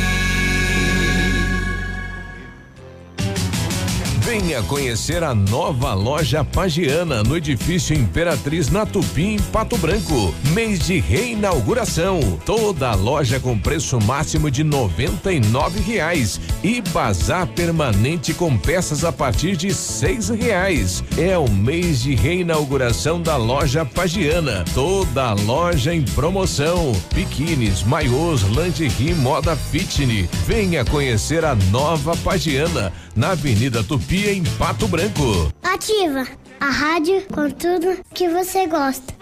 [4.37, 10.35] Venha conhecer a nova loja Pagiana no edifício Imperatriz na Tupim, Pato Branco.
[10.51, 12.19] Mês de reinauguração.
[12.45, 15.39] Toda loja com preço máximo de noventa e
[15.79, 21.01] reais e bazar permanente com peças a partir de seis reais.
[21.17, 24.65] É o mês de reinauguração da loja Pagiana.
[24.73, 26.91] Toda loja em promoção.
[27.13, 30.27] Biquínis, maiôs, lingerie, moda fitness.
[30.45, 35.53] Venha conhecer a nova Pagiana na Avenida Tupi em Pato Branco.
[35.61, 36.26] Ativa
[36.60, 39.14] a rádio com tudo que você gosta.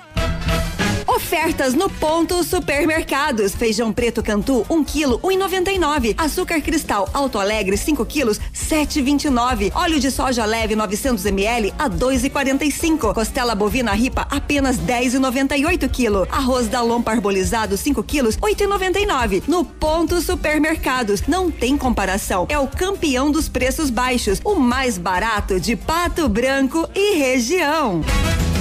[1.16, 3.54] Ofertas no ponto supermercados.
[3.54, 6.16] Feijão preto Cantu, 1 quilo, 1,99.
[6.18, 9.72] Açúcar cristal Alto Alegre, 5 quilos, 7,29.
[9.76, 13.14] Óleo de soja leve 900 ml a 2,45.
[13.14, 16.28] Costela bovina ripa apenas 10,98 quilo.
[16.32, 19.44] Arroz Dalon parbolizado 5 quilos, 8,99.
[19.48, 21.22] No ponto supermercados.
[21.28, 22.48] Não tem comparação.
[22.50, 24.42] É o campeão dos preços baixos.
[24.44, 28.02] O mais barato de Pato Branco e região.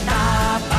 [0.07, 0.72] Ativa,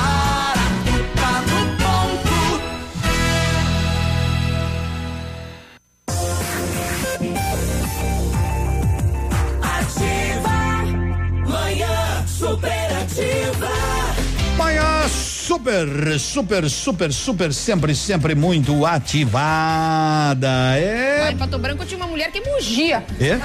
[15.53, 20.47] super, super, super, super, sempre, sempre muito ativada.
[20.77, 21.19] É.
[21.21, 23.03] Lá em Pato Branco tinha uma mulher que mugia.
[23.19, 23.35] É?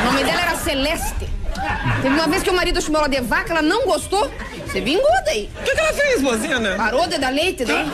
[0.00, 1.28] O nome dela era Celeste.
[2.02, 4.28] Teve uma vez que o marido chamou ela de vaca, ela não gostou.
[4.66, 5.48] Você vingou daí.
[5.60, 6.60] O que, que ela fez, mozinha?
[6.76, 7.86] Parou de dar leite daí.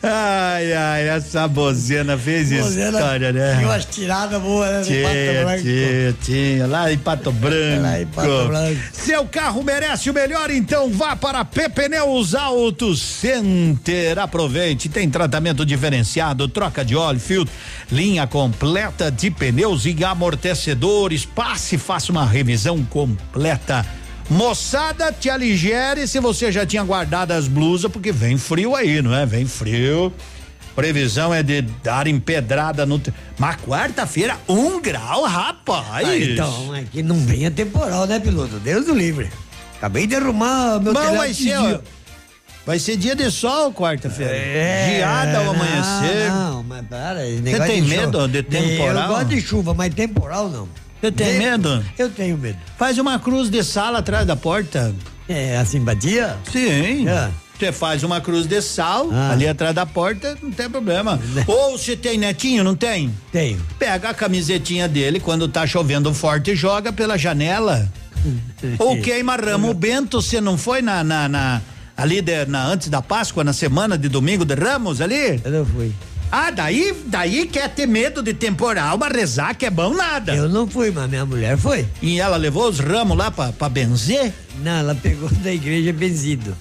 [0.00, 3.56] Ai, ai, essa bozena fez Bozena história, né?
[3.56, 4.82] Tinha umas tiradas boas, né?
[4.84, 7.82] Tinha, tinha, tinha, lá em Pato Branco.
[7.82, 8.80] Lá em Pato Branco.
[8.92, 14.20] Seu carro merece o melhor, então vá para P Pneus Auto Center.
[14.20, 17.52] Aproveite, tem tratamento diferenciado, troca de óleo, filtro,
[17.90, 21.24] linha completa de pneus e amortecedores.
[21.24, 23.84] Passe faça uma revisão completa.
[24.30, 29.14] Moçada, te aligere se você já tinha guardado as blusas, porque vem frio aí, não
[29.14, 29.24] é?
[29.24, 30.12] Vem frio.
[30.76, 33.00] Previsão é de dar empedrada no.
[33.38, 36.06] Mas quarta-feira, um grau, rapaz.
[36.06, 38.60] Ah, então, é que não venha temporal, né, piloto?
[38.60, 39.30] Deus do livre.
[39.76, 41.78] Acabei de arrumar meu telhado vai ser, ó,
[42.66, 44.32] vai ser dia de sol quarta-feira.
[44.36, 46.28] É, Geada ao amanhecer.
[46.28, 47.20] Não, mas para.
[47.24, 49.02] Você tem de medo de temporal?
[49.02, 50.68] Eu gosto de chuva, mas temporal não.
[51.00, 51.84] Você tem De- medo?
[51.98, 52.58] Eu tenho medo.
[52.76, 54.94] Faz uma cruz de sala atrás da porta.
[55.28, 56.36] É, a simpatia?
[56.50, 57.08] Sim.
[57.08, 57.30] É.
[57.58, 59.30] Você faz uma cruz de sal Ah.
[59.32, 61.20] ali atrás da porta, não tem problema.
[61.46, 63.12] Ou se tem netinho, não tem?
[63.32, 63.60] Tenho.
[63.78, 67.88] Pega a camisetinha dele quando tá chovendo forte e joga pela janela.
[68.78, 69.70] Ou queima ramo.
[69.70, 71.60] O Bento, você não foi na, na, na-
[71.96, 75.40] ali de- na, antes da Páscoa, na semana de domingo de Ramos ali?
[75.44, 75.92] Eu não fui.
[76.30, 80.34] Ah, daí, daí quer ter medo de temporal, mas rezar que é bom nada.
[80.34, 81.86] Eu não fui, mas minha mulher foi.
[82.02, 84.32] E ela levou os ramos lá pra, pra benzer?
[84.62, 86.54] Não, ela pegou da igreja benzido.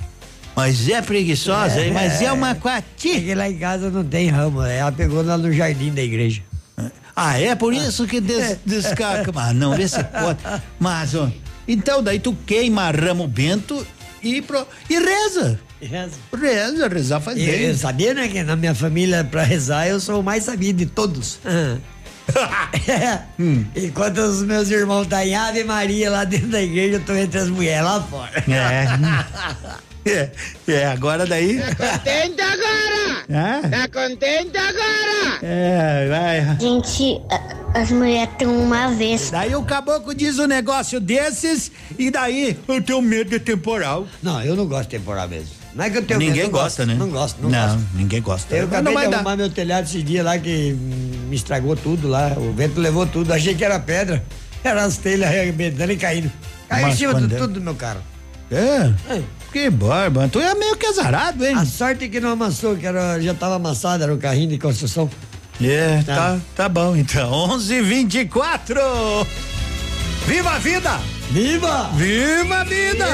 [0.55, 1.91] Mas é preguiçosa, hein?
[1.91, 3.11] Mas é uma quati.
[3.11, 4.77] É que lá em casa não tem ramo, né?
[4.77, 6.41] ela pegou lá no jardim da igreja.
[7.15, 9.31] Ah, é por isso que des, descaca.
[9.31, 10.39] Mas não, vê se pode.
[10.79, 11.29] Mas, ó,
[11.67, 13.85] então daí tu queima ramo bento
[14.23, 15.59] e, pro, e reza.
[15.81, 16.11] Reza.
[16.35, 17.61] Reza, rezar faz Eu, bem.
[17.65, 20.85] eu sabia, né, que na minha família, pra rezar, eu sou o mais sabido de
[20.85, 21.39] todos.
[23.39, 23.63] Hum.
[23.73, 27.39] Enquanto os meus irmãos tá em Ave Maria lá dentro da igreja, eu tô entre
[27.39, 28.43] as mulheres lá fora.
[28.51, 28.85] É.
[30.11, 30.31] é,
[30.67, 31.57] é, agora daí.
[31.59, 33.23] Contente agora?
[33.29, 33.67] É?
[33.69, 35.39] Tá contente agora?
[35.41, 36.57] É, vai.
[36.59, 39.29] Gente, a- as mulheres têm uma vez.
[39.31, 44.05] Daí o caboclo diz um negócio desses e daí eu tenho medo de temporal.
[44.21, 45.55] Não, eu não gosto de temporal mesmo.
[45.77, 46.87] Não é que eu tenho Ninguém medo, gosta, gosto.
[46.87, 46.95] né?
[46.95, 47.87] Não gosto, não, Não, gosto.
[47.93, 48.55] ninguém gosta.
[48.55, 52.33] Eu acabei de arrumar meu telhado esse dia lá que me estragou tudo lá.
[52.35, 53.31] O vento levou tudo.
[53.31, 54.23] Achei que era pedra.
[54.63, 56.31] Era as telhas arrebentando e caindo.
[56.67, 57.37] Caiu em Mas cima de é?
[57.37, 58.01] tudo do meu carro.
[58.49, 58.91] É?
[59.53, 60.27] Que barba.
[60.27, 61.53] Tu é meio que azarado, hein?
[61.55, 64.57] A sorte é que não amassou, que era, já tava amassado, era o carrinho de
[64.57, 65.07] construção.
[65.61, 67.29] É, tá, tá bom então.
[67.49, 69.27] 11:24.
[70.25, 70.99] Viva a vida!
[71.29, 71.89] Viva!
[71.95, 73.05] Viva a vida!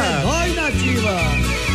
[0.41, 1.72] Oi, nativa!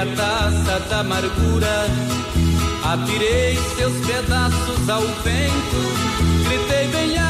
[0.00, 1.86] A taça da amargura,
[2.84, 7.29] atirei seus pedaços ao vento, gritei bem alto: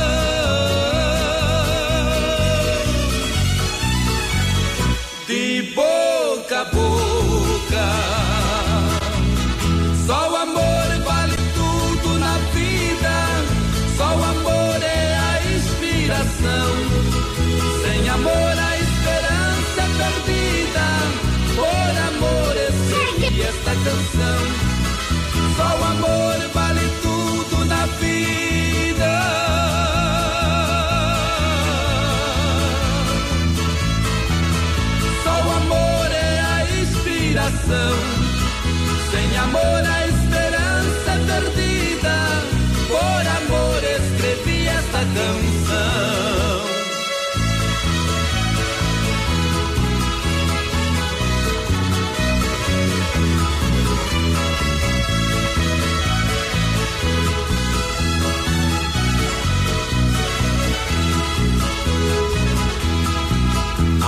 [37.71, 37.95] coração.
[39.09, 42.15] Sem amor, a esperança é perdida.
[42.87, 45.51] Por amor, escrevi esta canção.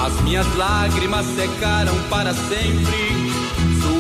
[0.06, 3.23] As minhas lágrimas secaram para sempre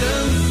[0.00, 0.49] Escrevi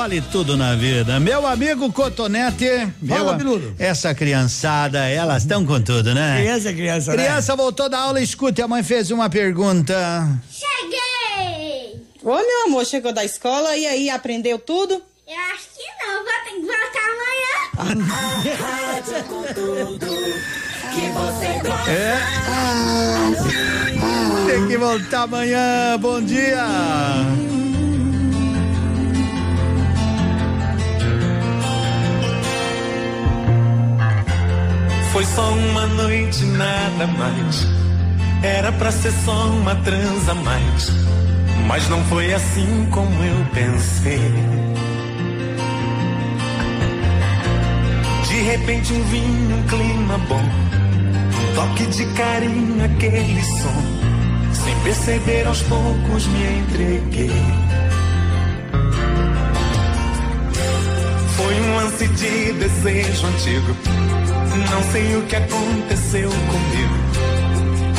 [0.00, 1.20] vale tudo na vida.
[1.20, 3.74] Meu amigo Cotonete, meu, Fala, Biludo.
[3.78, 6.38] essa criançada, elas estão com tudo, né?
[6.38, 7.16] Criança é criança, né?
[7.22, 10.26] Criança voltou da aula, escute, a mãe fez uma pergunta.
[10.50, 12.00] Cheguei!
[12.24, 14.94] Ô, meu amor, chegou da escola e aí, aprendeu tudo?
[14.94, 18.08] Eu acho que não, vou ter que voltar amanhã.
[18.56, 20.06] Rádio com tudo
[20.94, 21.90] que você gosta.
[21.90, 22.16] É.
[24.50, 25.98] Tem que voltar amanhã.
[26.00, 26.64] Bom dia.
[35.20, 37.66] Foi só uma noite, nada mais.
[38.42, 40.90] Era pra ser só uma transa mais.
[41.66, 44.32] Mas não foi assim como eu pensei.
[48.28, 50.40] De repente um vinho, um clima bom.
[50.40, 54.54] Um toque de carinho, aquele som.
[54.54, 57.30] Sem perceber aos poucos me entreguei.
[61.36, 64.19] Foi um lance de desejo antigo.
[64.56, 66.94] Não sei o que aconteceu comigo.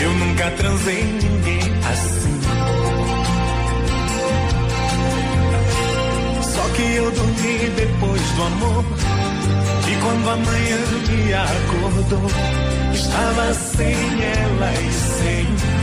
[0.02, 1.60] Eu nunca transei ninguém
[1.92, 2.42] assim.
[6.42, 8.86] Só que eu dormi depois do amor.
[9.88, 10.78] E quando a manhã
[11.10, 12.32] me acordou,
[12.94, 15.82] estava sem ela e sem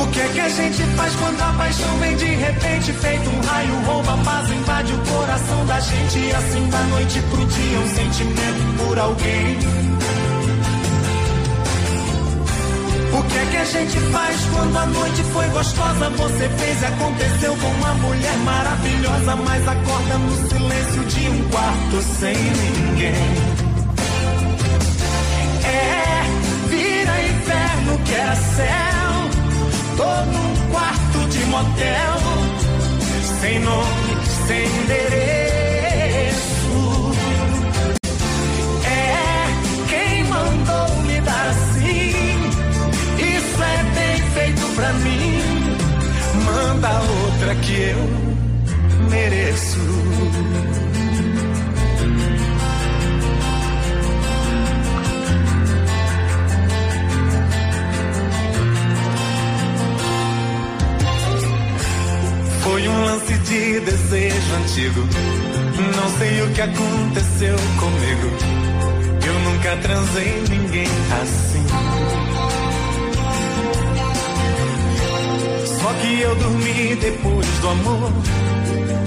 [0.00, 2.92] O que é que a gente faz quando a paixão vem de repente?
[2.92, 6.18] Feito um raio, rouba a paz, invade o coração da gente.
[6.20, 9.58] E assim da noite pro dia, um sentimento por alguém.
[13.12, 16.10] O que é que a gente faz quando a noite foi gostosa?
[16.10, 22.02] Você fez e aconteceu com uma mulher maravilhosa, mas acorda no silêncio de um quarto
[22.20, 23.14] sem ninguém.
[25.64, 29.07] É, vira inferno que era céu.
[29.98, 32.18] Tô num quarto de motel,
[33.40, 34.16] sem nome,
[34.46, 36.38] sem endereço.
[38.86, 39.48] É,
[39.88, 42.14] quem mandou me dar assim?
[43.18, 45.42] Isso é bem feito pra mim.
[46.44, 49.97] Manda outra que eu mereço.
[62.78, 65.00] Foi um lance de desejo antigo.
[65.96, 68.28] Não sei o que aconteceu comigo.
[69.26, 70.86] Eu nunca transei ninguém
[71.20, 71.66] assim.
[75.66, 78.12] Só que eu dormi depois do amor.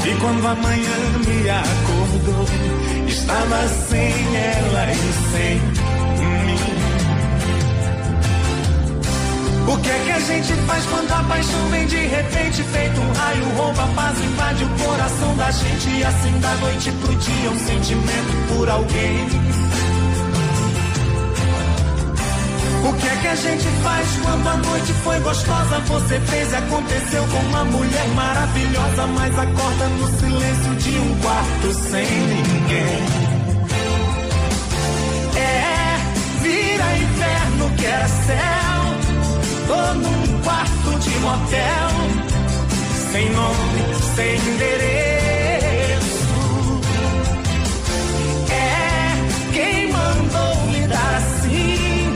[0.06, 2.46] E quando a manhã me acordou,
[3.08, 5.91] estava sem ela e sem
[9.72, 12.62] O que é que a gente faz quando a paixão vem de repente?
[12.62, 15.90] Feito um raio, rouba a paz, invade o coração da gente.
[15.90, 19.28] E assim da noite pro dia, um sentimento por alguém.
[22.84, 25.80] O que é que a gente faz quando a noite foi gostosa?
[25.80, 31.74] Você fez e aconteceu com uma mulher maravilhosa, mas acorda no silêncio de um quarto
[31.74, 33.06] sem ninguém.
[35.38, 35.98] É,
[36.42, 38.71] vira inferno que era céu.
[39.72, 41.90] Tô num quarto de motel,
[43.10, 46.02] sem nome, sem endereço.
[48.52, 52.14] É quem mandou me dar assim.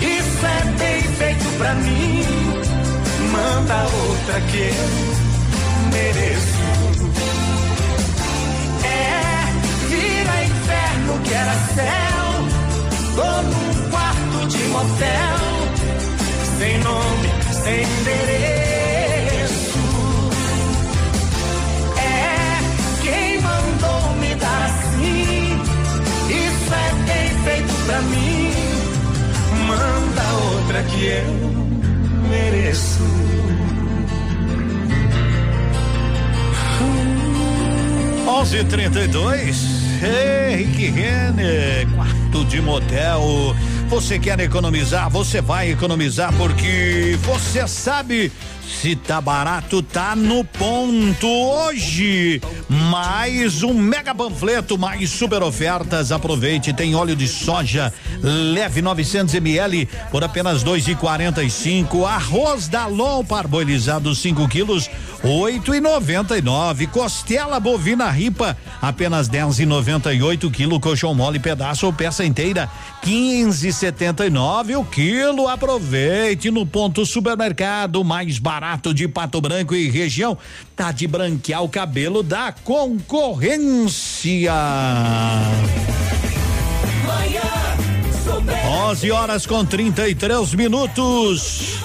[0.00, 2.24] Isso é bem feito pra mim.
[3.30, 4.90] Manda outra que eu
[5.92, 6.64] mereço.
[8.82, 12.26] É, vira inferno que era céu.
[13.14, 15.49] Tô num quarto de motel
[16.60, 17.28] sem nome,
[17.64, 19.78] sem endereço.
[21.96, 22.58] É
[23.02, 25.58] quem mandou me dar assim.
[26.28, 28.52] Isso é bem feito pra mim.
[29.66, 31.32] Manda outra que eu
[32.28, 33.08] mereço.
[38.26, 39.80] 11:32.
[40.02, 43.56] Henrique Renner, quarto de motel.
[43.90, 45.10] Você quer economizar?
[45.10, 48.30] Você vai economizar porque você sabe
[48.64, 51.26] se tá barato, tá no ponto.
[51.26, 52.40] Hoje,
[52.90, 56.10] mais um mega panfleto, mais super ofertas.
[56.10, 62.04] Aproveite, tem óleo de soja leve 900 ml por apenas dois e quarenta e cinco.
[62.04, 64.90] Arroz Dalon parboilizado 5 quilos,
[65.22, 66.88] oito e noventa e nove.
[66.88, 70.80] Costela bovina ripa apenas dez e noventa e oito quilo.
[70.80, 72.68] Colchão mole pedaço ou peça inteira
[73.02, 75.46] quinze e setenta e nove o quilo.
[75.46, 80.36] Aproveite no ponto supermercado mais barato de Pato Branco e região.
[80.74, 82.50] Tá de branquear o cabelo da
[82.80, 84.54] concorrência.
[87.04, 87.42] Manhã
[88.88, 91.76] 11 horas com 33 minutos.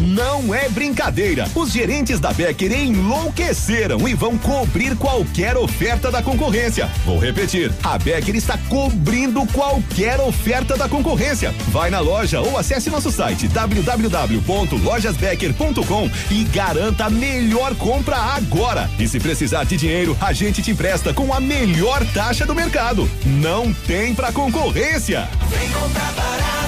[0.00, 1.46] Não é brincadeira.
[1.54, 6.90] Os gerentes da Becker enlouqueceram e vão cobrir qualquer oferta da concorrência.
[7.04, 11.52] Vou repetir: a Becker está cobrindo qualquer oferta da concorrência.
[11.68, 18.88] Vai na loja ou acesse nosso site www.lojasbecker.com e garanta a melhor compra agora.
[18.98, 23.10] E se precisar de dinheiro, a gente te empresta com a melhor taxa do mercado.
[23.24, 25.28] Não tem pra concorrência.
[25.48, 26.59] Vem comprar barato,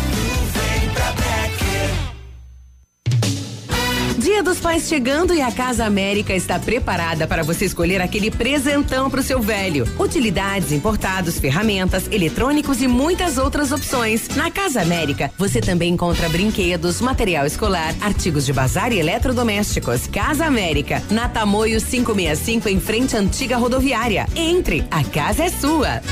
[4.43, 9.09] Dia dos Pais chegando e a Casa América está preparada para você escolher aquele presentão
[9.09, 9.87] para o seu velho.
[9.97, 14.27] Utilidades, importados, ferramentas, eletrônicos e muitas outras opções.
[14.35, 20.09] Na Casa América, você também encontra brinquedos, material escolar, artigos de bazar e eletrodomésticos.
[20.09, 24.27] Casa América, na Tamoio 565 em frente à antiga rodoviária.
[24.35, 26.03] Entre, a casa é sua.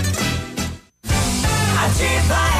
[1.84, 2.59] Ativa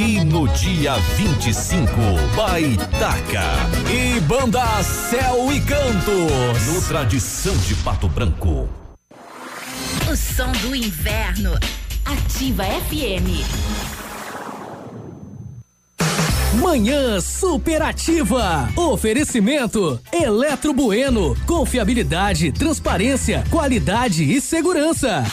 [0.00, 1.90] E no dia 25,
[2.36, 3.42] Baitaca
[3.92, 6.66] e Banda Céu e Cantos.
[6.72, 8.68] No Tradição de Pato Branco.
[10.08, 11.50] O som do inverno.
[12.04, 13.42] Ativa FM.
[16.62, 18.68] Manhã superativa.
[18.76, 21.36] Oferecimento Eletro Bueno.
[21.44, 25.24] Confiabilidade, transparência, qualidade e segurança.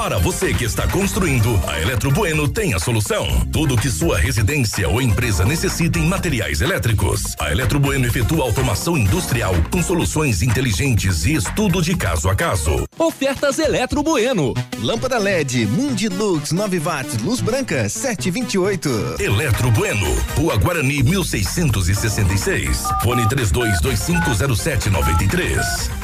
[0.00, 3.26] Para você que está construindo, a Eletro Bueno tem a solução.
[3.52, 7.36] Tudo que sua residência ou empresa necessita em materiais elétricos.
[7.38, 12.86] A Eletro Bueno efetua automação industrial com soluções inteligentes e estudo de caso a caso.
[12.98, 14.54] Ofertas Eletro Bueno.
[14.82, 19.16] Lâmpada LED Mundilux 9 watts, luz branca 728.
[19.18, 22.88] Eletro Bueno, Rua Guarani 1666.
[23.02, 25.99] Fone 32250793.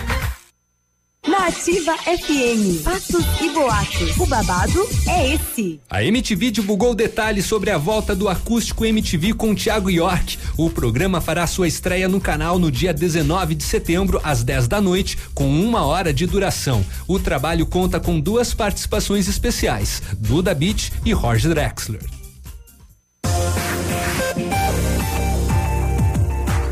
[1.27, 4.16] Na Ativa FM, fatos e boatos.
[4.16, 5.81] O babado é esse.
[5.90, 10.39] A MTV divulgou detalhes sobre a volta do acústico MTV com Thiago York.
[10.57, 14.81] O programa fará sua estreia no canal no dia 19 de setembro, às 10 da
[14.81, 16.85] noite, com uma hora de duração.
[17.09, 22.05] O trabalho conta com duas participações especiais: Duda Beat e Jorge Drexler.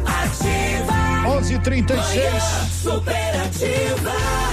[0.06, 0.94] Ativa.
[1.38, 1.94] 11:36.
[1.96, 2.40] Manhã
[2.82, 4.43] Superativa.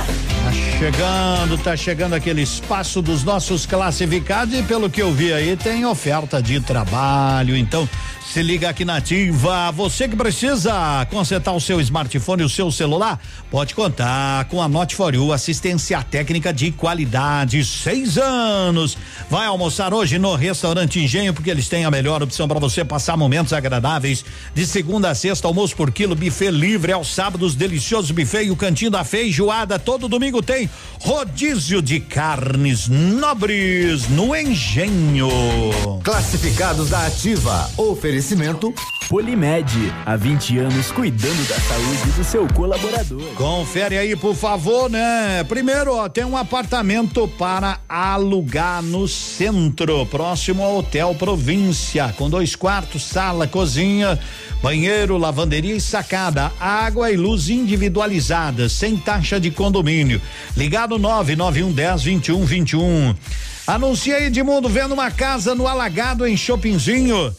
[0.43, 5.55] Tá chegando, tá chegando aquele espaço dos nossos classificados e pelo que eu vi aí
[5.55, 7.87] tem oferta de trabalho, então
[8.31, 9.71] se liga aqui na Ativa.
[9.73, 14.95] Você que precisa consertar o seu smartphone, o seu celular, pode contar com a Note
[14.95, 18.97] for You, assistência técnica de qualidade, seis anos.
[19.29, 23.17] Vai almoçar hoje no restaurante Engenho, porque eles têm a melhor opção para você passar
[23.17, 24.23] momentos agradáveis.
[24.55, 28.55] De segunda a sexta, almoço por quilo, buffet livre, aos sábados, delicioso buffet e o
[28.55, 29.77] cantinho da feijoada.
[29.77, 30.69] Todo domingo tem
[30.99, 35.30] rodízio de carnes nobres no Engenho.
[36.03, 37.69] Classificados da Ativa.
[37.77, 38.73] Oferecimento
[39.11, 39.93] Polimed.
[40.06, 43.22] Há 20 anos cuidando da saúde do seu colaborador.
[43.35, 45.43] Confere aí, por favor, né?
[45.43, 52.56] Primeiro, ó, tem um apartamento para alugar no centro, próximo ao Hotel Província, com dois
[52.56, 54.18] quartos, sala, cozinha,
[54.64, 60.22] banheiro, lavanderia e sacada, água e luz individualizadas, sem taxa de condomínio.
[60.61, 63.15] Ligado 99110 2121.
[63.65, 67.35] Anuncia aí, Edmundo, vendo uma casa no Alagado em Chopinzinho.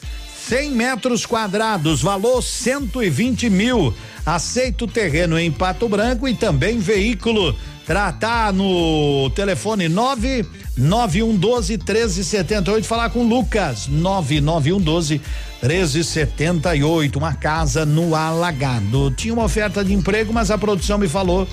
[0.48, 3.94] 100 metros quadrados, valor 120 mil.
[4.26, 7.54] Aceita o terreno em Pato Branco e também veículo.
[7.86, 12.84] Tratar no telefone 99112 1378.
[12.84, 15.20] Falar com Lucas 99112
[15.62, 17.16] 1378.
[17.20, 19.12] Uma casa no Alagado.
[19.12, 21.46] Tinha uma oferta de emprego, mas a produção me falou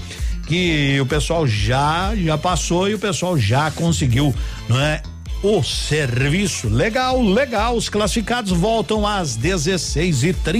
[0.49, 4.34] que o pessoal já já passou e o pessoal já conseguiu,
[4.67, 5.03] não é?
[5.43, 6.67] O serviço.
[6.67, 7.77] Legal, legal.
[7.77, 10.59] Os classificados voltam às 16 e 30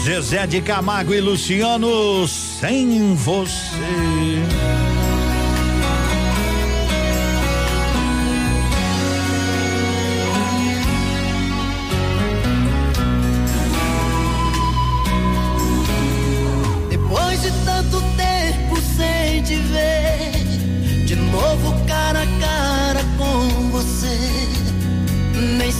[0.03, 4.60] Zezé de Camargo e Luciano, sem você.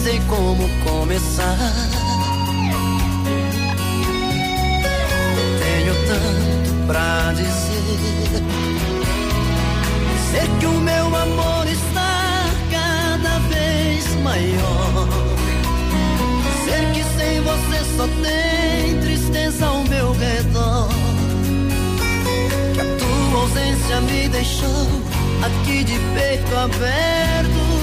[0.02, 1.56] Sei como começar.
[5.60, 8.42] Tenho tanto pra dizer.
[10.30, 15.08] Sei que o meu amor está cada vez maior.
[16.64, 20.88] Sei que sem você só tem tristeza ao meu redor.
[22.74, 24.88] Que a tua ausência me deixou
[25.44, 27.81] aqui de peito aberto.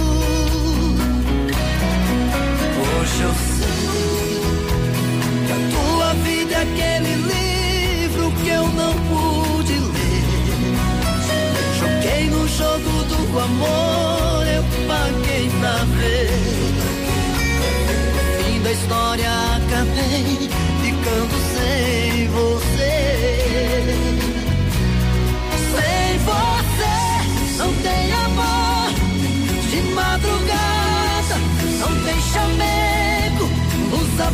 [3.10, 4.42] Hoje eu sei
[5.46, 10.24] que a tua vida é aquele livro que eu não pude ler.
[11.80, 16.30] Joguei no jogo do amor, eu paguei pra ver.
[18.38, 20.50] Fim da história acabei
[20.82, 23.09] ficando sem você.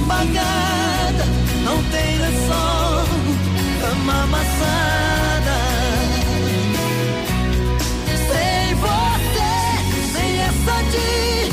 [0.07, 1.25] pagada,
[1.63, 3.05] não tem lençol,
[3.81, 5.57] cama amassada.
[8.29, 9.53] Sem você,
[10.13, 11.51] sem essa de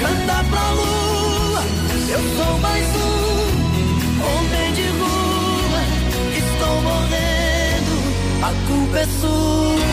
[0.00, 1.62] cantar pra lua,
[2.08, 3.10] eu sou mais um
[4.26, 5.82] homem de rua.
[6.38, 7.94] Estou morrendo,
[8.42, 9.91] a culpa é sua.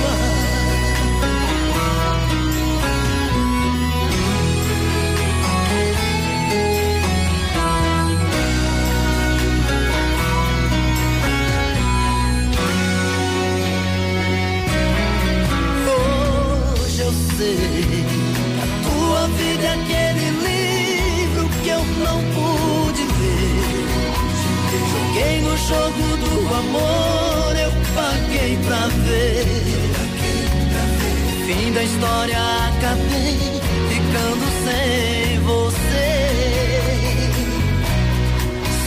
[25.68, 29.46] Jogo do amor, eu paguei pra ver.
[31.46, 32.38] Fim da história,
[32.70, 33.38] acabei
[33.90, 36.12] ficando sem você.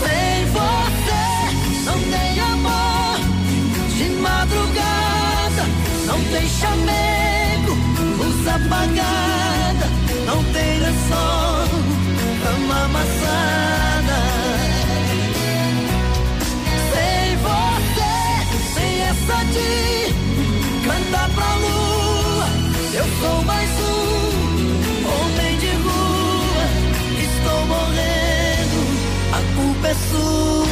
[0.01, 1.23] Sem você,
[1.85, 3.19] não tem amor.
[3.97, 5.65] De madrugada,
[6.07, 7.73] não tem chamego.
[8.19, 9.87] Luz apagada,
[10.27, 11.69] não tem lençol.
[12.43, 13.92] Cama amassada.
[19.53, 22.47] Essa de cantar pra lua,
[22.95, 26.65] eu sou mais um homem de rua.
[27.21, 28.81] Estou morrendo,
[29.33, 30.72] a culpa é sua.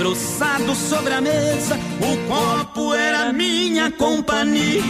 [0.00, 1.78] debruçado sobre a mesa.
[2.00, 4.80] O copo era minha companhia.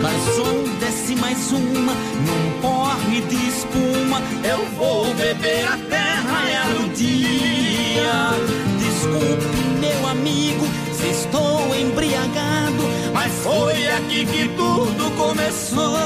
[0.00, 4.22] Garçom, desce mais uma num porre de espuma.
[4.42, 8.30] Eu vou beber a terra e o dia.
[8.78, 9.44] Desculpe,
[9.78, 15.98] meu amigo, se estou embriagado, mas foi aqui que tudo começou.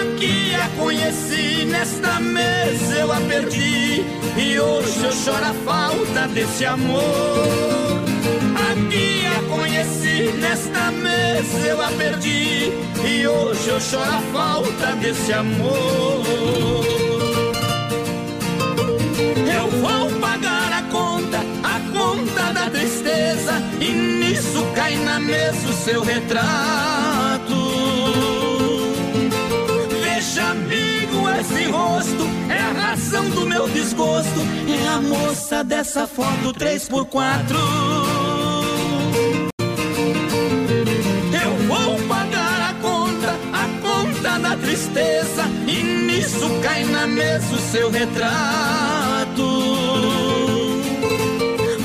[0.00, 1.66] Aqui a conheci,
[2.06, 4.04] nesta mesa eu a perdi.
[4.36, 7.02] E hoje eu choro a falta desse amor.
[8.70, 12.72] Aqui a conheci, nesta mesa eu a perdi.
[13.04, 16.24] E hoje eu choro a falta desse amor.
[19.54, 23.54] Eu vou pagar a conta, a conta da tristeza.
[23.80, 27.15] E nisso cai na mesa o seu retrato.
[32.96, 34.40] Razão do meu desgosto.
[34.68, 37.54] É a moça dessa foto 3x4.
[41.44, 45.44] Eu vou pagar a conta, a conta da tristeza.
[45.66, 49.66] E nisso cai na mesa o seu retrato.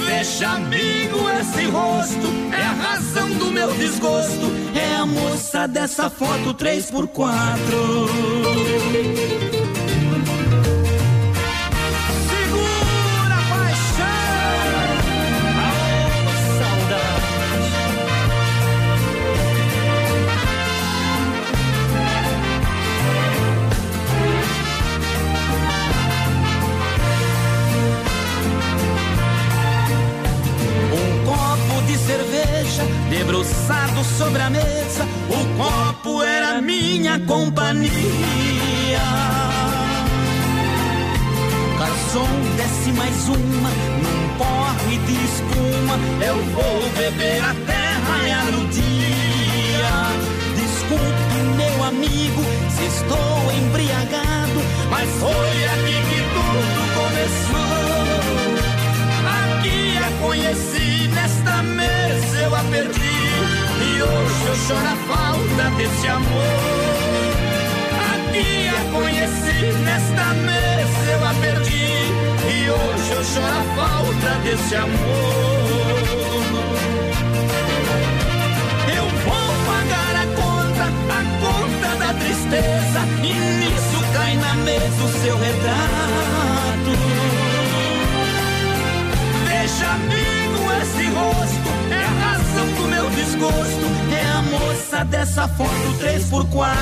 [0.05, 2.27] Veja, amigo, esse rosto
[2.57, 4.49] é a razão do meu desgosto.
[4.73, 9.40] É a moça dessa foto 3x4.
[33.11, 35.05] Debruçado sobre a mesa.
[35.29, 37.91] O copo era minha companhia.
[41.77, 43.69] Garçom, desce mais uma
[44.03, 45.99] num porre de espuma.
[46.25, 48.43] Eu vou beber a terra e a
[48.79, 49.93] dia.
[50.55, 54.59] Desculpe, meu amigo, se estou embriagado,
[54.89, 57.71] mas foi aqui que tudo começou.
[59.35, 62.00] Aqui a conheci, nesta mesa
[62.41, 63.17] eu a perdi.
[63.87, 66.91] E hoje eu choro a falta desse amor.
[68.11, 71.91] Aqui a conheci, nesta mesa eu a perdi.
[72.53, 76.01] E hoje eu choro a falta desse amor.
[78.97, 80.85] Eu vou pagar a conta,
[81.17, 83.01] a conta da tristeza.
[83.23, 86.11] E nisso cai na mesa o seu retrato
[93.23, 95.69] desgosto é a moça dessa foto
[95.99, 96.75] 3x4.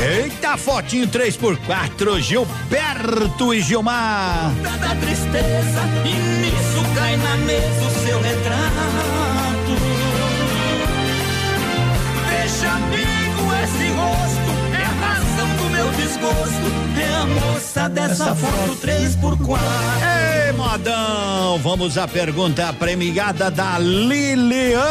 [0.00, 4.52] Eita, fotinho 3x4, Gilberto e Gilmar.
[4.62, 9.01] Da tristeza, e nisso cai na mesa o seu retrato.
[16.02, 16.66] Desgosto.
[17.00, 19.58] É a moça dessa foto 3x4.
[20.46, 24.82] Ei, modão, vamos à pergunta premiada da Lilian.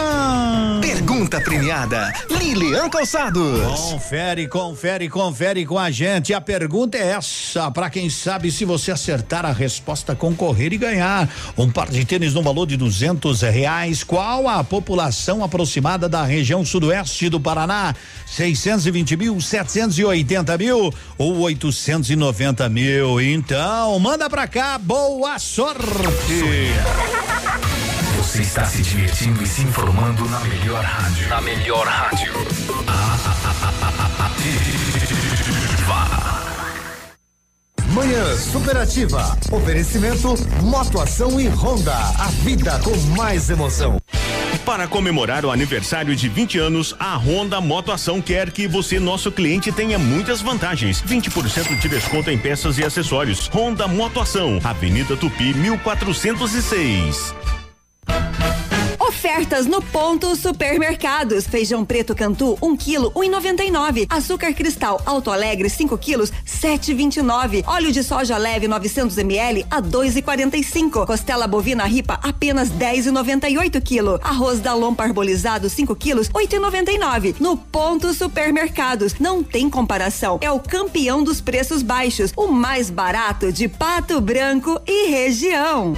[1.22, 3.62] Pergunta premiada, Lilian Calçados.
[3.80, 6.34] Confere, confere, confere com a gente.
[6.34, 11.30] A pergunta é essa, para quem sabe se você acertar a resposta, concorrer e ganhar
[11.56, 14.04] um par de tênis no valor de duzentos reais.
[14.04, 17.94] Qual a população aproximada da região sudoeste do Paraná?
[18.26, 23.22] 620 mil, 780 mil ou 890 mil?
[23.22, 25.78] Então, manda pra cá, boa sorte!
[28.32, 31.28] Você está se divertindo e se informando na melhor rádio.
[31.28, 32.32] Na melhor rádio.
[37.94, 39.38] Manhã Superativa.
[39.52, 41.94] Oferecimento Motoação e Honda.
[41.94, 44.00] A vida com mais emoção.
[44.66, 49.74] Para comemorar o aniversário de 20 anos, a Honda Motoação quer que você, nosso cliente,
[49.74, 51.04] tenha muitas vantagens.
[51.04, 53.50] 20% de desconto em peças e acessórios.
[53.54, 57.36] Honda Motoação, Avenida Tupi, 1406.
[59.32, 61.48] Ofertas no ponto supermercados.
[61.48, 64.06] Feijão preto Cantu, 1 um quilo, 1,99.
[64.10, 67.64] Açúcar cristal Alto Alegre, 5 quilos, 7,29.
[67.66, 71.06] Óleo de soja leve 900 ml a 2,45.
[71.06, 74.20] Costela bovina ripa apenas 10,98 quilo.
[74.22, 77.38] Arroz Dalon parbolizado 5 quilos, 8,99.
[77.40, 79.16] No ponto supermercados.
[79.18, 80.40] Não tem comparação.
[80.42, 82.34] É o campeão dos preços baixos.
[82.36, 85.94] O mais barato de Pato Branco e região.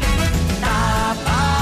[0.61, 1.52] Tá barato,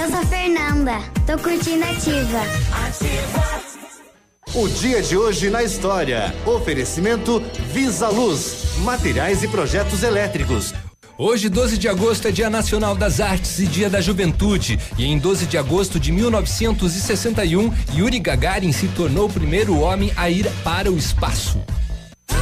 [0.00, 0.92] Eu sou a Fernanda,
[1.26, 2.38] tô curtindo ativa.
[4.54, 6.32] O dia de hoje na história.
[6.46, 7.42] Oferecimento
[7.72, 10.72] Visa Luz, materiais e projetos elétricos.
[11.18, 14.78] Hoje, 12 de agosto, é Dia Nacional das Artes e Dia da Juventude.
[14.96, 20.30] E em 12 de agosto de 1961, Yuri Gagarin se tornou o primeiro homem a
[20.30, 21.60] ir para o espaço.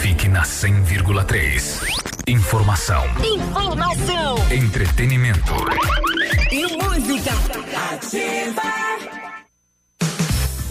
[0.00, 1.80] Fique na 100,3.
[2.28, 3.04] Informação.
[3.24, 4.36] Informação.
[4.50, 5.54] Entretenimento.
[6.50, 7.32] E música.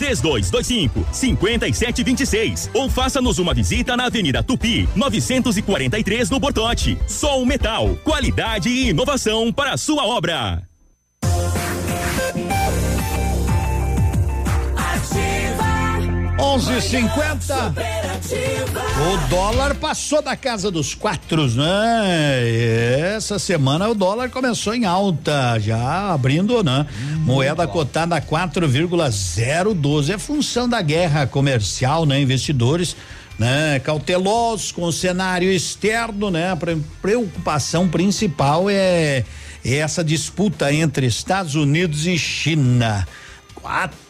[0.00, 6.98] 3225 5726 ou faça-nos uma visita na Avenida Tupi, 943 no Bortote.
[7.06, 10.62] Sol Metal, qualidade e inovação para a sua obra.
[16.40, 17.74] Onze cinquenta.
[18.98, 23.14] O dólar passou da casa dos quatro, né?
[23.16, 26.86] Essa semana o dólar começou em alta, já abrindo, né?
[27.18, 30.12] Moeda cotada a 4,012.
[30.12, 32.20] É função da guerra comercial, né?
[32.20, 32.96] Investidores
[33.38, 33.78] né?
[33.80, 36.50] Cautelosos com o cenário externo, né?
[36.50, 39.24] A pre- preocupação principal é,
[39.64, 43.06] é essa disputa entre Estados Unidos e China.
[43.54, 44.09] Quatro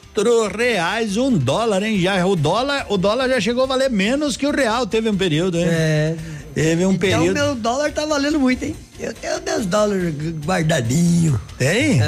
[0.54, 1.98] reais um dólar, hein?
[2.00, 4.86] Já o dólar, o dólar já chegou a valer menos que o real.
[4.86, 5.66] Teve um período, hein?
[5.68, 6.16] É.
[6.54, 7.34] Teve um Então período.
[7.34, 8.74] meu dólar tá valendo muito, hein?
[8.98, 10.14] Eu tenho meus dólares
[10.44, 11.40] guardadinho.
[11.56, 12.00] Tem?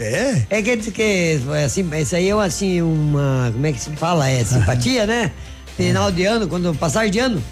[0.00, 0.46] É?
[0.50, 3.90] É quer dizer que assim, isso aí é uma, assim, uma, como é que se
[3.90, 4.28] fala?
[4.28, 5.30] É simpatia, né?
[5.76, 7.42] Final de ano, quando passar de ano.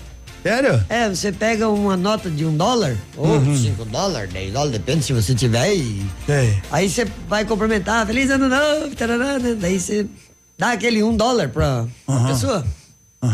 [0.47, 0.85] Sério?
[0.89, 3.57] É, você pega uma nota de um dólar, ou Uhum.
[3.57, 5.75] cinco dólares, dez dólares, depende se você tiver.
[5.75, 6.07] E...
[6.71, 9.57] Aí você vai cumprimentar, feliz ano novo, tarará, né?
[9.61, 10.07] daí você
[10.57, 12.27] dá aquele um dólar pra Uhum.
[12.29, 12.65] pessoa.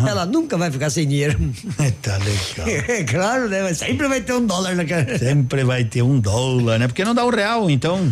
[0.08, 1.39] ela nunca vai ficar sem dinheiro.
[2.00, 2.66] tá legal.
[2.89, 3.62] É claro, né?
[3.62, 5.18] Mas sempre vai ter um dólar na cara.
[5.18, 6.86] Sempre vai ter um dólar, né?
[6.89, 8.10] Porque não dá o real, então.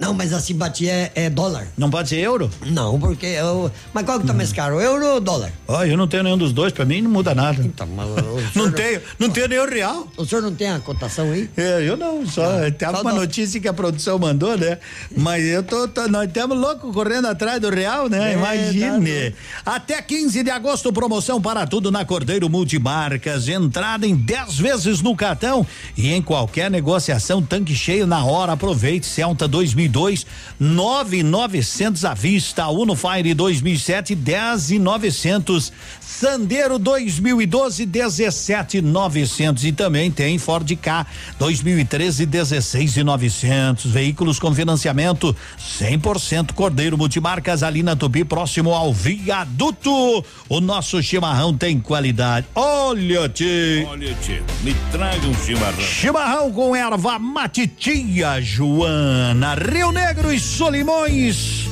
[0.00, 1.66] Não, mas a simpatia é, é dólar.
[1.76, 2.48] Não pode ser euro?
[2.66, 3.68] Não, porque eu.
[3.92, 5.50] Mas qual que tá mais caro, euro ou dólar?
[5.66, 7.60] Ó, eu não tenho nenhum dos dois, pra mim não muda nada.
[7.64, 8.06] Então, mas
[8.54, 10.06] Não senhor tenho, não tenho nenhum real.
[10.16, 11.50] O senhor não tem a cotação aí?
[11.56, 14.78] É, eu não, só tem só uma notícia que a produção mandou, né?
[15.16, 18.34] Mas eu tô, tô- nós estamos loucos correndo atrás do real, né?
[18.34, 19.34] É, Imagine.
[19.66, 23.48] Até 15 de agosto, promoção para tudo na Cordeiro Multimarcas.
[23.48, 28.52] Entrada em 10 vezes no cartão e em qualquer negociação, tanque cheio na hora.
[28.52, 29.04] Aproveite.
[29.06, 29.48] Celta
[29.88, 30.26] 2002,
[30.60, 32.68] 9,900 à vista.
[32.68, 35.72] Uno Fire 2007, 10,900.
[36.00, 39.64] Sandero 2012, 17,900.
[39.64, 41.06] E também tem Ford K
[41.38, 43.90] 2013, 16,900.
[43.90, 45.34] Veículos com financiamento
[45.80, 50.24] 100% Cordeiro Multimarcas ali na Tupi, próximo ao viaduto.
[50.48, 52.46] O nosso chimarrão tem qualidade.
[52.54, 53.86] Olha, tio.
[53.88, 55.80] Olha, tio, me traga um chimarrão.
[55.80, 61.68] Chimarrão com erva mate tia Joana, Rio Negro e Solimões,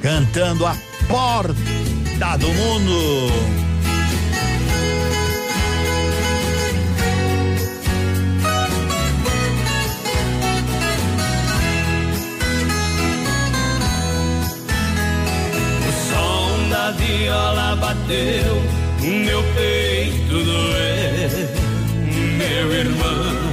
[0.00, 0.76] cantando a
[1.08, 3.32] porta do mundo.
[15.80, 18.62] O som da viola bateu,
[19.00, 21.48] meu peito doeu,
[22.38, 23.51] meu irmão.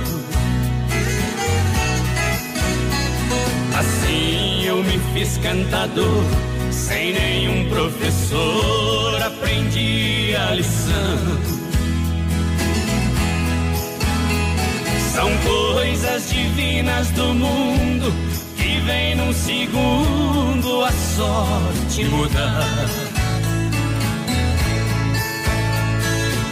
[4.79, 6.23] Eu me fiz cantador,
[6.71, 11.19] sem nenhum professor, aprendi a lição.
[15.13, 18.13] São coisas divinas do mundo
[18.55, 22.87] que vem num segundo a sorte mudar.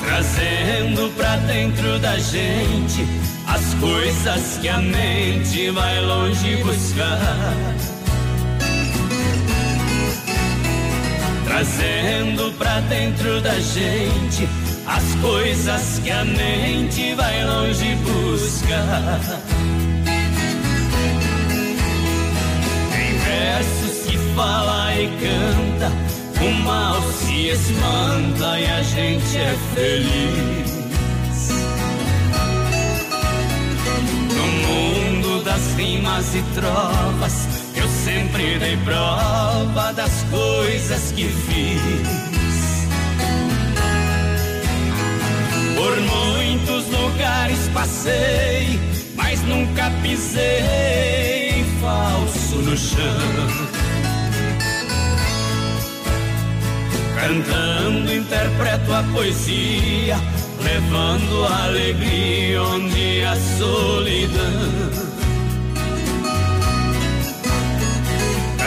[0.03, 3.07] Trazendo pra dentro da gente
[3.47, 7.96] as coisas que a mente vai longe buscar.
[11.47, 14.47] Trazendo pra dentro da gente
[14.85, 19.19] as coisas que a mente vai longe buscar.
[22.91, 25.91] Tem versos que fala e canta,
[26.41, 30.77] o mal se espanta e a gente é feliz.
[34.35, 37.86] No mundo das rimas e trovas, eu
[38.37, 42.87] sempre dei prova das coisas que fiz.
[45.75, 48.79] Por muitos lugares passei,
[49.15, 53.01] mas nunca pisei falso no chão.
[57.19, 60.17] Cantando interpreto a poesia,
[60.61, 65.06] levando a alegria onde a solidão.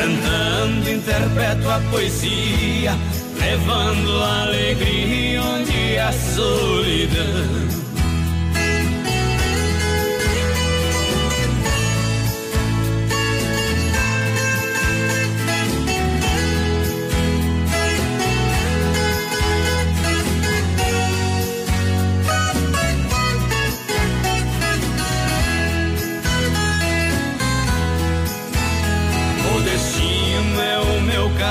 [0.01, 2.97] Cantando interpreto a poesia,
[3.39, 7.70] levando a alegria onde a solidão.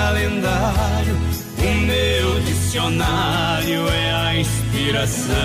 [0.10, 1.16] Calendário,
[1.60, 5.36] o meu dicionário é a inspiração.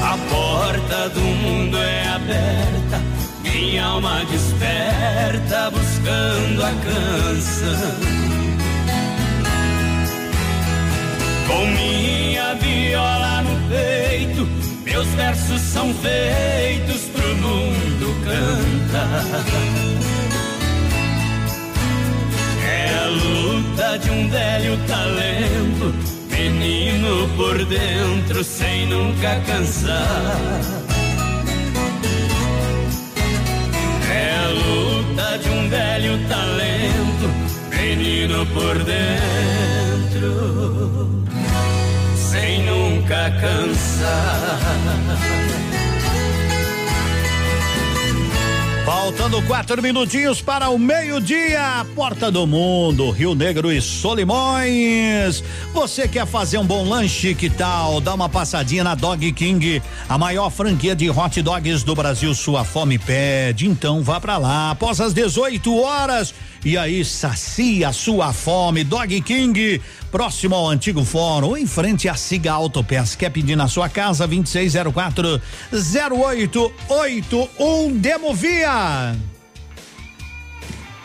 [0.00, 3.02] A porta do mundo é aberta,
[3.42, 7.94] minha alma desperta buscando a canção.
[11.48, 14.48] Com minha viola no peito,
[14.84, 20.03] meus versos são feitos pro mundo cantar.
[23.14, 25.94] Luta de um velho talento,
[26.30, 30.60] menino por dentro sem nunca cansar.
[34.12, 37.30] É a luta de um velho talento,
[37.70, 39.14] menino por dentro
[42.16, 44.60] sem nunca cansar.
[48.84, 51.86] Faltando quatro minutinhos para o meio-dia.
[51.94, 55.42] Porta do Mundo, Rio Negro e Solimões.
[55.72, 57.34] Você quer fazer um bom lanche?
[57.34, 57.98] Que tal?
[57.98, 62.34] Dá uma passadinha na Dog King, a maior franquia de hot dogs do Brasil.
[62.34, 63.66] Sua fome pede.
[63.66, 64.72] Então vá para lá.
[64.72, 66.34] Após as 18 horas.
[66.64, 68.84] E aí, sacia sua fome.
[68.84, 73.14] Dog King, próximo ao antigo fórum, em frente à Siga Autopeças.
[73.14, 74.26] Quer pedir na sua casa?
[74.26, 79.14] 2604 0881 Demovia.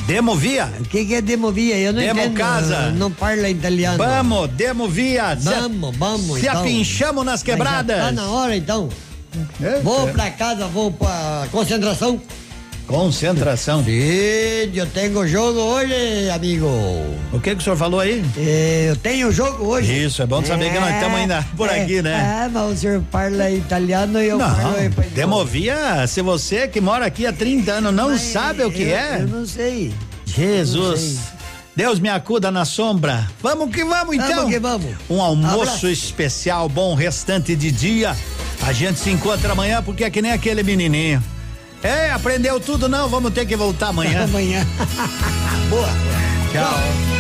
[0.07, 0.71] Demovia?
[0.79, 1.77] O que, que é demovia?
[1.77, 2.37] Eu não Demo entendo.
[2.37, 2.91] casa.
[2.91, 3.97] Não parla italiano.
[3.97, 5.35] Vamos, demovia.
[5.35, 6.39] Vamos, vamos.
[6.39, 6.61] Se então.
[6.61, 7.97] apinchamos nas Mas já quebradas.
[7.97, 8.87] Tá na hora então.
[9.83, 12.19] Vou pra casa, vou pra concentração.
[12.89, 13.83] Concentração.
[13.83, 16.65] Sim, eu tenho jogo hoje, amigo.
[17.31, 18.25] O que que o senhor falou aí?
[18.87, 20.05] eu tenho jogo hoje.
[20.05, 22.45] Isso, é bom saber que nós estamos ainda por é, aqui, né?
[22.45, 25.11] É, mas o senhor parla italiano e eu falo Não, espanhol.
[25.13, 29.21] demovia, se você que mora aqui há 30 anos não sabe o que eu- é.
[29.21, 29.93] Eu não sei.
[30.25, 31.01] Jesus.
[31.13, 31.39] Não sei.
[31.75, 33.27] Deus me acuda na sombra.
[33.39, 34.27] Vamos que vamos então.
[34.35, 34.95] Vamos que vamos.
[35.07, 35.87] Um almoço Abraço.
[35.89, 38.17] especial, bom restante de dia.
[38.65, 41.23] A gente se encontra amanhã porque é que nem aquele menininho.
[41.81, 44.23] É, aprendeu tudo não, vamos ter que voltar amanhã.
[44.29, 44.65] amanhã.
[45.69, 45.89] Boa.
[46.51, 47.19] Tchau.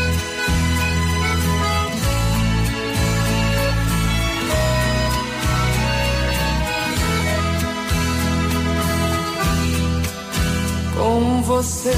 [10.97, 11.95] Com você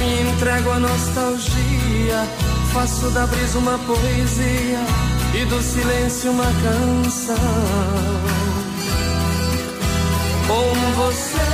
[0.00, 2.26] me entrego à nostalgia,
[2.72, 4.80] faço da brisa uma poesia
[5.34, 8.39] e do silêncio uma canção.
[10.50, 11.46] Com você,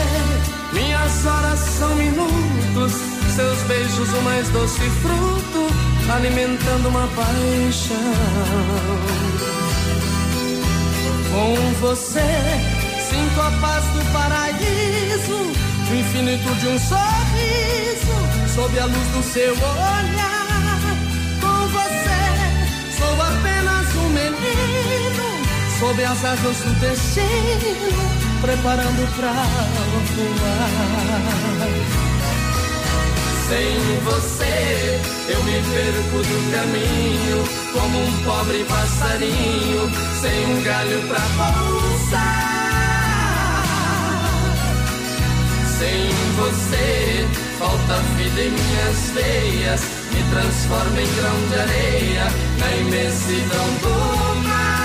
[0.72, 2.92] minhas horas são minutos,
[3.36, 5.68] seus beijos o mais doce fruto,
[6.10, 7.94] alimentando uma paixão.
[11.30, 12.20] Com você,
[13.10, 15.52] sinto a paz do paraíso,
[15.90, 18.16] o infinito de um sorriso,
[18.54, 20.80] sob a luz do seu olhar.
[21.42, 22.22] Com você,
[22.96, 25.26] sou apenas um menino,
[25.78, 29.32] sob as asas do destino, preparando pra
[30.14, 30.66] voar.
[33.48, 37.38] Sem você, eu me perco do caminho,
[37.72, 39.90] como um pobre passarinho,
[40.20, 42.56] sem um galho pra pousar.
[45.78, 49.80] Sem você, falta vida em minhas veias,
[50.12, 52.24] me transforma em grão de areia,
[52.58, 54.75] na imensidão do mar.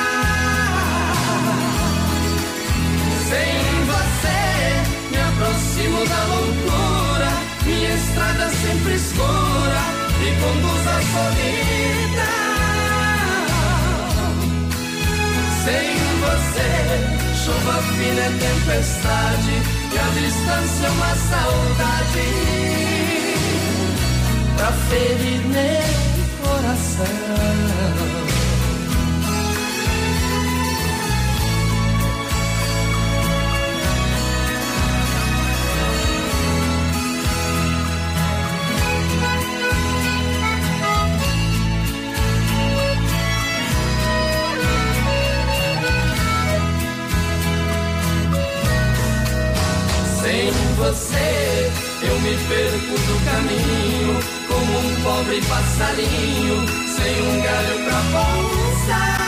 [5.82, 7.32] Aproximo da loucura,
[7.66, 9.82] minha estrada sempre escura
[10.22, 12.42] e conduz à solidão.
[15.66, 16.70] Sem você,
[17.44, 19.56] chuva fina é tempestade
[19.92, 22.28] e a distância é uma saudade
[24.56, 25.84] pra ferir meu
[26.44, 28.41] coração.
[52.04, 59.22] Eu me perco do caminho, como um pobre passarinho, sem um galho pra pousar.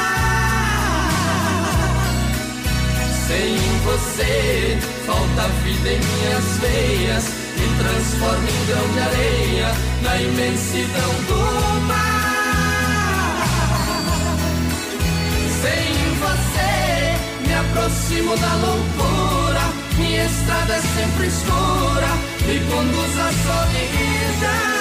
[3.27, 7.25] Sem você, falta vida em minhas veias,
[7.57, 9.69] me transforma em grão de areia,
[10.01, 11.39] na imensidão do
[11.87, 13.47] mar.
[15.61, 15.93] Sem
[16.23, 19.42] você, me aproximo da loucura.
[19.97, 22.11] Minha estrada é sempre escura,
[22.47, 24.73] me conduz à solidão.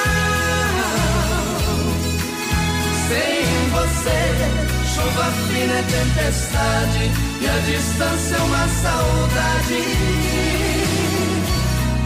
[3.08, 4.20] Sem você,
[4.94, 7.05] chuva fina é tempestade,
[7.41, 9.82] e a distância é uma saudade